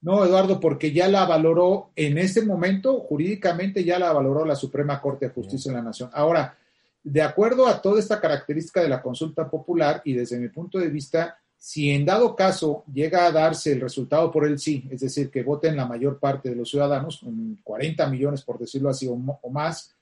No, 0.00 0.24
Eduardo, 0.24 0.60
porque 0.60 0.92
ya 0.92 1.08
la 1.08 1.24
valoró 1.26 1.90
en 1.96 2.18
este 2.18 2.42
momento, 2.42 3.00
jurídicamente 3.00 3.82
ya 3.82 3.98
la 3.98 4.12
valoró 4.12 4.44
la 4.44 4.54
Suprema 4.54 5.00
Corte 5.00 5.26
de 5.26 5.34
Justicia 5.34 5.72
de 5.72 5.78
la 5.78 5.84
Nación. 5.84 6.10
Ahora, 6.12 6.56
de 7.02 7.22
acuerdo 7.22 7.66
a 7.66 7.82
toda 7.82 7.98
esta 7.98 8.20
característica 8.20 8.80
de 8.80 8.88
la 8.88 9.02
consulta 9.02 9.48
popular 9.50 10.00
y 10.04 10.12
desde 10.12 10.38
mi 10.38 10.48
punto 10.48 10.78
de 10.78 10.88
vista, 10.88 11.38
si 11.56 11.90
en 11.90 12.04
dado 12.04 12.36
caso 12.36 12.84
llega 12.92 13.26
a 13.26 13.32
darse 13.32 13.72
el 13.72 13.80
resultado 13.80 14.30
por 14.30 14.46
el 14.46 14.60
sí, 14.60 14.88
es 14.90 15.00
decir, 15.00 15.30
que 15.30 15.42
voten 15.42 15.76
la 15.76 15.86
mayor 15.86 16.20
parte 16.20 16.50
de 16.50 16.56
los 16.56 16.70
ciudadanos, 16.70 17.24
40 17.64 18.06
millones 18.08 18.42
por 18.42 18.58
decirlo 18.58 18.90
así 18.90 19.08
o, 19.08 19.16
más, 19.50 19.94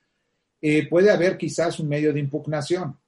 eh, 0.60 0.86
puede 0.88 1.10
haber 1.10 1.38
quizás 1.38 1.80
un 1.80 1.88
medio 1.88 2.12
de 2.12 2.20
impugnación 2.20 2.98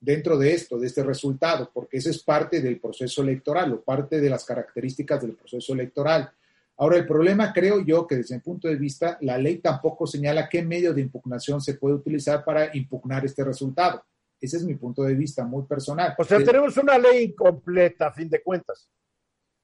dentro 0.00 0.38
de 0.38 0.54
esto, 0.54 0.78
de 0.78 0.86
este 0.86 1.02
resultado, 1.02 1.70
porque 1.72 1.98
eso 1.98 2.10
es 2.10 2.22
parte 2.22 2.60
del 2.60 2.80
proceso 2.80 3.22
electoral 3.22 3.72
o 3.72 3.82
parte 3.82 4.20
de 4.20 4.30
las 4.30 4.44
características 4.44 5.22
del 5.22 5.34
proceso 5.34 5.72
electoral. 5.72 6.30
Ahora, 6.76 6.96
el 6.96 7.06
problema 7.06 7.52
creo 7.52 7.84
yo 7.84 8.06
que 8.06 8.16
desde 8.16 8.36
mi 8.36 8.40
punto 8.40 8.68
de 8.68 8.76
vista, 8.76 9.18
la 9.22 9.36
ley 9.36 9.58
tampoco 9.58 10.06
señala 10.06 10.48
qué 10.48 10.62
medio 10.62 10.94
de 10.94 11.00
impugnación 11.00 11.60
se 11.60 11.74
puede 11.74 11.96
utilizar 11.96 12.44
para 12.44 12.74
impugnar 12.76 13.24
este 13.24 13.42
resultado. 13.42 14.04
Ese 14.40 14.58
es 14.58 14.64
mi 14.64 14.76
punto 14.76 15.02
de 15.02 15.14
vista 15.14 15.44
muy 15.44 15.64
personal. 15.64 16.14
O 16.16 16.22
sea, 16.22 16.38
tenemos 16.38 16.76
una 16.76 16.96
ley 16.96 17.24
incompleta, 17.24 18.06
a 18.06 18.12
fin 18.12 18.30
de 18.30 18.40
cuentas. 18.40 18.88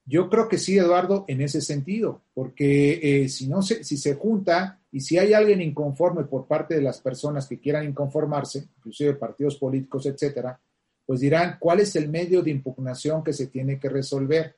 Yo 0.03 0.29
creo 0.29 0.49
que 0.49 0.57
sí, 0.57 0.77
Eduardo, 0.77 1.23
en 1.27 1.41
ese 1.41 1.61
sentido, 1.61 2.21
porque 2.33 2.99
eh, 3.01 3.29
si 3.29 3.47
no 3.47 3.61
se, 3.61 3.83
si 3.83 3.97
se 3.97 4.15
junta 4.15 4.79
y 4.95 5.01
si 5.01 5.17
hay 5.17 5.33
alguien 5.33 5.61
inconforme 5.61 6.23
por 6.23 6.47
parte 6.47 6.73
de 6.73 6.81
las 6.81 7.01
personas 7.01 7.49
que 7.49 7.59
quieran 7.59 7.85
inconformarse, 7.85 8.69
inclusive 8.77 9.15
partidos 9.15 9.57
políticos, 9.57 10.05
etcétera, 10.05 10.57
pues 11.05 11.19
dirán 11.19 11.57
cuál 11.59 11.81
es 11.81 11.97
el 11.97 12.07
medio 12.07 12.41
de 12.41 12.51
impugnación 12.51 13.21
que 13.21 13.33
se 13.33 13.47
tiene 13.47 13.77
que 13.77 13.89
resolver. 13.89 14.55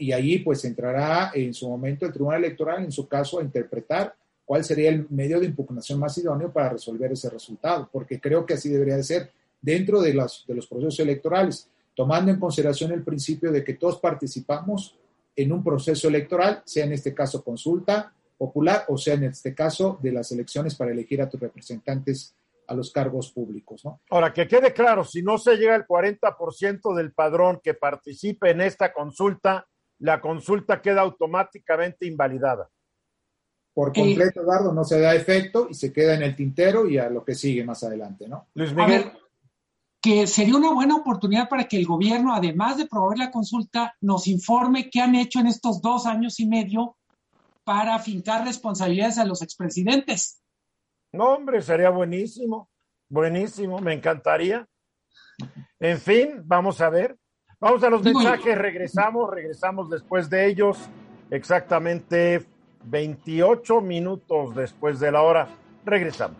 Y 0.00 0.10
ahí 0.10 0.40
pues 0.40 0.64
entrará 0.64 1.30
en 1.34 1.54
su 1.54 1.68
momento 1.68 2.04
el 2.04 2.12
Tribunal 2.12 2.42
Electoral, 2.42 2.82
en 2.82 2.90
su 2.90 3.06
caso, 3.06 3.38
a 3.38 3.44
interpretar 3.44 4.16
cuál 4.44 4.64
sería 4.64 4.90
el 4.90 5.06
medio 5.10 5.38
de 5.38 5.46
impugnación 5.46 6.00
más 6.00 6.18
idóneo 6.18 6.52
para 6.52 6.70
resolver 6.70 7.12
ese 7.12 7.30
resultado, 7.30 7.88
porque 7.92 8.20
creo 8.20 8.44
que 8.44 8.54
así 8.54 8.68
debería 8.68 8.96
de 8.96 9.04
ser 9.04 9.30
dentro 9.62 10.02
de 10.02 10.14
los, 10.14 10.44
de 10.48 10.54
los 10.56 10.66
procesos 10.66 10.98
electorales, 10.98 11.68
tomando 11.94 12.32
en 12.32 12.40
consideración 12.40 12.90
el 12.90 13.04
principio 13.04 13.52
de 13.52 13.62
que 13.62 13.74
todos 13.74 14.00
participamos 14.00 14.96
en 15.36 15.52
un 15.52 15.62
proceso 15.62 16.08
electoral, 16.08 16.60
sea 16.64 16.86
en 16.86 16.92
este 16.94 17.14
caso 17.14 17.44
consulta 17.44 18.12
popular 18.36 18.84
o 18.88 18.96
sea 18.96 19.14
en 19.14 19.24
este 19.24 19.54
caso 19.54 19.98
de 20.02 20.12
las 20.12 20.30
elecciones 20.32 20.74
para 20.74 20.90
elegir 20.90 21.22
a 21.22 21.28
tus 21.28 21.40
representantes 21.40 22.34
a 22.66 22.74
los 22.74 22.90
cargos 22.92 23.30
públicos. 23.32 23.84
¿no? 23.84 24.00
Ahora, 24.10 24.32
que 24.32 24.48
quede 24.48 24.72
claro, 24.72 25.04
si 25.04 25.22
no 25.22 25.38
se 25.38 25.56
llega 25.56 25.74
al 25.74 25.86
40% 25.86 26.94
del 26.94 27.12
padrón 27.12 27.60
que 27.62 27.74
participe 27.74 28.50
en 28.50 28.60
esta 28.60 28.92
consulta, 28.92 29.66
la 29.98 30.20
consulta 30.20 30.80
queda 30.80 31.02
automáticamente 31.02 32.06
invalidada. 32.06 32.70
Por 33.72 33.92
completo, 33.92 34.40
Eduardo, 34.40 34.72
no 34.72 34.84
se 34.84 35.00
da 35.00 35.14
efecto 35.14 35.66
y 35.68 35.74
se 35.74 35.92
queda 35.92 36.14
en 36.14 36.22
el 36.22 36.36
tintero 36.36 36.88
y 36.88 36.98
a 36.98 37.10
lo 37.10 37.24
que 37.24 37.34
sigue 37.34 37.64
más 37.64 37.82
adelante, 37.82 38.28
¿no? 38.28 38.46
Luis 38.54 38.72
Miguel. 38.72 39.10
que 40.00 40.28
sería 40.28 40.56
una 40.56 40.72
buena 40.72 40.94
oportunidad 40.94 41.48
para 41.48 41.64
que 41.64 41.76
el 41.76 41.86
gobierno, 41.86 42.32
además 42.32 42.76
de 42.76 42.86
promover 42.86 43.18
la 43.18 43.32
consulta, 43.32 43.96
nos 44.00 44.28
informe 44.28 44.90
qué 44.90 45.00
han 45.00 45.16
hecho 45.16 45.40
en 45.40 45.48
estos 45.48 45.80
dos 45.80 46.06
años 46.06 46.38
y 46.38 46.46
medio 46.46 46.96
para 47.64 47.98
fincar 47.98 48.44
responsabilidades 48.44 49.18
a 49.18 49.24
los 49.24 49.42
expresidentes. 49.42 50.42
No, 51.12 51.30
hombre, 51.34 51.62
sería 51.62 51.90
buenísimo, 51.90 52.68
buenísimo, 53.08 53.78
me 53.78 53.94
encantaría. 53.94 54.66
En 55.80 55.98
fin, 55.98 56.42
vamos 56.44 56.80
a 56.80 56.90
ver. 56.90 57.16
Vamos 57.60 57.82
a 57.82 57.90
los 57.90 58.02
mensajes, 58.02 58.58
regresamos, 58.58 59.30
regresamos 59.30 59.88
después 59.88 60.28
de 60.28 60.46
ellos, 60.46 60.76
exactamente 61.30 62.44
28 62.84 63.80
minutos 63.80 64.54
después 64.54 65.00
de 65.00 65.12
la 65.12 65.22
hora. 65.22 65.48
Regresamos. 65.84 66.36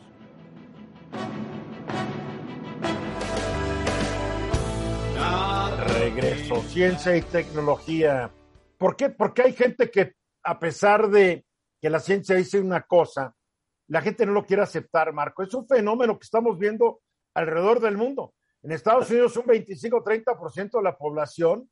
Regreso, 5.99 6.61
ciencia 6.63 7.17
y 7.17 7.23
tecnología. 7.23 8.31
¿Por 8.77 8.97
qué? 8.97 9.09
Porque 9.09 9.43
hay 9.43 9.53
gente 9.55 9.91
que, 9.91 10.15
a 10.45 10.59
pesar 10.59 11.09
de 11.09 11.45
que 11.81 11.91
la 11.91 12.01
ciencia 12.01 12.37
dice 12.37 12.61
una 12.61 12.83
cosa, 12.83 13.35
la 13.89 14.03
gente 14.03 14.25
no 14.25 14.33
lo 14.33 14.45
quiere 14.45 14.63
aceptar, 14.63 15.13
Marco. 15.13 15.43
Es 15.43 15.53
un 15.55 15.67
fenómeno 15.67 16.19
que 16.19 16.25
estamos 16.25 16.59
viendo 16.59 17.01
alrededor 17.35 17.81
del 17.81 17.97
mundo. 17.97 18.35
En 18.63 18.73
Estados 18.73 19.11
Unidos, 19.11 19.37
un 19.37 19.45
25-30% 19.45 20.79
de 20.79 20.83
la 20.83 20.97
población, 20.97 21.69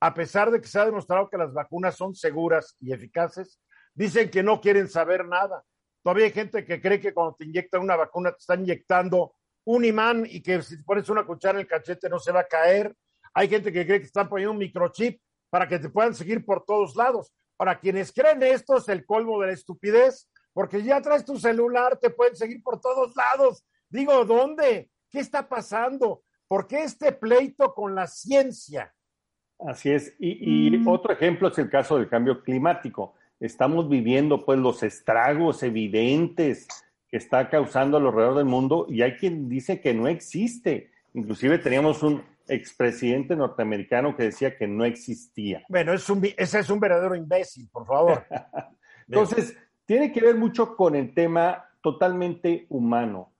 a 0.00 0.14
pesar 0.14 0.50
de 0.50 0.60
que 0.60 0.68
se 0.68 0.78
ha 0.78 0.86
demostrado 0.86 1.28
que 1.28 1.36
las 1.36 1.52
vacunas 1.52 1.96
son 1.96 2.14
seguras 2.14 2.76
y 2.80 2.92
eficaces, 2.92 3.60
dicen 3.94 4.30
que 4.30 4.42
no 4.42 4.60
quieren 4.60 4.88
saber 4.88 5.26
nada. 5.26 5.64
Todavía 6.02 6.26
hay 6.26 6.32
gente 6.32 6.64
que 6.64 6.80
cree 6.80 7.00
que 7.00 7.12
cuando 7.12 7.34
te 7.34 7.44
inyectan 7.44 7.82
una 7.82 7.96
vacuna 7.96 8.30
te 8.30 8.38
están 8.38 8.60
inyectando 8.60 9.34
un 9.64 9.84
imán 9.84 10.24
y 10.26 10.40
que 10.42 10.62
si 10.62 10.76
pones 10.82 11.08
una 11.08 11.26
cuchara 11.26 11.58
en 11.58 11.62
el 11.62 11.66
cachete 11.66 12.08
no 12.08 12.18
se 12.18 12.32
va 12.32 12.40
a 12.40 12.48
caer. 12.48 12.94
Hay 13.34 13.48
gente 13.48 13.72
que 13.72 13.86
cree 13.86 14.00
que 14.00 14.06
están 14.06 14.28
poniendo 14.28 14.52
un 14.52 14.58
microchip 14.58 15.20
para 15.50 15.68
que 15.68 15.78
te 15.78 15.90
puedan 15.90 16.14
seguir 16.14 16.44
por 16.44 16.64
todos 16.64 16.96
lados. 16.96 17.32
Para 17.60 17.78
quienes 17.78 18.10
creen 18.10 18.42
esto 18.42 18.78
es 18.78 18.88
el 18.88 19.04
colmo 19.04 19.38
de 19.38 19.48
la 19.48 19.52
estupidez 19.52 20.30
porque 20.54 20.82
ya 20.82 21.02
traes 21.02 21.26
tu 21.26 21.36
celular, 21.36 21.98
te 21.98 22.08
pueden 22.08 22.34
seguir 22.34 22.62
por 22.62 22.80
todos 22.80 23.14
lados. 23.14 23.66
Digo, 23.90 24.24
¿dónde? 24.24 24.88
¿Qué 25.10 25.18
está 25.20 25.46
pasando? 25.46 26.22
¿Por 26.48 26.66
qué 26.66 26.84
este 26.84 27.12
pleito 27.12 27.74
con 27.74 27.94
la 27.94 28.06
ciencia? 28.06 28.94
Así 29.58 29.90
es. 29.90 30.16
Y, 30.18 30.70
Mm. 30.78 30.88
otro 30.88 31.12
ejemplo 31.12 31.48
es 31.48 31.58
el 31.58 31.68
caso 31.68 31.98
del 31.98 32.08
cambio 32.08 32.42
climático. 32.42 33.12
Estamos 33.38 33.90
viviendo 33.90 34.42
pues 34.42 34.58
los 34.58 34.82
estragos 34.82 35.62
evidentes 35.62 36.66
que 37.10 37.18
está 37.18 37.50
causando 37.50 37.98
alrededor 37.98 38.36
del 38.36 38.46
mundo 38.46 38.86
y 38.88 39.02
hay 39.02 39.16
quien 39.18 39.50
dice 39.50 39.82
que 39.82 39.92
no 39.92 40.08
existe. 40.08 40.92
Inclusive 41.12 41.58
teníamos 41.58 42.02
un 42.02 42.22
expresidente 42.50 43.36
norteamericano 43.36 44.16
que 44.16 44.24
decía 44.24 44.56
que 44.56 44.66
no 44.66 44.84
existía. 44.84 45.64
Bueno, 45.68 45.92
es 45.92 46.08
un, 46.10 46.24
ese 46.36 46.58
es 46.58 46.70
un 46.70 46.80
verdadero 46.80 47.14
imbécil, 47.14 47.68
por 47.70 47.86
favor. 47.86 48.26
Entonces, 49.08 49.56
tiene 49.86 50.12
que 50.12 50.20
ver 50.20 50.36
mucho 50.36 50.76
con 50.76 50.94
el 50.94 51.14
tema 51.14 51.64
totalmente 51.80 52.66
humano. 52.68 53.32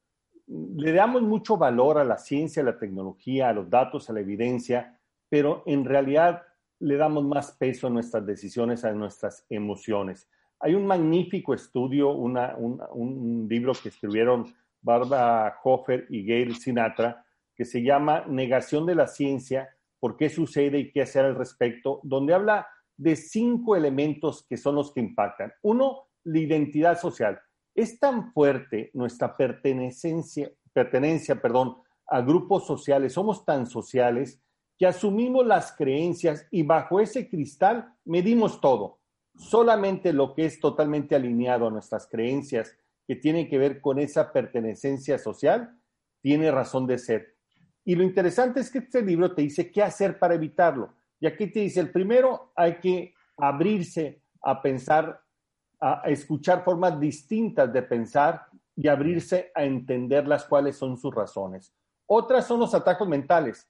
Le 0.46 0.92
damos 0.92 1.22
mucho 1.22 1.56
valor 1.56 1.98
a 1.98 2.04
la 2.04 2.18
ciencia, 2.18 2.62
a 2.62 2.66
la 2.66 2.78
tecnología, 2.78 3.48
a 3.48 3.52
los 3.52 3.68
datos, 3.68 4.08
a 4.08 4.12
la 4.12 4.20
evidencia, 4.20 4.98
pero 5.28 5.62
en 5.66 5.84
realidad 5.84 6.42
le 6.80 6.96
damos 6.96 7.24
más 7.24 7.52
peso 7.52 7.86
a 7.86 7.90
nuestras 7.90 8.26
decisiones, 8.26 8.84
a 8.84 8.92
nuestras 8.92 9.44
emociones. 9.48 10.28
Hay 10.58 10.74
un 10.74 10.86
magnífico 10.86 11.54
estudio, 11.54 12.10
una, 12.10 12.56
un, 12.56 12.82
un 12.92 13.46
libro 13.48 13.72
que 13.80 13.90
escribieron 13.90 14.52
Barbara 14.82 15.56
Hofer 15.62 16.06
y 16.08 16.24
Gail 16.24 16.56
Sinatra, 16.56 17.24
que 17.60 17.66
se 17.66 17.82
llama 17.82 18.24
Negación 18.26 18.86
de 18.86 18.94
la 18.94 19.06
Ciencia, 19.06 19.68
por 19.98 20.16
qué 20.16 20.30
sucede 20.30 20.78
y 20.78 20.90
qué 20.92 21.02
hacer 21.02 21.26
al 21.26 21.34
respecto, 21.34 22.00
donde 22.04 22.32
habla 22.32 22.66
de 22.96 23.16
cinco 23.16 23.76
elementos 23.76 24.46
que 24.48 24.56
son 24.56 24.76
los 24.76 24.94
que 24.94 25.00
impactan. 25.00 25.52
Uno, 25.60 26.06
la 26.24 26.38
identidad 26.38 26.98
social. 26.98 27.38
Es 27.74 28.00
tan 28.00 28.32
fuerte 28.32 28.90
nuestra 28.94 29.36
pertenencia, 29.36 30.50
pertenencia 30.72 31.34
perdón, 31.42 31.76
a 32.06 32.22
grupos 32.22 32.66
sociales, 32.66 33.12
somos 33.12 33.44
tan 33.44 33.66
sociales 33.66 34.40
que 34.78 34.86
asumimos 34.86 35.46
las 35.46 35.72
creencias 35.76 36.48
y 36.50 36.62
bajo 36.62 36.98
ese 36.98 37.28
cristal 37.28 37.92
medimos 38.06 38.62
todo. 38.62 39.00
Solamente 39.36 40.14
lo 40.14 40.34
que 40.34 40.46
es 40.46 40.60
totalmente 40.60 41.14
alineado 41.14 41.66
a 41.66 41.70
nuestras 41.70 42.06
creencias, 42.06 42.74
que 43.06 43.16
tiene 43.16 43.50
que 43.50 43.58
ver 43.58 43.82
con 43.82 43.98
esa 43.98 44.32
pertenencia 44.32 45.18
social, 45.18 45.78
tiene 46.22 46.50
razón 46.50 46.86
de 46.86 46.96
ser. 46.96 47.39
Y 47.84 47.94
lo 47.94 48.02
interesante 48.02 48.60
es 48.60 48.70
que 48.70 48.78
este 48.78 49.02
libro 49.02 49.34
te 49.34 49.42
dice 49.42 49.70
qué 49.70 49.82
hacer 49.82 50.18
para 50.18 50.34
evitarlo. 50.34 50.94
Y 51.18 51.26
aquí 51.26 51.46
te 51.46 51.60
dice, 51.60 51.80
el 51.80 51.90
primero, 51.90 52.52
hay 52.54 52.78
que 52.78 53.14
abrirse 53.36 54.22
a 54.42 54.60
pensar, 54.60 55.22
a 55.80 56.02
escuchar 56.06 56.64
formas 56.64 56.98
distintas 56.98 57.72
de 57.72 57.82
pensar 57.82 58.46
y 58.76 58.88
abrirse 58.88 59.50
a 59.54 59.64
entender 59.64 60.26
las 60.26 60.44
cuales 60.44 60.76
son 60.76 60.96
sus 60.96 61.14
razones. 61.14 61.72
Otras 62.06 62.46
son 62.46 62.60
los 62.60 62.74
atajos 62.74 63.08
mentales. 63.08 63.68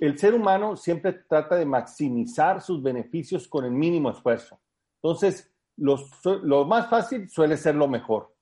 El 0.00 0.18
ser 0.18 0.34
humano 0.34 0.76
siempre 0.76 1.12
trata 1.12 1.56
de 1.56 1.64
maximizar 1.64 2.60
sus 2.60 2.82
beneficios 2.82 3.46
con 3.46 3.64
el 3.64 3.70
mínimo 3.70 4.10
esfuerzo. 4.10 4.58
Entonces, 4.96 5.52
lo 5.76 6.64
más 6.64 6.90
fácil 6.90 7.28
suele 7.28 7.56
ser 7.56 7.74
lo 7.74 7.88
mejor. 7.88 8.34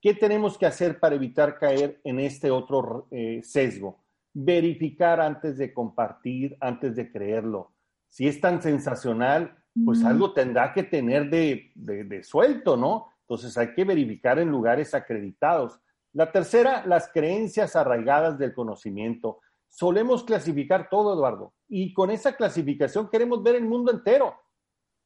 ¿Qué 0.00 0.14
tenemos 0.14 0.58
que 0.58 0.66
hacer 0.66 0.98
para 0.98 1.14
evitar 1.14 1.58
caer 1.58 2.00
en 2.02 2.18
este 2.18 2.50
otro 2.50 3.06
eh, 3.10 3.40
sesgo? 3.44 4.01
Verificar 4.34 5.20
antes 5.20 5.58
de 5.58 5.72
compartir, 5.72 6.56
antes 6.60 6.96
de 6.96 7.10
creerlo. 7.10 7.72
Si 8.08 8.26
es 8.26 8.40
tan 8.40 8.62
sensacional, 8.62 9.56
pues 9.84 10.04
algo 10.04 10.32
tendrá 10.32 10.72
que 10.74 10.82
tener 10.82 11.30
de, 11.30 11.72
de, 11.74 12.04
de 12.04 12.22
suelto, 12.22 12.76
¿no? 12.76 13.08
Entonces 13.20 13.56
hay 13.56 13.74
que 13.74 13.84
verificar 13.84 14.38
en 14.38 14.50
lugares 14.50 14.94
acreditados. 14.94 15.80
La 16.12 16.30
tercera, 16.30 16.84
las 16.86 17.08
creencias 17.08 17.74
arraigadas 17.74 18.38
del 18.38 18.52
conocimiento. 18.52 19.40
Solemos 19.68 20.24
clasificar 20.24 20.90
todo, 20.90 21.14
Eduardo, 21.14 21.54
y 21.66 21.94
con 21.94 22.10
esa 22.10 22.36
clasificación 22.36 23.08
queremos 23.08 23.42
ver 23.42 23.56
el 23.56 23.64
mundo 23.64 23.90
entero. 23.90 24.34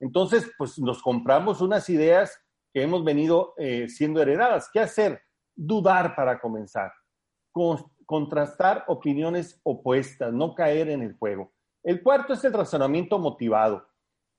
Entonces, 0.01 0.51
pues 0.59 0.79
nos 0.81 1.01
compramos 1.01 1.61
unas 1.61 1.89
ideas 1.89 2.37
que 2.73 2.83
hemos 2.83 3.05
venido 3.05 3.55
eh, 3.57 3.89
siendo 3.89 4.21
heredadas. 4.21 4.69
¿Qué 4.73 4.81
hacer? 4.81 5.23
Dudar 5.55 6.17
para 6.17 6.41
comenzar. 6.41 6.93
Con, 7.53 7.79
contrastar 8.07 8.85
opiniones 8.87 9.61
opuestas, 9.65 10.33
no 10.33 10.55
caer 10.55 10.89
en 10.89 11.03
el 11.03 11.17
juego. 11.17 11.53
El 11.83 12.03
cuarto 12.03 12.33
es 12.33 12.45
el 12.45 12.53
razonamiento 12.53 13.19
motivado. 13.19 13.87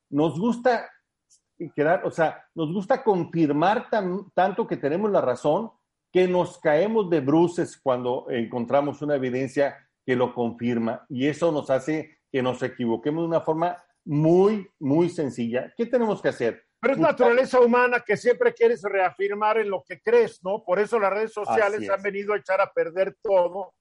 Nos 0.09 0.39
gusta 0.39 0.89
quedar, 1.75 2.05
o 2.05 2.11
sea, 2.11 2.45
nos 2.55 2.73
gusta 2.73 3.03
confirmar 3.03 3.89
tan, 3.89 4.29
tanto 4.31 4.67
que 4.67 4.77
tenemos 4.77 5.11
la 5.11 5.21
razón 5.21 5.71
que 6.11 6.27
nos 6.27 6.59
caemos 6.59 7.09
de 7.09 7.19
bruces 7.19 7.79
cuando 7.81 8.25
encontramos 8.29 9.01
una 9.01 9.15
evidencia 9.15 9.77
que 10.05 10.15
lo 10.15 10.33
confirma 10.33 11.05
y 11.09 11.27
eso 11.27 11.51
nos 11.51 11.69
hace 11.69 12.19
que 12.31 12.41
nos 12.41 12.63
equivoquemos 12.63 13.23
de 13.23 13.27
una 13.27 13.41
forma 13.41 13.77
muy, 14.05 14.69
muy 14.79 15.09
sencilla. 15.09 15.73
¿Qué 15.75 15.85
tenemos 15.85 16.21
que 16.21 16.29
hacer? 16.29 16.66
Pero 16.79 16.93
es 16.93 16.99
naturaleza 16.99 17.59
humana 17.59 18.03
que 18.05 18.15
siempre 18.17 18.53
quieres 18.53 18.83
reafirmar 18.83 19.57
en 19.57 19.69
lo 19.69 19.83
que 19.83 19.99
crees, 19.99 20.43
¿no? 20.43 20.63
Por 20.63 20.79
eso 20.79 20.99
las 20.99 21.11
redes 21.11 21.33
sociales 21.33 21.89
han 21.89 22.01
venido 22.01 22.33
a 22.33 22.37
echar 22.37 22.61
a 22.61 22.71
perder 22.71 23.17
todo, 23.21 23.73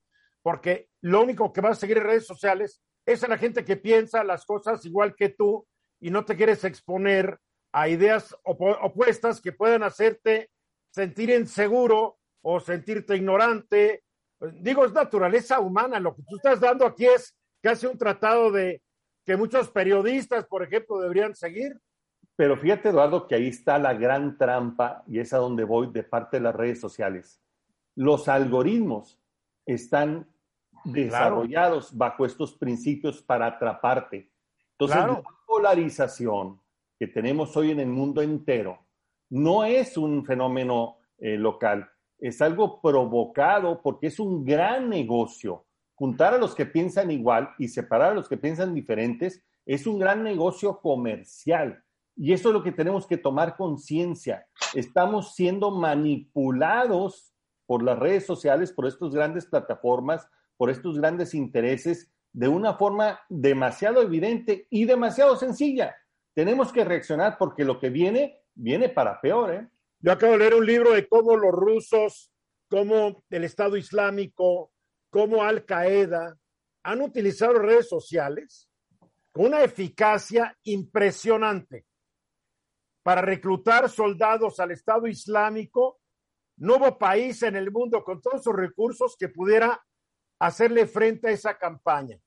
porque 0.42 0.88
lo 1.02 1.22
único 1.22 1.52
que 1.52 1.60
va 1.60 1.70
a 1.70 1.74
seguir 1.74 1.98
en 1.98 2.04
redes 2.04 2.26
sociales 2.26 2.80
es 3.04 3.22
a 3.22 3.28
la 3.28 3.38
gente 3.38 3.64
que 3.64 3.76
piensa 3.76 4.24
las 4.24 4.44
cosas 4.46 4.84
igual 4.84 5.14
que 5.14 5.28
tú 5.28 5.66
y 6.00 6.10
no 6.10 6.24
te 6.24 6.36
quieres 6.36 6.64
exponer 6.64 7.38
a 7.72 7.88
ideas 7.88 8.34
op 8.42 8.60
opuestas 8.62 9.40
que 9.40 9.52
puedan 9.52 9.82
hacerte 9.82 10.50
sentir 10.90 11.30
inseguro 11.30 12.18
o 12.42 12.60
sentirte 12.60 13.16
ignorante. 13.16 14.02
Digo, 14.60 14.84
es 14.84 14.92
naturaleza 14.92 15.60
humana. 15.60 16.00
Lo 16.00 16.14
que 16.14 16.22
tú 16.22 16.36
estás 16.36 16.60
dando 16.60 16.86
aquí 16.86 17.06
es 17.06 17.36
casi 17.62 17.86
un 17.86 17.98
tratado 17.98 18.50
de 18.50 18.82
que 19.24 19.36
muchos 19.36 19.68
periodistas, 19.70 20.46
por 20.46 20.62
ejemplo, 20.62 20.98
deberían 21.00 21.34
seguir. 21.34 21.78
Pero 22.36 22.58
fíjate, 22.58 22.90
Eduardo, 22.90 23.26
que 23.26 23.34
ahí 23.34 23.48
está 23.48 23.78
la 23.78 23.94
gran 23.94 24.36
trampa 24.36 25.02
y 25.06 25.18
es 25.18 25.32
a 25.32 25.38
donde 25.38 25.64
voy 25.64 25.88
de 25.90 26.02
parte 26.02 26.36
de 26.36 26.42
las 26.42 26.54
redes 26.54 26.78
sociales. 26.78 27.42
Los 27.94 28.28
algoritmos 28.28 29.18
están 29.64 30.28
desarrollados 30.84 31.88
claro. 31.88 31.98
bajo 31.98 32.26
estos 32.26 32.52
principios 32.54 33.22
para 33.22 33.46
atraparte. 33.46 34.30
Entonces, 34.72 34.98
claro. 34.98 35.22
la 35.24 35.36
polarización 35.46 36.60
que 36.98 37.06
tenemos 37.06 37.56
hoy 37.56 37.70
en 37.70 37.80
el 37.80 37.88
mundo 37.88 38.20
entero 38.20 38.78
no 39.30 39.64
es 39.64 39.96
un 39.96 40.24
fenómeno 40.24 40.98
eh, 41.18 41.36
local, 41.36 41.90
es 42.18 42.40
algo 42.40 42.80
provocado 42.80 43.80
porque 43.82 44.08
es 44.08 44.20
un 44.20 44.44
gran 44.44 44.88
negocio. 44.88 45.64
Juntar 45.94 46.34
a 46.34 46.38
los 46.38 46.54
que 46.54 46.66
piensan 46.66 47.10
igual 47.10 47.50
y 47.58 47.68
separar 47.68 48.12
a 48.12 48.14
los 48.14 48.28
que 48.28 48.36
piensan 48.36 48.74
diferentes 48.74 49.42
es 49.64 49.86
un 49.86 49.98
gran 49.98 50.22
negocio 50.22 50.80
comercial. 50.80 51.82
Y 52.16 52.32
eso 52.32 52.48
es 52.48 52.54
lo 52.54 52.62
que 52.62 52.72
tenemos 52.72 53.06
que 53.06 53.18
tomar 53.18 53.56
conciencia. 53.56 54.46
Estamos 54.74 55.34
siendo 55.34 55.70
manipulados 55.70 57.34
por 57.66 57.82
las 57.82 57.98
redes 57.98 58.24
sociales, 58.24 58.72
por 58.72 58.86
estas 58.86 59.10
grandes 59.10 59.44
plataformas, 59.44 60.26
por 60.56 60.70
estos 60.70 60.98
grandes 60.98 61.34
intereses, 61.34 62.10
de 62.32 62.48
una 62.48 62.74
forma 62.74 63.20
demasiado 63.28 64.00
evidente 64.00 64.66
y 64.70 64.86
demasiado 64.86 65.36
sencilla. 65.36 65.94
Tenemos 66.32 66.72
que 66.72 66.84
reaccionar 66.84 67.36
porque 67.38 67.64
lo 67.64 67.78
que 67.78 67.90
viene, 67.90 68.40
viene 68.54 68.88
para 68.88 69.20
peor. 69.20 69.54
¿eh? 69.54 69.68
Yo 70.00 70.12
acabo 70.12 70.32
de 70.32 70.38
leer 70.38 70.54
un 70.54 70.66
libro 70.66 70.92
de 70.92 71.06
cómo 71.06 71.36
los 71.36 71.52
rusos, 71.52 72.32
cómo 72.70 73.24
el 73.28 73.44
Estado 73.44 73.76
Islámico, 73.76 74.70
cómo 75.10 75.42
Al 75.42 75.66
Qaeda 75.66 76.38
han 76.82 77.00
utilizado 77.02 77.54
redes 77.58 77.88
sociales 77.88 78.70
con 79.32 79.46
una 79.46 79.62
eficacia 79.62 80.56
impresionante 80.64 81.84
para 83.06 83.22
reclutar 83.22 83.88
soldados 83.88 84.58
al 84.58 84.72
Estado 84.72 85.06
Islámico. 85.06 86.00
No 86.56 86.74
hubo 86.74 86.98
país 86.98 87.40
en 87.44 87.54
el 87.54 87.70
mundo 87.70 88.02
con 88.02 88.20
todos 88.20 88.42
sus 88.42 88.52
recursos 88.52 89.14
que 89.16 89.28
pudiera 89.28 89.80
hacerle 90.40 90.86
frente 90.88 91.28
a 91.28 91.30
esa 91.30 91.56
campaña. 91.56 92.18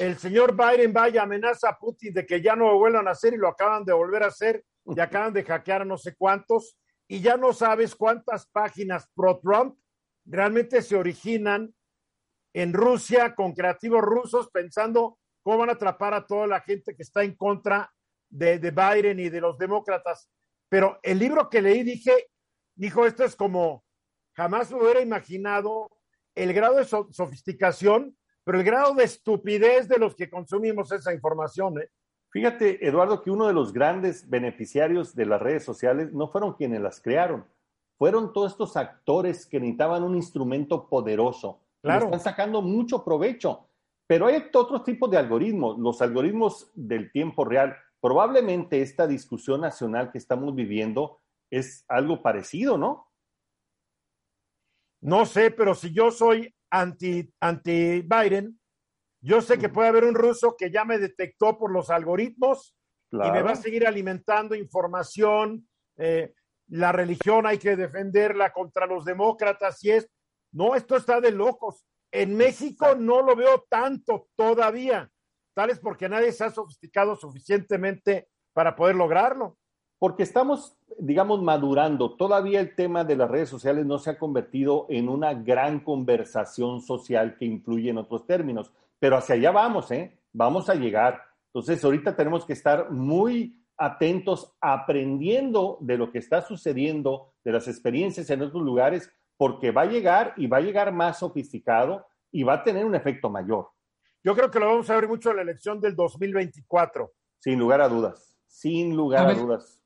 El 0.00 0.18
señor 0.18 0.56
Biden 0.56 0.92
vaya 0.92 1.22
amenaza 1.22 1.68
a 1.68 1.78
Putin 1.78 2.12
de 2.12 2.26
que 2.26 2.42
ya 2.42 2.56
no 2.56 2.66
lo 2.66 2.78
vuelvan 2.78 3.06
a 3.06 3.12
hacer 3.12 3.34
y 3.34 3.36
lo 3.36 3.46
acaban 3.46 3.84
de 3.84 3.92
volver 3.92 4.24
a 4.24 4.26
hacer 4.26 4.64
y 4.86 4.98
acaban 4.98 5.32
de 5.32 5.44
hackear 5.44 5.82
a 5.82 5.84
no 5.84 5.96
sé 5.96 6.16
cuántos 6.16 6.76
y 7.06 7.20
ya 7.20 7.36
no 7.36 7.52
sabes 7.52 7.94
cuántas 7.94 8.48
páginas 8.48 9.08
pro-Trump 9.14 9.78
realmente 10.24 10.82
se 10.82 10.96
originan 10.96 11.72
en 12.52 12.72
Rusia 12.72 13.36
con 13.36 13.52
creativos 13.52 14.02
rusos 14.02 14.50
pensando 14.50 15.20
cómo 15.44 15.58
van 15.58 15.68
a 15.68 15.74
atrapar 15.74 16.12
a 16.12 16.26
toda 16.26 16.48
la 16.48 16.60
gente 16.60 16.96
que 16.96 17.04
está 17.04 17.22
en 17.22 17.36
contra 17.36 17.88
de, 18.28 18.58
de 18.58 18.70
Biden 18.70 19.20
y 19.20 19.28
de 19.28 19.40
los 19.40 19.58
demócratas. 19.58 20.28
Pero 20.68 20.98
el 21.02 21.18
libro 21.18 21.48
que 21.48 21.62
leí 21.62 21.82
dije, 21.82 22.28
dijo, 22.74 23.06
esto 23.06 23.24
es 23.24 23.36
como 23.36 23.84
jamás 24.34 24.70
hubiera 24.72 25.00
imaginado 25.00 25.90
el 26.34 26.52
grado 26.52 26.76
de 26.76 26.84
so 26.84 27.08
sofisticación, 27.10 28.16
pero 28.44 28.58
el 28.58 28.64
grado 28.64 28.94
de 28.94 29.04
estupidez 29.04 29.88
de 29.88 29.98
los 29.98 30.14
que 30.14 30.30
consumimos 30.30 30.92
esa 30.92 31.12
información. 31.12 31.80
¿eh? 31.80 31.88
Fíjate, 32.30 32.86
Eduardo, 32.86 33.22
que 33.22 33.30
uno 33.30 33.46
de 33.46 33.54
los 33.54 33.72
grandes 33.72 34.28
beneficiarios 34.28 35.14
de 35.14 35.26
las 35.26 35.40
redes 35.40 35.64
sociales 35.64 36.12
no 36.12 36.28
fueron 36.28 36.52
quienes 36.52 36.80
las 36.80 37.00
crearon, 37.00 37.46
fueron 37.98 38.32
todos 38.32 38.52
estos 38.52 38.76
actores 38.76 39.46
que 39.46 39.58
necesitaban 39.58 40.02
un 40.02 40.14
instrumento 40.14 40.88
poderoso. 40.88 41.62
Claro. 41.82 42.06
están 42.06 42.20
sacando 42.20 42.62
mucho 42.62 43.04
provecho. 43.04 43.68
Pero 44.08 44.26
hay 44.26 44.48
otros 44.52 44.84
tipos 44.84 45.10
de 45.10 45.16
algoritmos, 45.16 45.78
los 45.78 46.00
algoritmos 46.02 46.70
del 46.74 47.10
tiempo 47.10 47.44
real. 47.44 47.76
Probablemente 48.06 48.82
esta 48.82 49.08
discusión 49.08 49.62
nacional 49.62 50.12
que 50.12 50.18
estamos 50.18 50.54
viviendo 50.54 51.20
es 51.50 51.84
algo 51.88 52.22
parecido, 52.22 52.78
¿no? 52.78 53.10
No 55.00 55.26
sé, 55.26 55.50
pero 55.50 55.74
si 55.74 55.92
yo 55.92 56.12
soy 56.12 56.54
anti, 56.70 57.28
anti 57.40 58.02
Biden, 58.02 58.60
yo 59.20 59.40
sé 59.40 59.58
que 59.58 59.70
puede 59.70 59.88
haber 59.88 60.04
un 60.04 60.14
ruso 60.14 60.54
que 60.56 60.70
ya 60.70 60.84
me 60.84 60.98
detectó 60.98 61.58
por 61.58 61.72
los 61.72 61.90
algoritmos 61.90 62.76
y 63.10 63.16
me 63.16 63.42
va 63.42 63.50
a 63.50 63.56
seguir 63.56 63.84
alimentando 63.84 64.54
información. 64.54 65.68
Eh, 65.96 66.32
la 66.68 66.92
religión 66.92 67.44
hay 67.44 67.58
que 67.58 67.74
defenderla 67.74 68.52
contra 68.52 68.86
los 68.86 69.04
demócratas 69.04 69.82
y 69.82 69.90
es. 69.90 70.08
No, 70.52 70.76
esto 70.76 70.94
está 70.94 71.20
de 71.20 71.32
locos. 71.32 71.84
En 72.12 72.36
México 72.36 72.94
no 72.94 73.20
lo 73.20 73.34
veo 73.34 73.66
tanto 73.68 74.28
todavía, 74.36 75.10
tal 75.56 75.70
es 75.70 75.80
porque 75.80 76.06
nadie 76.06 76.32
se 76.32 76.44
ha 76.44 76.50
sofisticado 76.50 77.16
suficientemente 77.16 78.28
para 78.52 78.76
poder 78.76 78.94
lograrlo. 78.94 79.56
Porque 79.98 80.22
estamos, 80.22 80.76
digamos, 80.98 81.42
madurando. 81.42 82.14
Todavía 82.14 82.60
el 82.60 82.74
tema 82.74 83.04
de 83.04 83.16
las 83.16 83.30
redes 83.30 83.48
sociales 83.48 83.86
no 83.86 83.98
se 83.98 84.10
ha 84.10 84.18
convertido 84.18 84.84
en 84.90 85.08
una 85.08 85.32
gran 85.32 85.80
conversación 85.80 86.82
social 86.82 87.38
que 87.38 87.46
influye 87.46 87.88
en 87.88 87.96
otros 87.96 88.26
términos. 88.26 88.70
Pero 88.98 89.16
hacia 89.16 89.36
allá 89.36 89.50
vamos, 89.50 89.90
¿eh? 89.92 90.18
Vamos 90.34 90.68
a 90.68 90.74
llegar. 90.74 91.22
Entonces, 91.46 91.82
ahorita 91.82 92.14
tenemos 92.14 92.44
que 92.44 92.52
estar 92.52 92.90
muy 92.90 93.58
atentos, 93.78 94.54
aprendiendo 94.60 95.78
de 95.80 95.96
lo 95.96 96.12
que 96.12 96.18
está 96.18 96.42
sucediendo, 96.42 97.32
de 97.42 97.52
las 97.52 97.66
experiencias 97.66 98.28
en 98.28 98.42
otros 98.42 98.62
lugares, 98.62 99.10
porque 99.38 99.70
va 99.70 99.82
a 99.82 99.86
llegar 99.86 100.34
y 100.36 100.48
va 100.48 100.58
a 100.58 100.62
llegar 100.62 100.92
más 100.92 101.20
sofisticado 101.20 102.06
y 102.30 102.42
va 102.42 102.54
a 102.54 102.62
tener 102.62 102.84
un 102.84 102.94
efecto 102.94 103.30
mayor. 103.30 103.70
Yo 104.26 104.34
creo 104.34 104.50
que 104.50 104.58
lo 104.58 104.66
vamos 104.66 104.90
a 104.90 104.96
ver 104.96 105.06
mucho 105.06 105.30
en 105.30 105.36
la 105.36 105.42
elección 105.42 105.80
del 105.80 105.94
2024. 105.94 107.14
Sin 107.38 107.60
lugar 107.60 107.80
a 107.80 107.88
dudas, 107.88 108.36
sin 108.48 108.96
lugar 108.96 109.28
a, 109.28 109.34
dudas. 109.34 109.80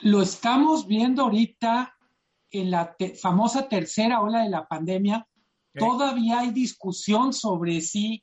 Lo 0.00 0.20
estamos 0.20 0.86
viendo 0.86 1.22
ahorita 1.22 1.96
en 2.50 2.70
la 2.70 2.94
famosa 3.18 3.66
tercera 3.66 4.20
ola 4.20 4.42
de 4.42 4.50
la 4.50 4.68
pandemia. 4.68 5.26
Todavía 5.72 6.40
hay 6.40 6.50
discusión 6.50 7.32
sobre 7.32 7.80
si 7.80 8.22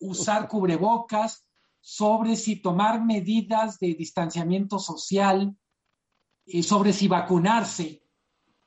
usar 0.00 0.48
cubrebocas, 0.48 1.46
sobre 1.80 2.34
si 2.34 2.56
tomar 2.56 3.04
medidas 3.04 3.78
de 3.78 3.94
distanciamiento 3.94 4.80
social, 4.80 5.56
y 6.44 6.64
sobre 6.64 6.92
si 6.92 7.06
vacunarse. 7.06 8.02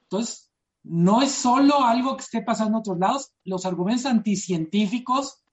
Entonces, 0.04 0.50
no 0.84 1.22
es 1.22 1.34
solo 1.34 1.84
algo 1.84 2.16
que 2.16 2.24
esté 2.24 2.42
pasando 2.42 2.78
en 2.78 2.80
otros 2.80 3.00
lados, 3.00 3.34
los 3.44 3.66
argumentos 3.66 4.06
anticientíficos 4.06 5.44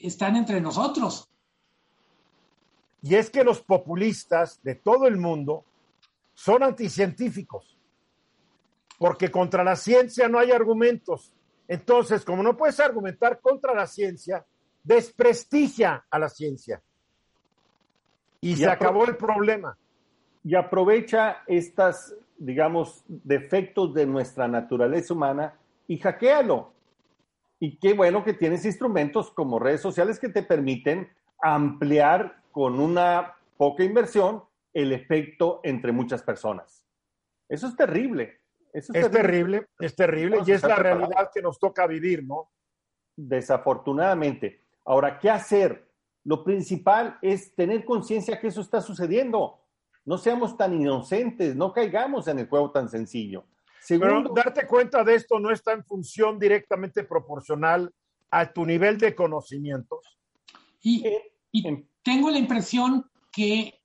están 0.00 0.36
entre 0.36 0.60
nosotros. 0.60 1.28
Y 3.02 3.14
es 3.14 3.30
que 3.30 3.44
los 3.44 3.60
populistas 3.60 4.62
de 4.62 4.74
todo 4.74 5.06
el 5.06 5.16
mundo 5.16 5.64
son 6.34 6.62
anticientíficos, 6.62 7.78
porque 8.98 9.30
contra 9.30 9.64
la 9.64 9.76
ciencia 9.76 10.28
no 10.28 10.38
hay 10.38 10.50
argumentos. 10.50 11.32
Entonces, 11.68 12.24
como 12.24 12.42
no 12.42 12.56
puedes 12.56 12.80
argumentar 12.80 13.40
contra 13.40 13.74
la 13.74 13.86
ciencia, 13.86 14.44
desprestigia 14.82 16.04
a 16.10 16.18
la 16.18 16.28
ciencia. 16.28 16.82
Y, 18.40 18.56
se 18.56 18.68
acabó 18.68 19.04
el 19.04 19.16
problema. 19.16 19.76
Y 20.42 20.54
aprovecha 20.54 21.42
estas 21.46 22.14
digamos, 22.40 23.04
defectos 23.06 23.92
de 23.92 24.06
nuestra 24.06 24.48
naturaleza 24.48 25.12
humana 25.12 25.54
y 25.86 25.98
hackealo. 25.98 26.72
Y 27.60 27.78
qué 27.78 27.92
bueno 27.92 28.24
que 28.24 28.32
tienes 28.32 28.64
instrumentos 28.64 29.30
como 29.30 29.58
redes 29.58 29.82
sociales 29.82 30.18
que 30.18 30.30
te 30.30 30.42
permiten 30.42 31.08
ampliar 31.42 32.42
con 32.50 32.80
una 32.80 33.36
poca 33.56 33.84
inversión 33.84 34.42
el 34.72 34.92
efecto 34.92 35.60
entre 35.62 35.92
muchas 35.92 36.22
personas. 36.22 36.86
Eso 37.48 37.66
es 37.66 37.76
terrible. 37.76 38.40
Eso 38.72 38.92
es, 38.94 39.10
terrible. 39.10 39.66
es 39.78 39.94
terrible 39.94 40.38
y 40.46 40.52
es 40.52 40.62
la 40.62 40.76
realidad 40.76 41.30
que 41.34 41.42
nos 41.42 41.58
toca 41.58 41.86
vivir, 41.86 42.24
¿no? 42.24 42.50
Desafortunadamente. 43.16 44.62
Ahora, 44.84 45.18
¿qué 45.18 45.28
hacer? 45.28 45.88
Lo 46.24 46.44
principal 46.44 47.18
es 47.20 47.54
tener 47.54 47.84
conciencia 47.84 48.40
que 48.40 48.46
eso 48.46 48.60
está 48.60 48.80
sucediendo. 48.80 49.60
No 50.04 50.18
seamos 50.18 50.56
tan 50.56 50.72
inocentes, 50.80 51.56
no 51.56 51.72
caigamos 51.72 52.28
en 52.28 52.38
el 52.38 52.48
juego 52.48 52.70
tan 52.70 52.88
sencillo. 52.88 53.44
Segundo, 53.80 54.34
Pero 54.34 54.44
darte 54.44 54.66
cuenta 54.66 55.02
de 55.04 55.14
esto 55.14 55.38
no 55.38 55.50
está 55.50 55.72
en 55.72 55.84
función 55.84 56.38
directamente 56.38 57.04
proporcional 57.04 57.92
a 58.30 58.52
tu 58.52 58.64
nivel 58.64 58.98
de 58.98 59.14
conocimientos. 59.14 60.18
Y, 60.82 61.04
tengo 62.02 62.30
la 62.30 62.38
impresión 62.38 63.10
que 63.32 63.80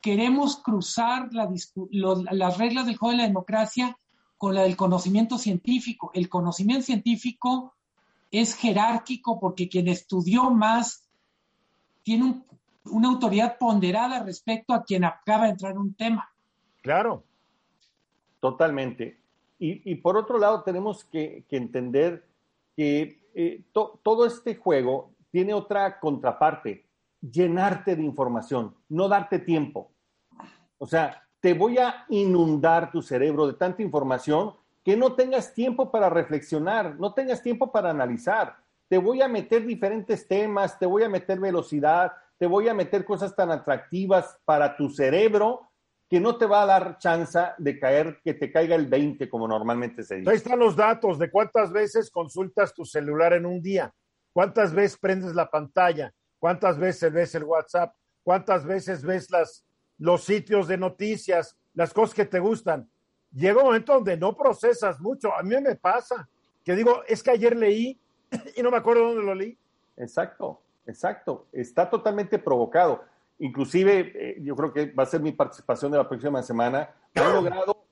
queremos 0.00 0.62
cruzar 0.62 1.30
las 1.32 2.58
reglas 2.58 2.86
del 2.86 2.96
juego 2.96 3.12
de 3.12 3.18
la 3.18 3.26
democracia 3.26 3.98
con 4.36 4.54
la 4.54 4.62
del 4.62 4.76
conocimiento 4.76 5.38
científico. 5.38 6.10
El 6.14 6.28
conocimiento 6.28 6.84
científico 6.84 7.74
es 8.30 8.54
jerárquico 8.54 9.40
porque 9.40 9.68
quien 9.68 9.88
estudió 9.88 10.50
más 10.50 11.08
tiene 12.04 12.24
un 12.24 12.46
una 12.90 13.08
autoridad 13.08 13.58
ponderada 13.58 14.22
respecto 14.22 14.74
a 14.74 14.84
quien 14.84 15.04
acaba 15.04 15.44
de 15.44 15.50
entrar 15.50 15.72
en 15.72 15.78
un 15.78 15.94
tema. 15.94 16.30
Claro. 16.82 17.24
Totalmente. 18.40 19.20
Y, 19.58 19.94
por 19.96 20.16
otro 20.16 20.38
lado, 20.38 20.62
tenemos 20.62 21.04
que, 21.04 21.44
entender 21.50 22.26
que 22.76 23.22
eh, 23.34 23.64
todo 23.72 24.26
este 24.26 24.56
juego 24.56 25.14
tiene 25.30 25.54
otra 25.54 25.98
contraparte, 25.98 26.86
llenarte 27.20 27.96
de 27.96 28.02
información, 28.02 28.74
no 28.88 29.08
darte 29.08 29.38
tiempo. 29.38 29.90
O 30.78 30.86
sea, 30.86 31.22
te 31.40 31.54
voy 31.54 31.78
a 31.78 32.04
inundar 32.08 32.90
tu 32.90 33.02
cerebro 33.02 33.46
de 33.46 33.54
tanta 33.54 33.82
información 33.82 34.54
que 34.82 34.96
no 34.96 35.14
tengas 35.14 35.52
tiempo 35.54 35.90
para 35.90 36.10
reflexionar, 36.10 36.98
no 36.98 37.12
tengas 37.12 37.42
tiempo 37.42 37.72
para 37.72 37.90
analizar. 37.90 38.56
Te 38.88 38.98
voy 38.98 39.20
a 39.20 39.28
meter 39.28 39.66
diferentes 39.66 40.28
temas, 40.28 40.78
te 40.78 40.86
voy 40.86 41.02
a 41.02 41.08
meter 41.08 41.40
velocidad, 41.40 42.12
te 42.38 42.46
voy 42.46 42.68
a 42.68 42.74
meter 42.74 43.04
cosas 43.04 43.34
tan 43.34 43.50
atractivas 43.50 44.38
para 44.44 44.76
tu 44.76 44.90
cerebro 44.90 45.68
que 46.08 46.20
no 46.20 46.36
te 46.36 46.46
va 46.46 46.62
a 46.62 46.66
dar 46.66 46.98
chance 46.98 47.38
de 47.58 47.78
caer, 47.78 48.20
que 48.22 48.34
te 48.34 48.52
caiga 48.52 48.76
el 48.76 48.86
20 48.86 49.28
como 49.28 49.48
normalmente 49.48 50.02
se 50.02 50.16
dice. 50.16 50.30
Ahí 50.30 50.36
están 50.36 50.58
los 50.58 50.76
datos 50.76 51.18
de 51.18 51.30
cuántas 51.30 51.72
veces 51.72 52.10
consultas 52.10 52.72
tu 52.72 52.84
celular 52.84 53.32
en 53.32 53.46
un 53.46 53.60
día, 53.60 53.92
cuántas 54.32 54.72
veces 54.72 54.98
prendes 54.98 55.34
la 55.34 55.50
pantalla, 55.50 56.12
cuántas 56.38 56.78
veces 56.78 57.12
ves 57.12 57.34
el 57.34 57.44
WhatsApp, 57.44 57.94
cuántas 58.22 58.64
veces 58.64 59.02
ves 59.02 59.30
las, 59.30 59.64
los 59.98 60.22
sitios 60.22 60.68
de 60.68 60.78
noticias, 60.78 61.56
las 61.74 61.92
cosas 61.92 62.14
que 62.14 62.24
te 62.24 62.38
gustan. 62.38 62.88
Llega 63.32 63.58
un 63.58 63.66
momento 63.66 63.94
donde 63.94 64.16
no 64.16 64.36
procesas 64.36 65.00
mucho. 65.00 65.34
A 65.34 65.42
mí 65.42 65.54
me 65.60 65.74
pasa 65.74 66.28
que 66.64 66.76
digo, 66.76 67.02
es 67.06 67.22
que 67.22 67.32
ayer 67.32 67.56
leí 67.56 68.00
y 68.56 68.62
no 68.62 68.70
me 68.70 68.76
acuerdo 68.76 69.08
dónde 69.08 69.22
lo 69.22 69.34
leí. 69.34 69.58
Exacto. 69.96 70.60
Exacto, 70.86 71.46
está 71.52 71.90
totalmente 71.90 72.38
provocado. 72.38 73.04
Inclusive, 73.38 74.12
eh, 74.14 74.36
yo 74.40 74.56
creo 74.56 74.72
que 74.72 74.86
va 74.92 75.02
a 75.02 75.06
ser 75.06 75.20
mi 75.20 75.32
participación 75.32 75.92
de 75.92 75.98
la 75.98 76.08
próxima 76.08 76.42
semana. 76.42 76.90
Han 77.14 77.32
logrado 77.34 77.86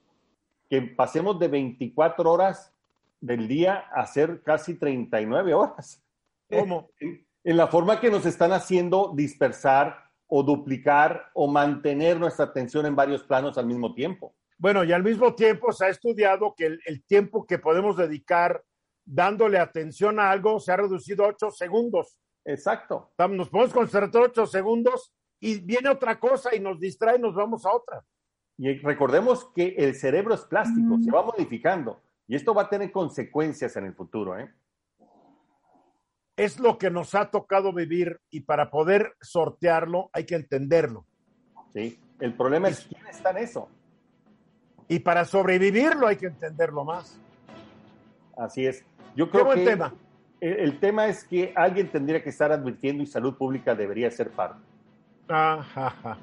que 0.69 0.83
pasemos 0.83 1.39
de 1.39 1.49
24 1.49 2.31
horas 2.31 2.73
del 3.21 3.47
día 3.49 3.87
a 3.95 4.07
ser 4.07 4.43
casi 4.43 4.75
39 4.75 5.55
horas. 5.55 6.03
¿Cómo? 6.49 6.91
En, 7.47 7.59
la 7.59 7.67
forma 7.67 8.01
que 8.01 8.11
nos 8.11 8.25
están 8.25 8.53
haciendo 8.53 9.13
dispersar 9.15 10.03
o 10.29 10.43
duplicar 10.43 11.27
o 11.35 11.47
mantener 11.47 12.19
nuestra 12.19 12.47
atención 12.47 12.87
en 12.87 12.97
varios 12.97 13.23
planos 13.23 13.59
al 13.59 13.67
mismo 13.67 13.93
tiempo. 13.93 14.35
Bueno, 14.57 14.83
y 14.83 14.93
al 14.93 15.05
mismo 15.05 15.35
tiempo 15.35 15.71
se 15.71 15.85
ha 15.85 15.89
estudiado 15.91 16.55
que 16.57 16.65
el, 16.65 16.81
el 16.87 17.05
tiempo 17.05 17.45
que 17.47 17.59
podemos 17.59 17.99
dedicar 17.99 18.65
dándole 19.05 19.59
atención 19.59 20.19
a 20.19 20.31
algo 20.31 20.59
se 20.59 20.73
ha 20.73 20.79
reducido 20.79 21.27
a 21.27 21.29
8 21.29 21.51
segundos. 21.51 22.17
Exacto. 22.45 23.11
Nos 23.31 23.49
podemos 23.49 23.73
concentrar 23.73 24.25
ocho 24.25 24.47
segundos 24.47 25.13
y 25.45 25.61
viene 25.61 25.91
otra 25.91 26.19
cosa 26.19 26.55
y 26.55 26.61
nos 26.61 26.81
distrae 26.81 27.19
y 27.19 27.21
nos 27.21 27.35
vamos 27.35 27.67
a 27.67 27.73
otra. 27.75 28.03
Y 28.57 28.79
recordemos 28.79 29.51
que 29.55 29.75
el 29.77 29.95
cerebro 29.95 30.35
es 30.35 30.41
plástico, 30.43 30.97
se 31.05 31.11
va 31.11 31.23
modificando 31.23 32.01
y 32.27 32.35
esto 32.35 32.55
va 32.55 32.63
a 32.63 32.69
tener 32.71 32.91
consecuencias 32.91 33.77
en 33.77 33.85
el 33.85 33.95
futuro. 33.95 34.39
¿eh? 34.39 34.51
Es 36.35 36.59
lo 36.59 36.79
que 36.79 36.91
nos 36.91 37.15
ha 37.15 37.31
tocado 37.31 37.75
vivir 37.75 38.21
y 38.31 38.41
para 38.41 38.71
poder 38.71 39.15
sortearlo 39.21 40.09
hay 40.15 40.25
que 40.25 40.37
entenderlo. 40.37 41.05
Sí, 41.75 42.01
el 42.21 42.33
problema 42.35 42.69
es 42.69 42.87
quién 42.87 43.07
está 43.07 43.31
en 43.31 43.39
eso. 43.39 43.69
Y 44.89 45.01
para 45.01 45.27
sobrevivirlo 45.27 46.07
hay 46.07 46.17
que 46.17 46.27
entenderlo 46.27 46.85
más. 46.85 47.21
Así 48.37 48.65
es. 48.65 48.83
Yo 49.15 49.29
creo 49.29 49.45
Qué 49.45 49.55
buen 49.55 49.65
tema 49.67 49.95
el, 50.41 50.79
tema 50.79 51.07
es 51.07 51.25
que 51.25 51.53
alguien 51.57 51.89
tendría 51.91 52.23
que 52.23 52.29
estar 52.29 52.53
advirtiendo 52.53 53.03
y 53.03 53.07
salud 53.07 53.35
pública 53.35 53.75
debería 53.75 54.11
ser 54.11 54.31
parte. 54.31 54.74
Ajá. 55.29 56.19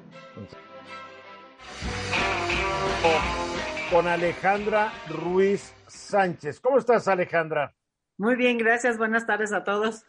Con 3.90 4.06
Alejandra 4.06 4.92
Ruiz 5.08 5.74
Sánchez. 5.88 6.60
¿Cómo 6.60 6.78
estás, 6.78 7.08
Alejandra? 7.08 7.74
Muy 8.16 8.36
bien, 8.36 8.58
gracias. 8.58 8.98
Buenas 8.98 9.26
tardes 9.26 9.52
a 9.52 9.64
todos. 9.64 10.04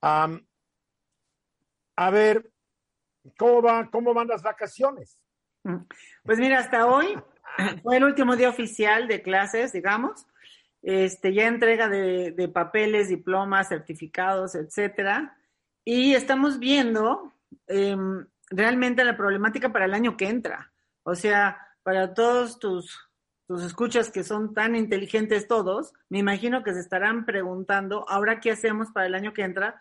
a 0.00 0.28
ver, 2.10 2.50
¿cómo, 3.36 3.62
va, 3.62 3.90
¿cómo 3.90 4.14
van 4.14 4.28
las 4.28 4.42
vacaciones? 4.42 5.18
Mm. 5.64 5.78
Pues 6.24 6.38
mira, 6.38 6.60
hasta 6.60 6.86
hoy 6.86 7.18
fue 7.82 7.96
el 7.96 8.04
último 8.04 8.36
día 8.36 8.48
oficial 8.48 9.08
de 9.08 9.22
clases, 9.22 9.72
digamos. 9.72 10.26
Este, 10.80 11.34
ya 11.34 11.46
entrega 11.46 11.88
de, 11.88 12.32
de 12.32 12.48
papeles, 12.48 13.08
diplomas, 13.08 13.68
certificados, 13.68 14.54
etcétera. 14.54 15.36
Y 15.84 16.14
estamos 16.14 16.58
viendo 16.60 17.32
em, 17.66 18.26
realmente 18.50 19.04
la 19.04 19.16
problemática 19.16 19.72
para 19.72 19.86
el 19.86 19.94
año 19.94 20.16
que 20.16 20.28
entra. 20.28 20.72
O 21.02 21.14
sea, 21.14 21.58
para 21.82 22.14
todos 22.14 22.58
tus, 22.58 23.10
tus 23.46 23.62
escuchas 23.62 24.10
que 24.10 24.24
son 24.24 24.54
tan 24.54 24.76
inteligentes 24.76 25.48
todos, 25.48 25.92
me 26.08 26.18
imagino 26.18 26.62
que 26.62 26.74
se 26.74 26.80
estarán 26.80 27.24
preguntando, 27.24 28.08
ahora 28.08 28.40
qué 28.40 28.52
hacemos 28.52 28.90
para 28.92 29.06
el 29.06 29.14
año 29.14 29.32
que 29.32 29.42
entra, 29.42 29.80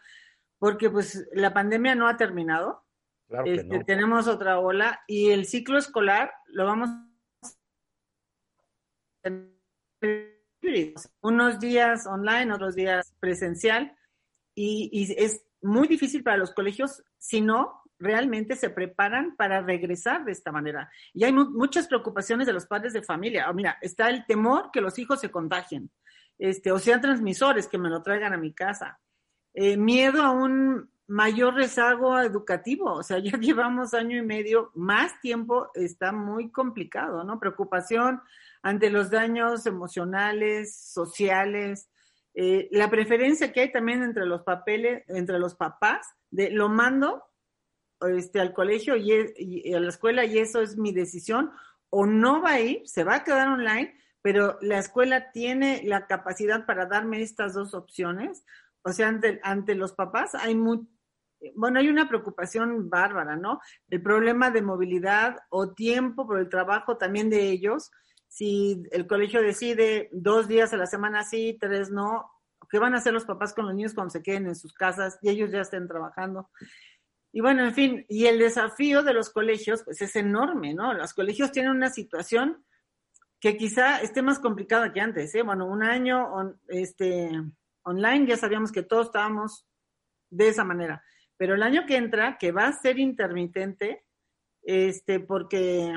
porque 0.57 0.89
pues 0.89 1.27
la 1.33 1.53
pandemia 1.53 1.95
no 1.95 2.07
ha 2.07 2.17
terminado. 2.17 2.85
Claro 3.27 3.45
que 3.45 3.55
Este, 3.55 3.77
no. 3.77 3.85
Tenemos 3.85 4.27
otra 4.27 4.59
ola 4.59 5.01
y 5.07 5.31
el 5.31 5.45
ciclo 5.45 5.77
escolar 5.77 6.33
lo 6.47 6.65
vamos 6.65 6.89
a 6.89 7.07
unos 11.21 11.59
días 11.59 12.07
online, 12.07 12.53
otros 12.53 12.75
días 12.75 13.13
presencial 13.19 13.95
y, 14.55 14.89
y 14.91 15.23
es 15.23 15.43
muy 15.61 15.87
difícil 15.87 16.23
para 16.23 16.37
los 16.37 16.53
colegios 16.53 17.03
si 17.17 17.41
no 17.41 17.81
realmente 17.99 18.55
se 18.55 18.69
preparan 18.69 19.35
para 19.35 19.61
regresar 19.61 20.25
de 20.25 20.31
esta 20.31 20.51
manera. 20.51 20.89
Y 21.13 21.23
hay 21.23 21.31
mu 21.31 21.49
muchas 21.51 21.87
preocupaciones 21.87 22.47
de 22.47 22.53
los 22.53 22.65
padres 22.65 22.93
de 22.93 23.03
familia. 23.03 23.47
Oh, 23.49 23.53
mira, 23.53 23.77
está 23.81 24.09
el 24.09 24.25
temor 24.25 24.71
que 24.73 24.81
los 24.81 24.97
hijos 24.97 25.21
se 25.21 25.29
contagien, 25.29 25.91
este, 26.39 26.71
o 26.71 26.79
sean 26.79 27.01
transmisores 27.01 27.67
que 27.67 27.77
me 27.77 27.89
lo 27.89 28.01
traigan 28.01 28.33
a 28.33 28.37
mi 28.37 28.53
casa. 28.53 28.99
Eh, 29.53 29.77
miedo 29.77 30.23
a 30.23 30.31
un 30.31 30.89
mayor 31.07 31.55
rezago 31.55 32.19
educativo, 32.19 32.93
o 32.93 33.03
sea, 33.03 33.19
ya 33.23 33.37
llevamos 33.37 33.93
año 33.93 34.17
y 34.17 34.21
medio, 34.23 34.71
más 34.73 35.19
tiempo, 35.21 35.69
está 35.75 36.11
muy 36.11 36.51
complicado, 36.51 37.23
¿no? 37.23 37.39
Preocupación 37.39 38.21
ante 38.63 38.89
los 38.89 39.11
daños 39.11 39.65
emocionales, 39.65 40.75
sociales, 40.75 41.89
eh, 42.33 42.69
la 42.71 42.89
preferencia 42.89 43.51
que 43.51 43.61
hay 43.61 43.71
también 43.71 44.03
entre 44.03 44.25
los 44.25 44.43
papeles, 44.43 45.03
entre 45.07 45.39
los 45.39 45.55
papás, 45.55 46.07
de 46.29 46.49
lo 46.49 46.69
mando 46.69 47.23
este, 48.01 48.39
al 48.39 48.53
colegio 48.53 48.95
y, 48.95 49.73
a 49.73 49.79
la 49.79 49.89
escuela 49.89 50.25
y 50.25 50.39
eso 50.39 50.61
es 50.61 50.77
mi 50.77 50.91
decisión, 50.91 51.51
o 51.89 52.05
no 52.05 52.41
va 52.41 52.51
a 52.51 52.61
ir, 52.61 52.81
se 52.85 53.03
va 53.03 53.15
a 53.15 53.23
quedar 53.23 53.49
online, 53.49 53.95
pero 54.21 54.57
la 54.61 54.79
escuela 54.79 55.31
tiene 55.31 55.81
la 55.83 56.07
capacidad 56.07 56.65
para 56.65 56.85
darme 56.85 57.21
estas 57.21 57.53
dos 57.53 57.73
opciones. 57.73 58.45
O 58.83 58.93
sea, 58.93 59.09
ante, 59.09 59.39
ante 59.43 59.75
los 59.75 59.93
papás 59.93 60.33
hay 60.35 60.55
bueno, 61.55 61.79
hay 61.79 61.89
una 61.89 62.07
preocupación 62.07 62.89
bárbara, 62.89 63.35
¿no? 63.35 63.59
El 63.89 64.01
problema 64.01 64.51
de 64.51 64.61
movilidad 64.61 65.37
o 65.49 65.73
tiempo 65.73 66.27
por 66.27 66.39
el 66.39 66.49
trabajo 66.49 66.97
también 66.97 67.29
de 67.29 67.49
ellos. 67.49 67.91
Si 68.31 68.81
el 68.91 69.07
colegio 69.07 69.41
decide 69.41 70.07
dos 70.13 70.47
días 70.47 70.71
a 70.71 70.77
la 70.77 70.85
semana 70.85 71.25
sí, 71.25 71.57
tres 71.59 71.91
no, 71.91 72.31
¿qué 72.69 72.79
van 72.79 72.93
a 72.93 72.99
hacer 72.99 73.11
los 73.11 73.25
papás 73.25 73.53
con 73.53 73.65
los 73.65 73.75
niños 73.75 73.93
cuando 73.93 74.09
se 74.09 74.23
queden 74.23 74.47
en 74.47 74.55
sus 74.55 74.71
casas 74.71 75.19
y 75.21 75.27
ellos 75.27 75.51
ya 75.51 75.59
estén 75.59 75.85
trabajando? 75.85 76.49
Y 77.33 77.41
bueno, 77.41 77.65
en 77.65 77.73
fin, 77.73 78.05
y 78.07 78.27
el 78.27 78.39
desafío 78.39 79.03
de 79.03 79.13
los 79.13 79.31
colegios, 79.31 79.83
pues 79.83 80.01
es 80.01 80.15
enorme, 80.15 80.73
¿no? 80.73 80.93
Los 80.93 81.13
colegios 81.13 81.51
tienen 81.51 81.73
una 81.73 81.89
situación 81.89 82.63
que 83.41 83.57
quizá 83.57 83.99
esté 83.99 84.21
más 84.21 84.39
complicada 84.39 84.93
que 84.93 85.01
antes, 85.01 85.35
¿eh? 85.35 85.41
Bueno, 85.41 85.65
un 85.65 85.83
año 85.83 86.55
este, 86.69 87.31
online 87.83 88.27
ya 88.27 88.37
sabíamos 88.37 88.71
que 88.71 88.83
todos 88.83 89.07
estábamos 89.07 89.67
de 90.29 90.47
esa 90.47 90.63
manera, 90.63 91.03
pero 91.35 91.55
el 91.55 91.63
año 91.63 91.85
que 91.85 91.97
entra, 91.97 92.37
que 92.37 92.53
va 92.53 92.67
a 92.67 92.71
ser 92.81 92.97
intermitente, 92.97 94.05
este, 94.63 95.19
porque 95.19 95.93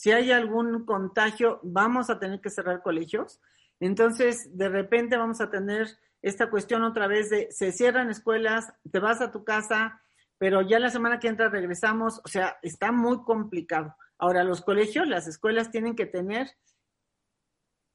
si 0.00 0.12
hay 0.12 0.32
algún 0.32 0.86
contagio, 0.86 1.60
vamos 1.62 2.08
a 2.08 2.18
tener 2.18 2.40
que 2.40 2.48
cerrar 2.48 2.80
colegios. 2.80 3.38
Entonces, 3.80 4.56
de 4.56 4.70
repente 4.70 5.18
vamos 5.18 5.42
a 5.42 5.50
tener 5.50 5.88
esta 6.22 6.48
cuestión 6.48 6.84
otra 6.84 7.06
vez 7.06 7.28
de 7.28 7.48
se 7.50 7.70
cierran 7.70 8.08
escuelas, 8.08 8.72
te 8.90 8.98
vas 8.98 9.20
a 9.20 9.30
tu 9.30 9.44
casa, 9.44 10.00
pero 10.38 10.62
ya 10.62 10.78
la 10.78 10.88
semana 10.88 11.18
que 11.18 11.28
entra 11.28 11.50
regresamos, 11.50 12.22
o 12.24 12.28
sea, 12.28 12.56
está 12.62 12.92
muy 12.92 13.24
complicado. 13.24 13.94
Ahora, 14.16 14.42
los 14.42 14.62
colegios, 14.62 15.06
las 15.06 15.26
escuelas 15.26 15.70
tienen 15.70 15.94
que 15.94 16.06
tener 16.06 16.48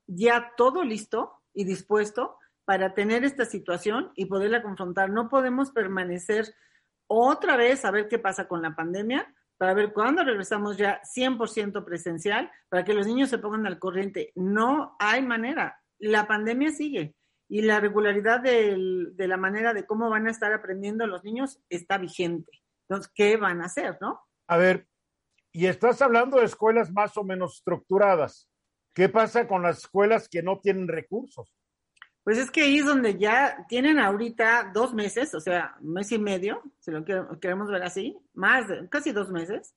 ya 0.05 0.53
todo 0.55 0.83
listo 0.83 1.41
y 1.55 1.63
dispuesto 1.63 2.37
para 2.65 2.93
tener 2.93 3.23
esta 3.23 3.45
situación 3.45 4.11
y 4.13 4.25
poderla 4.27 4.61
confrontar. 4.61 5.09
No 5.09 5.27
podemos 5.27 5.71
permanecer 5.71 6.53
otra 7.07 7.57
vez 7.57 7.83
a 7.83 7.89
ver 7.89 8.07
qué 8.07 8.19
pasa 8.19 8.47
con 8.47 8.61
la 8.61 8.75
pandemia, 8.75 9.33
para 9.57 9.73
ver 9.73 9.93
cuándo 9.93 10.23
regresamos 10.23 10.77
ya 10.77 11.01
100% 11.03 11.85
presencial, 11.85 12.51
para 12.69 12.83
que 12.83 12.93
los 12.93 13.07
niños 13.07 13.29
se 13.29 13.37
pongan 13.37 13.65
al 13.65 13.79
corriente. 13.79 14.31
No 14.35 14.95
hay 14.99 15.21
manera. 15.21 15.81
La 15.97 16.27
pandemia 16.27 16.71
sigue 16.71 17.15
y 17.47 17.61
la 17.61 17.79
regularidad 17.79 18.41
de 18.41 19.27
la 19.27 19.37
manera 19.37 19.73
de 19.73 19.85
cómo 19.85 20.09
van 20.09 20.27
a 20.27 20.31
estar 20.31 20.51
aprendiendo 20.51 21.07
los 21.07 21.23
niños 21.23 21.61
está 21.69 21.97
vigente. 21.97 22.51
Entonces, 22.87 23.11
¿qué 23.15 23.37
van 23.37 23.61
a 23.61 23.65
hacer, 23.65 23.97
no? 24.01 24.21
A 24.47 24.57
ver, 24.57 24.87
y 25.51 25.67
estás 25.67 26.01
hablando 26.01 26.37
de 26.37 26.45
escuelas 26.45 26.91
más 26.91 27.15
o 27.17 27.23
menos 27.23 27.55
estructuradas. 27.55 28.49
¿Qué 28.93 29.09
pasa 29.09 29.47
con 29.47 29.61
las 29.61 29.79
escuelas 29.79 30.27
que 30.27 30.43
no 30.43 30.59
tienen 30.59 30.87
recursos? 30.87 31.53
Pues 32.25 32.39
es 32.39 32.49
que 32.49 32.63
ahí 32.63 32.79
es 32.79 32.85
donde 32.87 33.19
ya 33.19 33.67
tienen 33.69 33.99
ahorita 33.99 34.71
dos 34.73 34.95
meses, 34.95 35.35
o 35.35 35.39
sea, 35.39 35.77
mes 35.79 36.11
y 36.11 36.17
medio, 36.17 36.63
si 36.79 36.89
lo 36.89 37.05
queremos 37.05 37.69
ver 37.69 37.83
así, 37.83 38.17
más 38.33 38.67
de 38.67 38.89
casi 38.89 39.11
dos 39.11 39.29
meses, 39.29 39.75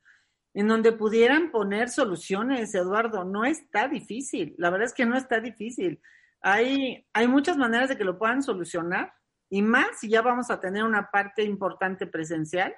en 0.55 0.67
donde 0.67 0.93
pudieran 0.93 1.51
poner 1.51 1.91
soluciones, 1.91 2.75
Eduardo. 2.75 3.23
No 3.25 3.45
está 3.45 3.87
difícil, 3.87 4.55
la 4.57 4.71
verdad 4.71 4.87
es 4.87 4.95
que 4.95 5.05
no 5.05 5.15
está 5.15 5.41
difícil. 5.41 6.01
Hay, 6.41 7.07
hay 7.13 7.29
muchas 7.29 7.59
maneras 7.59 7.91
de 7.91 7.99
que 7.99 8.05
lo 8.05 8.19
puedan 8.19 8.43
solucionar 8.43 9.13
y 9.51 9.61
más 9.61 10.01
si 10.01 10.09
ya 10.09 10.23
vamos 10.23 10.51
a 10.51 10.59
tener 10.59 10.85
una 10.85 11.11
parte 11.11 11.43
importante 11.43 12.07
presencial. 12.07 12.75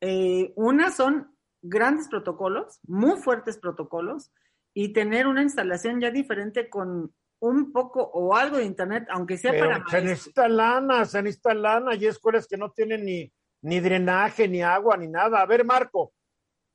Eh, 0.00 0.54
una 0.56 0.90
son 0.90 1.36
grandes 1.60 2.08
protocolos, 2.08 2.80
muy 2.84 3.18
fuertes 3.18 3.58
protocolos, 3.58 4.32
y 4.72 4.94
tener 4.94 5.26
una 5.26 5.42
instalación 5.42 6.00
ya 6.00 6.10
diferente 6.10 6.70
con 6.70 7.12
un 7.42 7.72
poco 7.72 8.00
o 8.00 8.34
algo 8.34 8.58
de 8.58 8.64
internet, 8.64 9.06
aunque 9.10 9.36
sea 9.36 9.50
Pero 9.50 9.66
para 9.66 9.84
se 9.88 10.00
necesita 10.00 10.48
lana, 10.48 11.04
se 11.04 11.22
necesita 11.22 11.52
lana, 11.52 11.94
y 11.94 11.98
hay 11.98 12.06
escuelas 12.06 12.46
que 12.46 12.56
no 12.56 12.70
tienen 12.70 13.04
ni, 13.04 13.32
ni 13.62 13.80
drenaje, 13.80 14.46
ni 14.46 14.62
agua, 14.62 14.96
ni 14.96 15.08
nada. 15.08 15.40
A 15.40 15.46
ver, 15.46 15.64
Marco. 15.64 16.12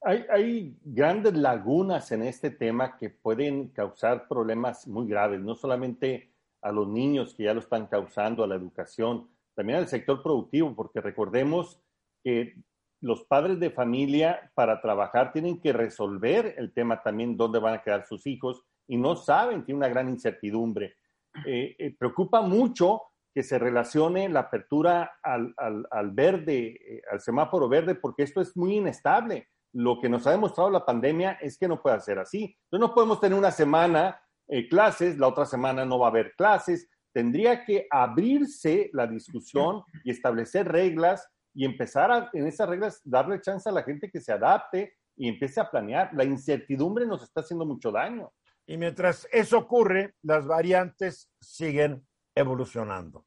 Hay, 0.01 0.25
hay, 0.29 0.77
grandes 0.83 1.33
lagunas 1.35 2.11
en 2.11 2.23
este 2.23 2.51
tema 2.51 2.97
que 2.97 3.09
pueden 3.09 3.69
causar 3.69 4.27
problemas 4.27 4.85
muy 4.87 5.07
graves, 5.07 5.39
no 5.39 5.55
solamente 5.55 6.33
a 6.61 6.71
los 6.73 6.87
niños 6.87 7.33
que 7.33 7.43
ya 7.43 7.53
lo 7.53 7.61
están 7.61 7.87
causando, 7.87 8.43
a 8.43 8.47
la 8.47 8.55
educación, 8.55 9.29
también 9.55 9.79
al 9.79 9.87
sector 9.87 10.21
productivo, 10.21 10.75
porque 10.75 10.99
recordemos 10.99 11.81
que 12.23 12.55
los 12.99 13.23
padres 13.23 13.57
de 13.61 13.71
familia 13.71 14.51
para 14.53 14.81
trabajar 14.81 15.31
tienen 15.31 15.61
que 15.61 15.71
resolver 15.71 16.55
el 16.57 16.73
tema 16.73 17.01
también 17.01 17.37
dónde 17.37 17.59
van 17.59 17.75
a 17.75 17.81
quedar 17.81 18.05
sus 18.05 18.27
hijos 18.27 18.65
y 18.87 18.97
no 18.97 19.15
saben, 19.15 19.63
tiene 19.65 19.77
una 19.77 19.89
gran 19.89 20.09
incertidumbre. 20.09 20.95
Eh, 21.45 21.75
eh, 21.77 21.95
preocupa 21.97 22.41
mucho 22.41 23.01
que 23.33 23.43
se 23.43 23.59
relacione 23.59 24.29
la 24.29 24.39
apertura 24.39 25.19
al, 25.21 25.53
al, 25.57 25.85
al 25.91 26.11
verde, 26.11 26.69
eh, 26.69 27.01
al 27.11 27.21
semáforo 27.21 27.69
verde, 27.69 27.93
porque 27.93 28.23
esto 28.23 28.41
es 28.41 28.57
muy 28.57 28.77
inestable. 28.77 29.47
Lo 29.73 29.99
que 30.01 30.09
nos 30.09 30.25
ha 30.25 30.31
demostrado 30.31 30.71
la 30.71 30.85
pandemia 30.85 31.33
es 31.33 31.57
que 31.57 31.67
no 31.67 31.79
puede 31.79 31.99
ser 32.01 32.17
así. 32.17 32.57
Entonces 32.63 32.89
no 32.89 32.95
podemos 32.95 33.19
tener 33.19 33.37
una 33.37 33.51
semana 33.51 34.19
eh, 34.47 34.67
clases, 34.67 35.19
la 35.19 35.27
otra 35.27 35.45
semana 35.45 35.85
no 35.85 35.99
va 35.99 36.07
a 36.07 36.09
haber 36.09 36.33
clases. 36.35 36.89
Tendría 37.13 37.63
que 37.63 37.85
abrirse 37.91 38.89
la 38.93 39.05
discusión 39.05 39.83
y 40.03 40.11
establecer 40.11 40.67
reglas 40.67 41.27
y 41.53 41.65
empezar 41.65 42.11
a, 42.11 42.29
en 42.33 42.47
esas 42.47 42.69
reglas, 42.69 43.01
darle 43.03 43.41
chance 43.41 43.67
a 43.67 43.71
la 43.71 43.83
gente 43.83 44.09
que 44.09 44.21
se 44.21 44.31
adapte 44.31 44.95
y 45.15 45.27
empiece 45.27 45.59
a 45.59 45.69
planear. 45.69 46.09
La 46.13 46.23
incertidumbre 46.23 47.05
nos 47.05 47.23
está 47.23 47.41
haciendo 47.41 47.65
mucho 47.65 47.91
daño. 47.91 48.31
Y 48.67 48.77
mientras 48.77 49.27
eso 49.31 49.57
ocurre, 49.57 50.15
las 50.23 50.45
variantes 50.45 51.29
siguen 51.39 52.05
evolucionando. 52.35 53.25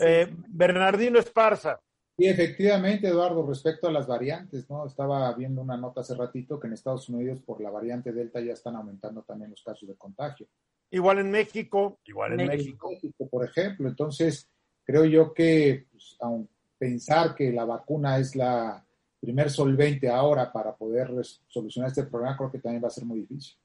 Eh, 0.00 0.34
Bernardino 0.48 1.18
Esparza. 1.18 1.80
Sí, 2.16 2.26
efectivamente, 2.26 3.08
Eduardo, 3.08 3.46
respecto 3.46 3.88
a 3.88 3.92
las 3.92 4.06
variantes, 4.06 4.68
¿no? 4.68 4.86
Estaba 4.86 5.32
viendo 5.34 5.62
una 5.62 5.76
nota 5.76 6.00
hace 6.00 6.14
ratito 6.14 6.58
que 6.58 6.66
en 6.66 6.74
Estados 6.74 7.08
Unidos 7.08 7.40
por 7.44 7.60
la 7.60 7.70
variante 7.70 8.12
Delta 8.12 8.40
ya 8.40 8.52
están 8.52 8.76
aumentando 8.76 9.22
también 9.22 9.50
los 9.50 9.62
casos 9.62 9.88
de 9.88 9.96
contagio. 9.96 10.46
Igual 10.90 11.18
en 11.20 11.30
México, 11.30 12.00
igual 12.04 12.38
en 12.38 12.48
México. 12.48 12.90
México 12.90 13.28
por 13.28 13.44
ejemplo. 13.44 13.88
Entonces, 13.88 14.48
creo 14.84 15.04
yo 15.04 15.32
que, 15.32 15.86
pues, 15.90 16.16
aun 16.20 16.48
pensar 16.78 17.34
que 17.34 17.52
la 17.52 17.64
vacuna 17.64 18.18
es 18.18 18.34
la 18.36 18.84
primer 19.20 19.50
solvente 19.50 20.08
ahora 20.10 20.52
para 20.52 20.74
poder 20.74 21.10
solucionar 21.46 21.90
este 21.90 22.02
problema, 22.04 22.36
creo 22.36 22.50
que 22.50 22.58
también 22.58 22.82
va 22.82 22.88
a 22.88 22.90
ser 22.90 23.04
muy 23.04 23.20
difícil. 23.20 23.56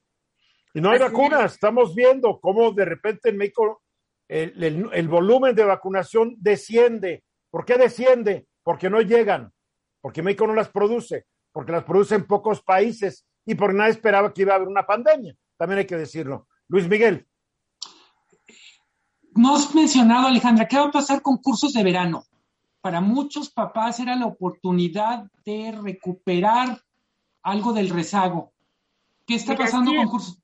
Y 0.73 0.81
no 0.81 0.91
hay 0.91 0.99
vacunas, 0.99 1.53
estamos 1.53 1.95
viendo 1.95 2.39
cómo 2.39 2.71
de 2.71 2.85
repente 2.85 3.29
en 3.29 3.37
México 3.37 3.81
el, 4.27 4.63
el, 4.63 4.89
el 4.93 5.07
volumen 5.07 5.55
de 5.55 5.63
vacunación 5.63 6.35
desciende. 6.37 7.23
¿Por 7.49 7.65
qué 7.65 7.77
desciende? 7.77 8.47
Porque 8.63 8.89
no 8.89 9.01
llegan, 9.01 9.51
porque 10.01 10.21
México 10.21 10.45
no 10.45 10.53
las 10.53 10.69
produce, 10.69 11.25
porque 11.51 11.71
las 11.71 11.83
produce 11.83 12.15
en 12.15 12.27
pocos 12.27 12.61
países 12.61 13.25
y 13.45 13.55
porque 13.55 13.77
nadie 13.77 13.91
esperaba 13.91 14.33
que 14.33 14.41
iba 14.41 14.53
a 14.53 14.57
haber 14.57 14.67
una 14.67 14.85
pandemia. 14.85 15.35
También 15.57 15.79
hay 15.79 15.85
que 15.87 15.95
decirlo. 15.95 16.47
Luis 16.67 16.87
Miguel. 16.87 17.25
No 19.35 19.55
has 19.55 19.73
mencionado, 19.73 20.27
Alejandra, 20.27 20.67
¿qué 20.67 20.77
va 20.77 20.85
a 20.85 20.91
pasar 20.91 21.21
con 21.21 21.37
cursos 21.37 21.73
de 21.73 21.83
verano? 21.83 22.25
Para 22.81 23.01
muchos 23.01 23.49
papás 23.49 23.99
era 23.99 24.15
la 24.15 24.25
oportunidad 24.25 25.25
de 25.45 25.71
recuperar 25.81 26.81
algo 27.43 27.71
del 27.73 27.89
rezago. 27.89 28.51
¿Qué 29.25 29.35
está 29.35 29.55
pasando 29.55 29.95
con 29.95 30.07
cursos? 30.07 30.39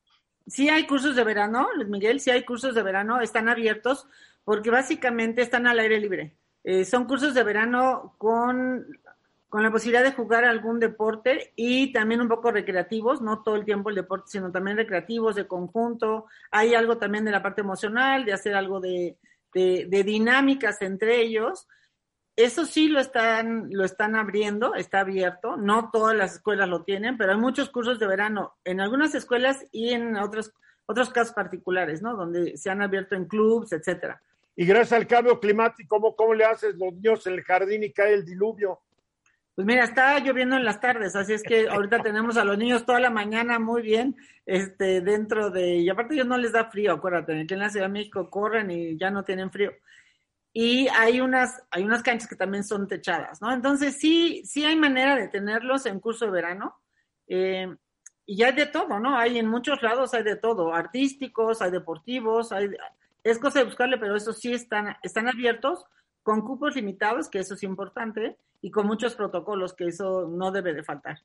Sí 0.46 0.68
hay 0.68 0.86
cursos 0.86 1.16
de 1.16 1.24
verano, 1.24 1.68
Luis 1.74 1.88
Miguel, 1.88 2.20
sí 2.20 2.30
hay 2.30 2.44
cursos 2.44 2.74
de 2.74 2.82
verano, 2.82 3.20
están 3.20 3.48
abiertos 3.48 4.06
porque 4.44 4.70
básicamente 4.70 5.42
están 5.42 5.66
al 5.66 5.78
aire 5.78 5.98
libre. 5.98 6.36
Eh, 6.62 6.84
son 6.84 7.06
cursos 7.06 7.34
de 7.34 7.42
verano 7.42 8.14
con, 8.18 8.86
con 9.48 9.62
la 9.62 9.70
posibilidad 9.70 10.02
de 10.02 10.12
jugar 10.12 10.44
algún 10.44 10.80
deporte 10.80 11.52
y 11.56 11.92
también 11.92 12.20
un 12.20 12.28
poco 12.28 12.50
recreativos, 12.50 13.22
no 13.22 13.42
todo 13.42 13.56
el 13.56 13.64
tiempo 13.64 13.88
el 13.88 13.96
deporte, 13.96 14.30
sino 14.30 14.50
también 14.50 14.76
recreativos, 14.76 15.34
de 15.34 15.46
conjunto. 15.46 16.26
Hay 16.50 16.74
algo 16.74 16.98
también 16.98 17.24
de 17.24 17.30
la 17.30 17.42
parte 17.42 17.62
emocional, 17.62 18.24
de 18.24 18.32
hacer 18.32 18.54
algo 18.54 18.80
de, 18.80 19.18
de, 19.52 19.86
de 19.88 20.04
dinámicas 20.04 20.80
entre 20.82 21.22
ellos. 21.22 21.68
Eso 22.36 22.64
sí 22.64 22.88
lo 22.88 22.98
están, 22.98 23.68
lo 23.70 23.84
están 23.84 24.16
abriendo, 24.16 24.74
está 24.74 25.00
abierto. 25.00 25.56
No 25.56 25.90
todas 25.92 26.16
las 26.16 26.34
escuelas 26.34 26.68
lo 26.68 26.82
tienen, 26.82 27.16
pero 27.16 27.32
hay 27.32 27.38
muchos 27.38 27.70
cursos 27.70 27.98
de 28.00 28.08
verano 28.08 28.54
en 28.64 28.80
algunas 28.80 29.14
escuelas 29.14 29.64
y 29.70 29.92
en 29.92 30.16
otros, 30.16 30.52
otros 30.86 31.10
casos 31.10 31.32
particulares, 31.32 32.02
¿no? 32.02 32.16
Donde 32.16 32.56
se 32.56 32.70
han 32.70 32.82
abierto 32.82 33.14
en 33.14 33.26
clubs, 33.26 33.72
etcétera. 33.72 34.20
Y 34.56 34.66
gracias 34.66 34.92
al 34.92 35.06
cambio 35.06 35.38
climático, 35.38 35.88
¿cómo, 35.88 36.16
cómo 36.16 36.34
le 36.34 36.44
haces 36.44 36.76
los 36.76 36.92
niños 36.92 37.26
en 37.26 37.34
el 37.34 37.42
jardín 37.42 37.84
y 37.84 37.92
cae 37.92 38.14
el 38.14 38.24
diluvio? 38.24 38.80
Pues 39.54 39.66
mira, 39.66 39.84
está 39.84 40.18
lloviendo 40.18 40.56
en 40.56 40.64
las 40.64 40.80
tardes, 40.80 41.14
así 41.14 41.32
es 41.32 41.42
que 41.42 41.68
ahorita 41.70 42.00
tenemos 42.00 42.36
a 42.36 42.44
los 42.44 42.58
niños 42.58 42.84
toda 42.84 42.98
la 42.98 43.10
mañana 43.10 43.58
muy 43.60 43.82
bien, 43.82 44.16
este, 44.46 45.00
dentro 45.00 45.50
de, 45.50 45.76
y 45.76 45.88
aparte 45.88 46.14
ellos 46.14 46.26
no 46.26 46.36
les 46.36 46.52
da 46.52 46.64
frío, 46.64 46.92
acuérdate, 46.92 47.40
aquí 47.40 47.54
en 47.54 47.60
la 47.60 47.70
Ciudad 47.70 47.86
de 47.86 47.92
México 47.92 48.28
corren 48.28 48.70
y 48.70 48.96
ya 48.96 49.10
no 49.10 49.22
tienen 49.22 49.50
frío. 49.50 49.72
Y 50.56 50.86
hay 50.88 51.20
unas, 51.20 51.62
hay 51.70 51.82
unas 51.82 52.02
canchas 52.02 52.28
que 52.28 52.36
también 52.36 52.62
son 52.62 52.86
techadas, 52.86 53.42
¿no? 53.42 53.52
Entonces 53.52 53.98
sí, 53.98 54.42
sí 54.44 54.64
hay 54.64 54.76
manera 54.76 55.16
de 55.16 55.26
tenerlos 55.26 55.84
en 55.84 55.98
curso 55.98 56.26
de 56.26 56.30
verano. 56.30 56.76
Eh, 57.26 57.74
y 58.24 58.42
hay 58.44 58.52
de 58.52 58.66
todo, 58.66 59.00
¿no? 59.00 59.18
Hay 59.18 59.38
en 59.38 59.48
muchos 59.48 59.82
lados 59.82 60.14
hay 60.14 60.22
de 60.22 60.36
todo, 60.36 60.72
artísticos, 60.72 61.60
hay 61.60 61.72
deportivos, 61.72 62.52
hay, 62.52 62.70
es 63.24 63.38
cosa 63.38 63.58
de 63.58 63.64
buscarle, 63.64 63.98
pero 63.98 64.14
eso 64.14 64.32
sí 64.32 64.52
están, 64.52 64.96
están 65.02 65.28
abiertos 65.28 65.84
con 66.22 66.40
cupos 66.42 66.76
limitados, 66.76 67.28
que 67.28 67.40
eso 67.40 67.54
es 67.54 67.62
importante, 67.64 68.38
y 68.62 68.70
con 68.70 68.86
muchos 68.86 69.14
protocolos, 69.14 69.74
que 69.74 69.86
eso 69.86 70.28
no 70.28 70.52
debe 70.52 70.72
de 70.72 70.84
faltar. 70.84 71.18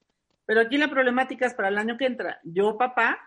Pero 0.46 0.62
aquí 0.62 0.78
la 0.78 0.90
problemática 0.90 1.46
es 1.46 1.54
para 1.54 1.70
el 1.70 1.78
año 1.78 1.98
que 1.98 2.08
entra. 2.08 2.40
Yo, 2.44 2.78
papá, 2.78 3.20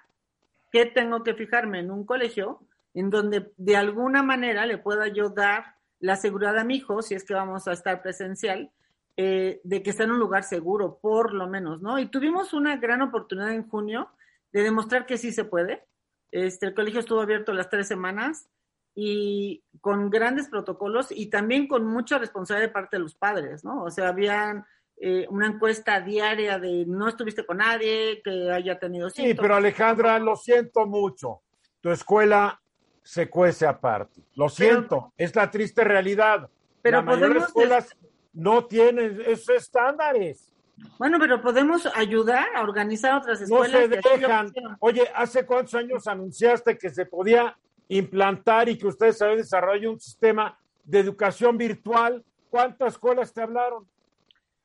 ¿qué 0.71 0.85
tengo 0.85 1.23
que 1.23 1.35
fijarme 1.35 1.79
en 1.79 1.91
un 1.91 2.05
colegio 2.05 2.61
en 2.93 3.09
donde 3.09 3.53
de 3.57 3.77
alguna 3.77 4.23
manera 4.23 4.67
le 4.67 4.79
pueda 4.79 5.09
yo 5.09 5.31
dar 5.31 5.77
la 6.03 6.17
seguridad 6.17 6.59
a 6.59 6.65
mi 6.65 6.77
hijo, 6.77 7.01
si 7.01 7.15
es 7.15 7.25
que 7.25 7.33
vamos 7.33 7.67
a 7.69 7.73
estar 7.73 8.03
presencial, 8.03 8.71
eh, 9.17 9.61
de 9.63 9.83
que 9.83 9.91
está 9.91 10.05
en 10.05 10.11
un 10.11 10.19
lugar 10.19 10.43
seguro, 10.43 10.99
por 11.01 11.33
lo 11.33 11.47
menos, 11.49 11.81
¿no? 11.81 11.99
Y 11.99 12.07
tuvimos 12.07 12.53
una 12.53 12.77
gran 12.77 13.03
oportunidad 13.03 13.53
en 13.53 13.69
junio 13.69 14.11
de 14.53 14.63
demostrar 14.63 15.07
que 15.07 15.17
sí 15.17 15.33
se 15.33 15.45
puede. 15.45 15.87
Este, 16.31 16.67
el 16.67 16.75
colegio 16.75 17.01
estuvo 17.01 17.21
abierto 17.21 17.53
las 17.53 17.69
tres 17.71 17.87
semanas 17.87 18.49
y 18.95 19.63
con 19.81 20.11
grandes 20.11 20.49
protocolos 20.49 21.09
y 21.11 21.27
también 21.31 21.69
con 21.69 21.87
mucha 21.87 22.19
responsabilidad 22.19 22.69
de 22.69 22.73
parte 22.73 22.97
de 22.97 23.03
los 23.03 23.15
padres, 23.15 23.65
¿no? 23.65 23.85
O 23.85 23.91
sea, 23.91 24.09
habían 24.09 24.65
eh, 24.97 25.27
una 25.31 25.47
encuesta 25.47 26.01
diaria 26.01 26.59
de 26.59 26.85
no 26.87 27.09
estuviste 27.09 27.45
con 27.47 27.59
nadie, 27.59 28.23
que 28.25 28.51
haya 28.51 28.79
tenido 28.79 29.09
Sí, 29.11 29.23
síntomas. 29.23 29.41
pero 29.43 29.55
Alejandra, 29.57 30.19
lo 30.19 30.37
siento 30.37 30.87
mucho. 30.87 31.43
Tu 31.81 31.91
escuela 31.91 32.62
se 33.03 33.29
cuece 33.29 33.67
aparte. 33.67 34.23
Lo 34.35 34.49
siento, 34.49 35.13
es 35.17 35.35
la 35.35 35.51
triste 35.51 35.85
realidad. 35.85 36.49
Pero 36.81 36.99
la 36.99 37.03
mayoría 37.03 37.41
de 37.41 37.47
escuelas 37.47 37.97
no 38.33 38.65
tienen 38.67 39.21
esos 39.27 39.51
estándares. 39.51 40.53
Bueno, 40.99 41.19
pero 41.21 41.41
podemos 41.41 41.87
ayudar 41.95 42.47
a 42.55 42.63
organizar 42.63 43.15
otras 43.15 43.41
No 43.49 43.65
escuelas. 43.65 43.91
se 43.91 43.99
así 43.99 44.09
lo 44.09 44.19
dejan. 44.19 44.53
Oye, 44.81 45.09
¿hace 45.15 45.47
cuántos 45.47 45.75
años 45.75 46.07
anunciaste 46.07 46.79
que 46.79 46.91
se 46.91 47.07
podía 47.07 47.57
implantar 47.89 48.69
y 48.69 48.79
que 48.79 48.87
ustedes 48.87 49.21
habían 49.23 49.39
desarrollado 49.39 49.93
un 49.93 50.01
sistema 50.01 50.59
de 50.85 51.01
educación 51.01 51.57
virtual? 51.59 52.25
¿Cuántas 52.51 52.95
escuelas 52.95 53.33
te 53.33 53.43
hablaron? 53.43 53.87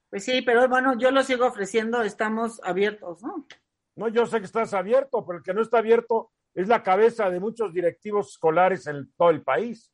Pues 0.10 0.24
sí, 0.24 0.42
pero 0.42 0.68
bueno, 0.70 0.98
yo 0.98 1.12
lo 1.12 1.22
sigo 1.24 1.46
ofreciendo, 1.46 2.02
estamos 2.02 2.62
abiertos, 2.64 3.22
¿no? 3.22 3.46
No, 3.96 4.08
yo 4.08 4.26
sé 4.26 4.40
que 4.40 4.46
estás 4.46 4.74
abierto, 4.74 5.26
pero 5.26 5.40
el 5.40 5.44
que 5.44 5.54
no 5.54 5.62
está 5.62 5.80
abierto 5.80 6.32
es 6.58 6.68
la 6.68 6.82
cabeza 6.82 7.30
de 7.30 7.40
muchos 7.40 7.72
directivos 7.72 8.30
escolares 8.30 8.88
en 8.88 9.12
todo 9.16 9.30
el 9.30 9.44
país. 9.44 9.94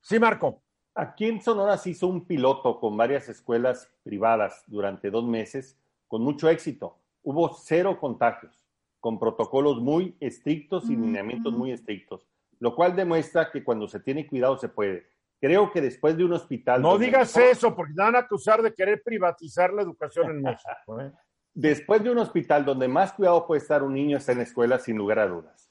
Sí, 0.00 0.18
Marco. 0.18 0.64
Aquí 0.94 1.26
en 1.26 1.40
Sonora 1.40 1.78
se 1.78 1.90
hizo 1.90 2.08
un 2.08 2.26
piloto 2.26 2.80
con 2.80 2.96
varias 2.96 3.28
escuelas 3.28 3.88
privadas 4.02 4.64
durante 4.66 5.10
dos 5.10 5.24
meses 5.24 5.78
con 6.08 6.22
mucho 6.22 6.50
éxito. 6.50 6.98
Hubo 7.22 7.54
cero 7.54 7.98
contagios, 8.00 8.66
con 8.98 9.18
protocolos 9.20 9.80
muy 9.80 10.16
estrictos 10.18 10.90
y 10.90 10.96
lineamientos 10.96 11.52
muy 11.52 11.70
estrictos, 11.70 12.26
lo 12.58 12.74
cual 12.74 12.96
demuestra 12.96 13.48
que 13.50 13.62
cuando 13.62 13.86
se 13.86 14.00
tiene 14.00 14.26
cuidado 14.26 14.58
se 14.58 14.68
puede. 14.68 15.06
Creo 15.40 15.70
que 15.70 15.80
después 15.80 16.16
de 16.16 16.24
un 16.24 16.32
hospital... 16.32 16.82
No 16.82 16.98
digas 16.98 17.34
mejor- 17.36 17.50
eso, 17.52 17.76
porque 17.76 17.94
te 17.94 18.02
van 18.02 18.16
a 18.16 18.20
acusar 18.20 18.60
de 18.60 18.74
querer 18.74 19.02
privatizar 19.04 19.72
la 19.72 19.82
educación 19.82 20.30
en 20.30 20.42
México. 20.42 21.00
¿eh? 21.00 21.12
Después 21.54 22.02
de 22.02 22.10
un 22.10 22.18
hospital 22.18 22.64
donde 22.64 22.88
más 22.88 23.12
cuidado 23.12 23.46
puede 23.46 23.60
estar 23.60 23.82
un 23.82 23.94
niño 23.94 24.16
está 24.16 24.32
en 24.32 24.38
la 24.38 24.44
escuela, 24.44 24.78
sin 24.78 24.96
lugar 24.96 25.18
a 25.18 25.28
dudas. 25.28 25.68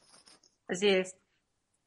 Así 0.67 0.89
es. 0.89 1.15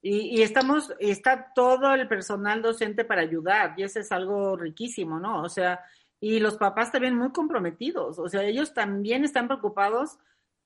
Y, 0.03 0.39
y 0.39 0.43
estamos, 0.43 0.93
está 0.99 1.53
todo 1.55 1.95
el 1.95 2.07
personal 2.09 2.61
docente 2.61 3.05
para 3.05 3.23
ayudar, 3.23 3.75
y 3.77 3.85
eso 3.85 4.01
es 4.01 4.13
algo 4.13 4.57
riquísimo, 4.57 5.19
¿no? 5.19 5.43
O 5.43 5.49
sea, 5.49 5.81
y 6.21 6.41
los 6.41 6.57
papás 6.57 6.93
también 6.93 7.17
muy 7.17 7.33
comprometidos, 7.33 8.19
o 8.19 8.29
sea, 8.29 8.43
ellos 8.43 8.75
también 8.75 9.25
están 9.25 9.47
preocupados 9.47 10.19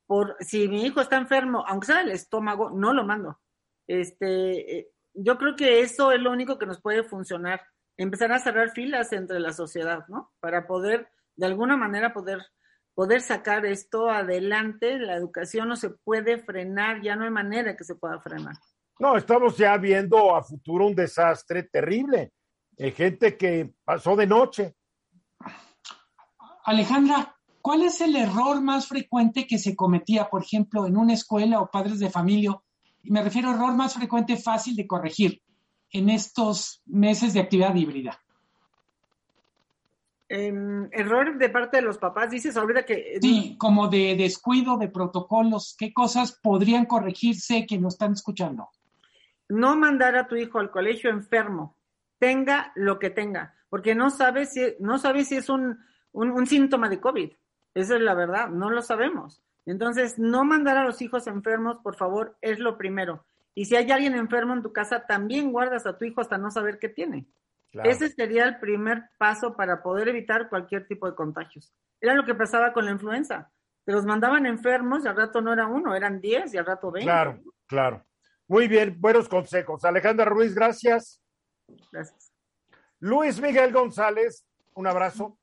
por 0.07 0.37
si 0.41 0.69
mi 0.69 0.85
hijo 0.85 1.01
está 1.01 1.17
enfermo, 1.17 1.65
aunque 1.69 1.89
sea 1.89 1.99
del 1.99 2.13
estómago, 2.13 2.71
no 2.71 2.95
lo 2.95 3.05
mando. 3.05 3.39
Este, 3.87 4.79
eh, 4.79 4.89
yo 5.13 5.37
creo 5.37 5.55
que 5.55 5.81
eso 5.81 6.13
es 6.13 6.21
lo 6.21 6.31
único 6.31 6.59
que 6.59 6.67
nos 6.67 6.81
puede 6.81 7.03
funcionar, 7.03 7.61
empezar 7.97 8.33
a 8.33 8.39
cerrar 8.39 8.71
filas 8.71 9.13
entre 9.13 9.39
la 9.39 9.53
sociedad, 9.53 10.07
¿no? 10.09 10.33
Para 10.41 10.67
poder, 10.67 11.09
de 11.37 11.47
alguna 11.47 11.77
manera, 11.77 12.13
poder 12.13 12.41
poder 12.99 13.21
sacar 13.21 13.65
esto 13.65 14.11
adelante, 14.11 14.99
la 14.99 15.15
educación 15.15 15.69
no 15.69 15.77
se 15.77 15.91
puede 15.91 16.37
frenar, 16.39 17.01
ya 17.01 17.15
no 17.15 17.23
hay 17.23 17.31
manera 17.31 17.77
que 17.77 17.85
se 17.85 17.95
pueda 17.95 18.19
frenar. 18.19 18.57
No, 18.99 19.17
estamos 19.17 19.57
ya 19.57 19.77
viendo 19.77 20.35
a 20.35 20.43
futuro 20.43 20.85
un 20.85 20.97
desastre 20.97 21.63
terrible. 21.63 22.33
Hay 22.77 22.91
gente 22.91 23.37
que 23.37 23.73
pasó 23.85 24.17
de 24.17 24.27
noche. 24.27 24.75
Alejandra, 26.65 27.37
¿cuál 27.63 27.83
es 27.83 28.01
el 28.01 28.17
error 28.17 28.61
más 28.61 28.89
frecuente 28.89 29.47
que 29.47 29.59
se 29.59 29.77
cometía, 29.77 30.29
por 30.29 30.43
ejemplo, 30.43 30.85
en 30.85 30.97
una 30.97 31.13
escuela 31.13 31.61
o 31.61 31.71
padres 31.71 32.01
de 32.01 32.11
familia? 32.11 32.61
Y 33.05 33.13
me 33.13 33.23
refiero 33.23 33.51
a 33.51 33.55
error 33.55 33.77
más 33.77 33.95
frecuente, 33.95 34.37
fácil 34.37 34.75
de 34.75 34.89
corregir 34.89 35.41
en 35.93 36.11
estos 36.11 36.83
meses 36.85 37.33
de 37.33 37.39
actividad 37.43 37.77
híbrida. 37.77 38.19
Em, 40.31 40.91
error 40.93 41.39
de 41.39 41.49
parte 41.49 41.79
de 41.79 41.83
los 41.83 41.97
papás, 41.97 42.31
dices 42.31 42.57
ahorita 42.57 42.85
que... 42.85 43.19
Sí, 43.21 43.57
como 43.59 43.89
de 43.89 44.15
descuido 44.15 44.77
de 44.77 44.89
protocolos, 44.89 45.75
¿qué 45.79 45.93
cosas 45.93 46.39
podrían 46.43 46.85
corregirse 46.85 47.65
que 47.67 47.79
nos 47.79 47.95
están 47.95 48.13
escuchando? 48.13 48.69
No 49.49 49.75
mandar 49.75 50.17
a 50.17 50.29
tu 50.29 50.37
hijo 50.37 50.59
al 50.59 50.71
colegio 50.71 51.09
enfermo, 51.09 51.79
tenga 52.19 52.73
lo 52.75 52.99
que 52.99 53.09
tenga, 53.09 53.55
porque 53.71 53.95
no 53.95 54.11
sabes 54.11 54.53
si, 54.53 54.61
no 54.81 54.99
sabes 54.99 55.29
si 55.29 55.37
es 55.37 55.49
un, 55.49 55.79
un, 56.13 56.31
un 56.31 56.47
síntoma 56.47 56.91
de 56.91 57.01
COVID. 57.01 57.31
Esa 57.73 57.95
es 57.97 58.03
la 58.03 58.15
verdad, 58.15 58.51
no 58.51 58.69
lo 58.69 58.83
sabemos. 58.83 59.43
Entonces, 59.65 60.19
no 60.19 60.45
mandar 60.45 60.77
a 60.77 60.85
los 60.85 61.01
hijos 61.01 61.27
enfermos, 61.27 61.79
por 61.83 61.97
favor, 61.97 62.37
es 62.43 62.59
lo 62.59 62.77
primero. 62.77 63.25
Y 63.55 63.65
si 63.65 63.77
hay 63.77 63.91
alguien 63.91 64.15
enfermo 64.15 64.53
en 64.53 64.63
tu 64.63 64.73
casa, 64.73 65.07
también 65.07 65.53
guardas 65.53 65.87
a 65.87 65.97
tu 65.97 66.05
hijo 66.05 66.21
hasta 66.21 66.37
no 66.37 66.51
saber 66.51 66.79
qué 66.79 66.91
tiene. 66.91 67.27
Claro. 67.71 67.91
Ese 67.91 68.09
sería 68.09 68.45
el 68.45 68.59
primer 68.59 69.11
paso 69.19 69.55
para 69.55 69.83
poder 69.83 70.09
evitar 70.09 70.49
cualquier 70.49 70.87
tipo 70.87 71.09
de 71.09 71.15
contagios. 71.15 71.75
Era 72.01 72.15
lo 72.15 72.25
que 72.25 72.35
pasaba 72.35 72.73
con 72.73 72.85
la 72.87 72.93
influenza. 72.93 73.51
Te 73.85 73.93
los 73.93 74.05
mandaban 74.05 74.47
enfermos 74.47 75.05
y 75.05 75.09
al 75.09 75.17
rato 75.17 75.41
no 75.41 75.53
era 75.53 75.67
uno, 75.67 75.95
eran 75.95 76.21
10 76.21 76.55
y 76.55 76.59
al 76.59 76.67
rato 76.67 76.91
20. 76.91 77.07
Claro, 77.07 77.41
claro. 77.67 78.07
Muy 78.47 78.69
bien, 78.69 78.97
buenos 78.99 79.29
consejos. 79.29 79.85
Alejandra 79.85 80.25
Ruiz, 80.27 80.55
gracias. 80.55 81.23
Gracias. 81.93 82.33
Luis 83.01 83.41
Miguel 83.41 83.73
González, 83.73 84.47
un 84.75 84.87
abrazo. 84.87 85.39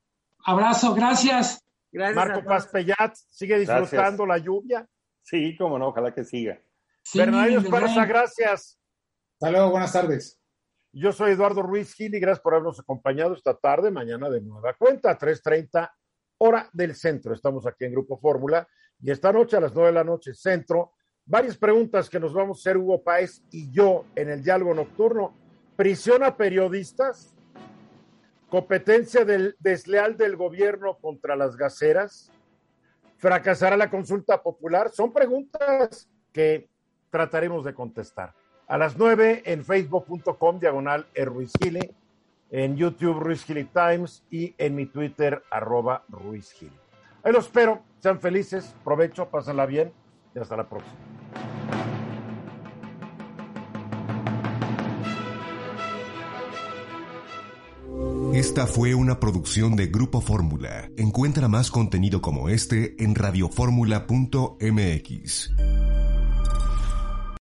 Abrazo, 0.46 0.94
gracias. 0.94 1.64
Gracias. 1.92 2.16
Marco 2.16 2.40
a 2.40 2.44
todos. 2.44 2.48
Paz 2.48 2.68
Pellat, 2.68 3.16
sigue 3.16 3.60
disfrutando 3.60 4.26
la 4.26 4.38
lluvia. 4.38 4.88
Sí, 5.22 5.56
cómo 5.58 5.80
no, 5.80 5.88
ojalá 5.88 6.14
que 6.14 6.24
siga. 6.24 6.60
Bernardino 7.14 7.62
Esparza, 7.62 8.06
gracias. 8.06 8.80
Hasta 9.34 9.52
luego, 9.52 9.72
buenas 9.72 9.94
tardes. 9.94 10.40
Yo 10.98 11.12
soy 11.12 11.34
Eduardo 11.34 11.62
Ruiz 11.62 11.94
Gil 11.94 12.16
y 12.16 12.22
gracias 12.22 12.40
por 12.40 12.54
habernos 12.54 12.80
acompañado 12.80 13.34
esta 13.34 13.54
tarde, 13.54 13.92
mañana 13.92 14.30
de 14.30 14.40
nueva 14.40 14.74
cuenta, 14.76 15.20
3.30 15.20 15.92
hora 16.38 16.70
del 16.72 16.96
centro. 16.96 17.34
Estamos 17.34 17.68
aquí 17.68 17.84
en 17.84 17.92
Grupo 17.92 18.18
Fórmula 18.18 18.66
y 19.02 19.12
esta 19.12 19.34
noche 19.34 19.58
a 19.58 19.60
las 19.60 19.76
9 19.76 19.90
de 19.90 19.94
la 19.94 20.06
noche, 20.06 20.34
centro, 20.34 20.94
varias 21.26 21.58
preguntas 21.58 22.10
que 22.10 22.18
nos 22.18 22.34
vamos 22.34 22.60
a 22.60 22.62
hacer 22.62 22.78
Hugo 22.78 23.04
Páez 23.04 23.42
y 23.52 23.70
yo 23.74 24.06
en 24.16 24.30
el 24.30 24.42
diálogo 24.42 24.74
nocturno. 24.74 25.34
¿Prisión 25.76 26.24
a 26.24 26.38
periodistas? 26.38 27.36
¿Competencia 28.48 29.26
del, 29.26 29.58
desleal 29.60 30.16
del 30.16 30.38
gobierno 30.38 30.98
contra 31.00 31.36
las 31.36 31.58
gaceras? 31.58 32.32
¿Fracasará 33.18 33.76
la 33.76 33.90
consulta 33.90 34.42
popular? 34.42 34.92
Son 34.94 35.12
preguntas 35.12 36.10
que 36.32 36.70
trataremos 37.10 37.66
de 37.66 37.74
contestar. 37.74 38.34
A 38.68 38.78
las 38.78 38.98
9 38.98 39.44
en 39.46 39.64
facebook.com 39.64 40.60
diagonal 40.60 41.06
Ruizgili, 41.16 41.92
en 42.50 42.76
YouTube 42.76 43.20
Ruiz 43.20 43.46
Times. 43.46 44.24
Y 44.32 44.56
en 44.58 44.76
mi 44.76 44.88
Twitter 44.88 45.44
arroba 45.52 46.04
Ruiz 46.10 46.54
Ahí 47.24 47.32
los 47.32 47.46
espero, 47.46 47.82
sean 48.00 48.20
felices, 48.20 48.76
provecho, 48.84 49.30
pásenla 49.30 49.66
bien. 49.66 49.94
Y 50.34 50.40
hasta 50.40 50.58
la 50.58 50.68
próxima. 50.68 50.96
Esta 58.34 58.68
fue 58.68 58.94
una 58.96 59.20
producción 59.20 59.78
de 59.78 59.88
Grupo 59.88 60.20
Fórmula. 60.20 60.90
Encuentra 60.98 61.48
más 61.48 61.72
contenido 61.72 62.22
como 62.22 62.50
este 62.50 63.02
en 63.02 63.16
radioformula.mx. 63.16 65.52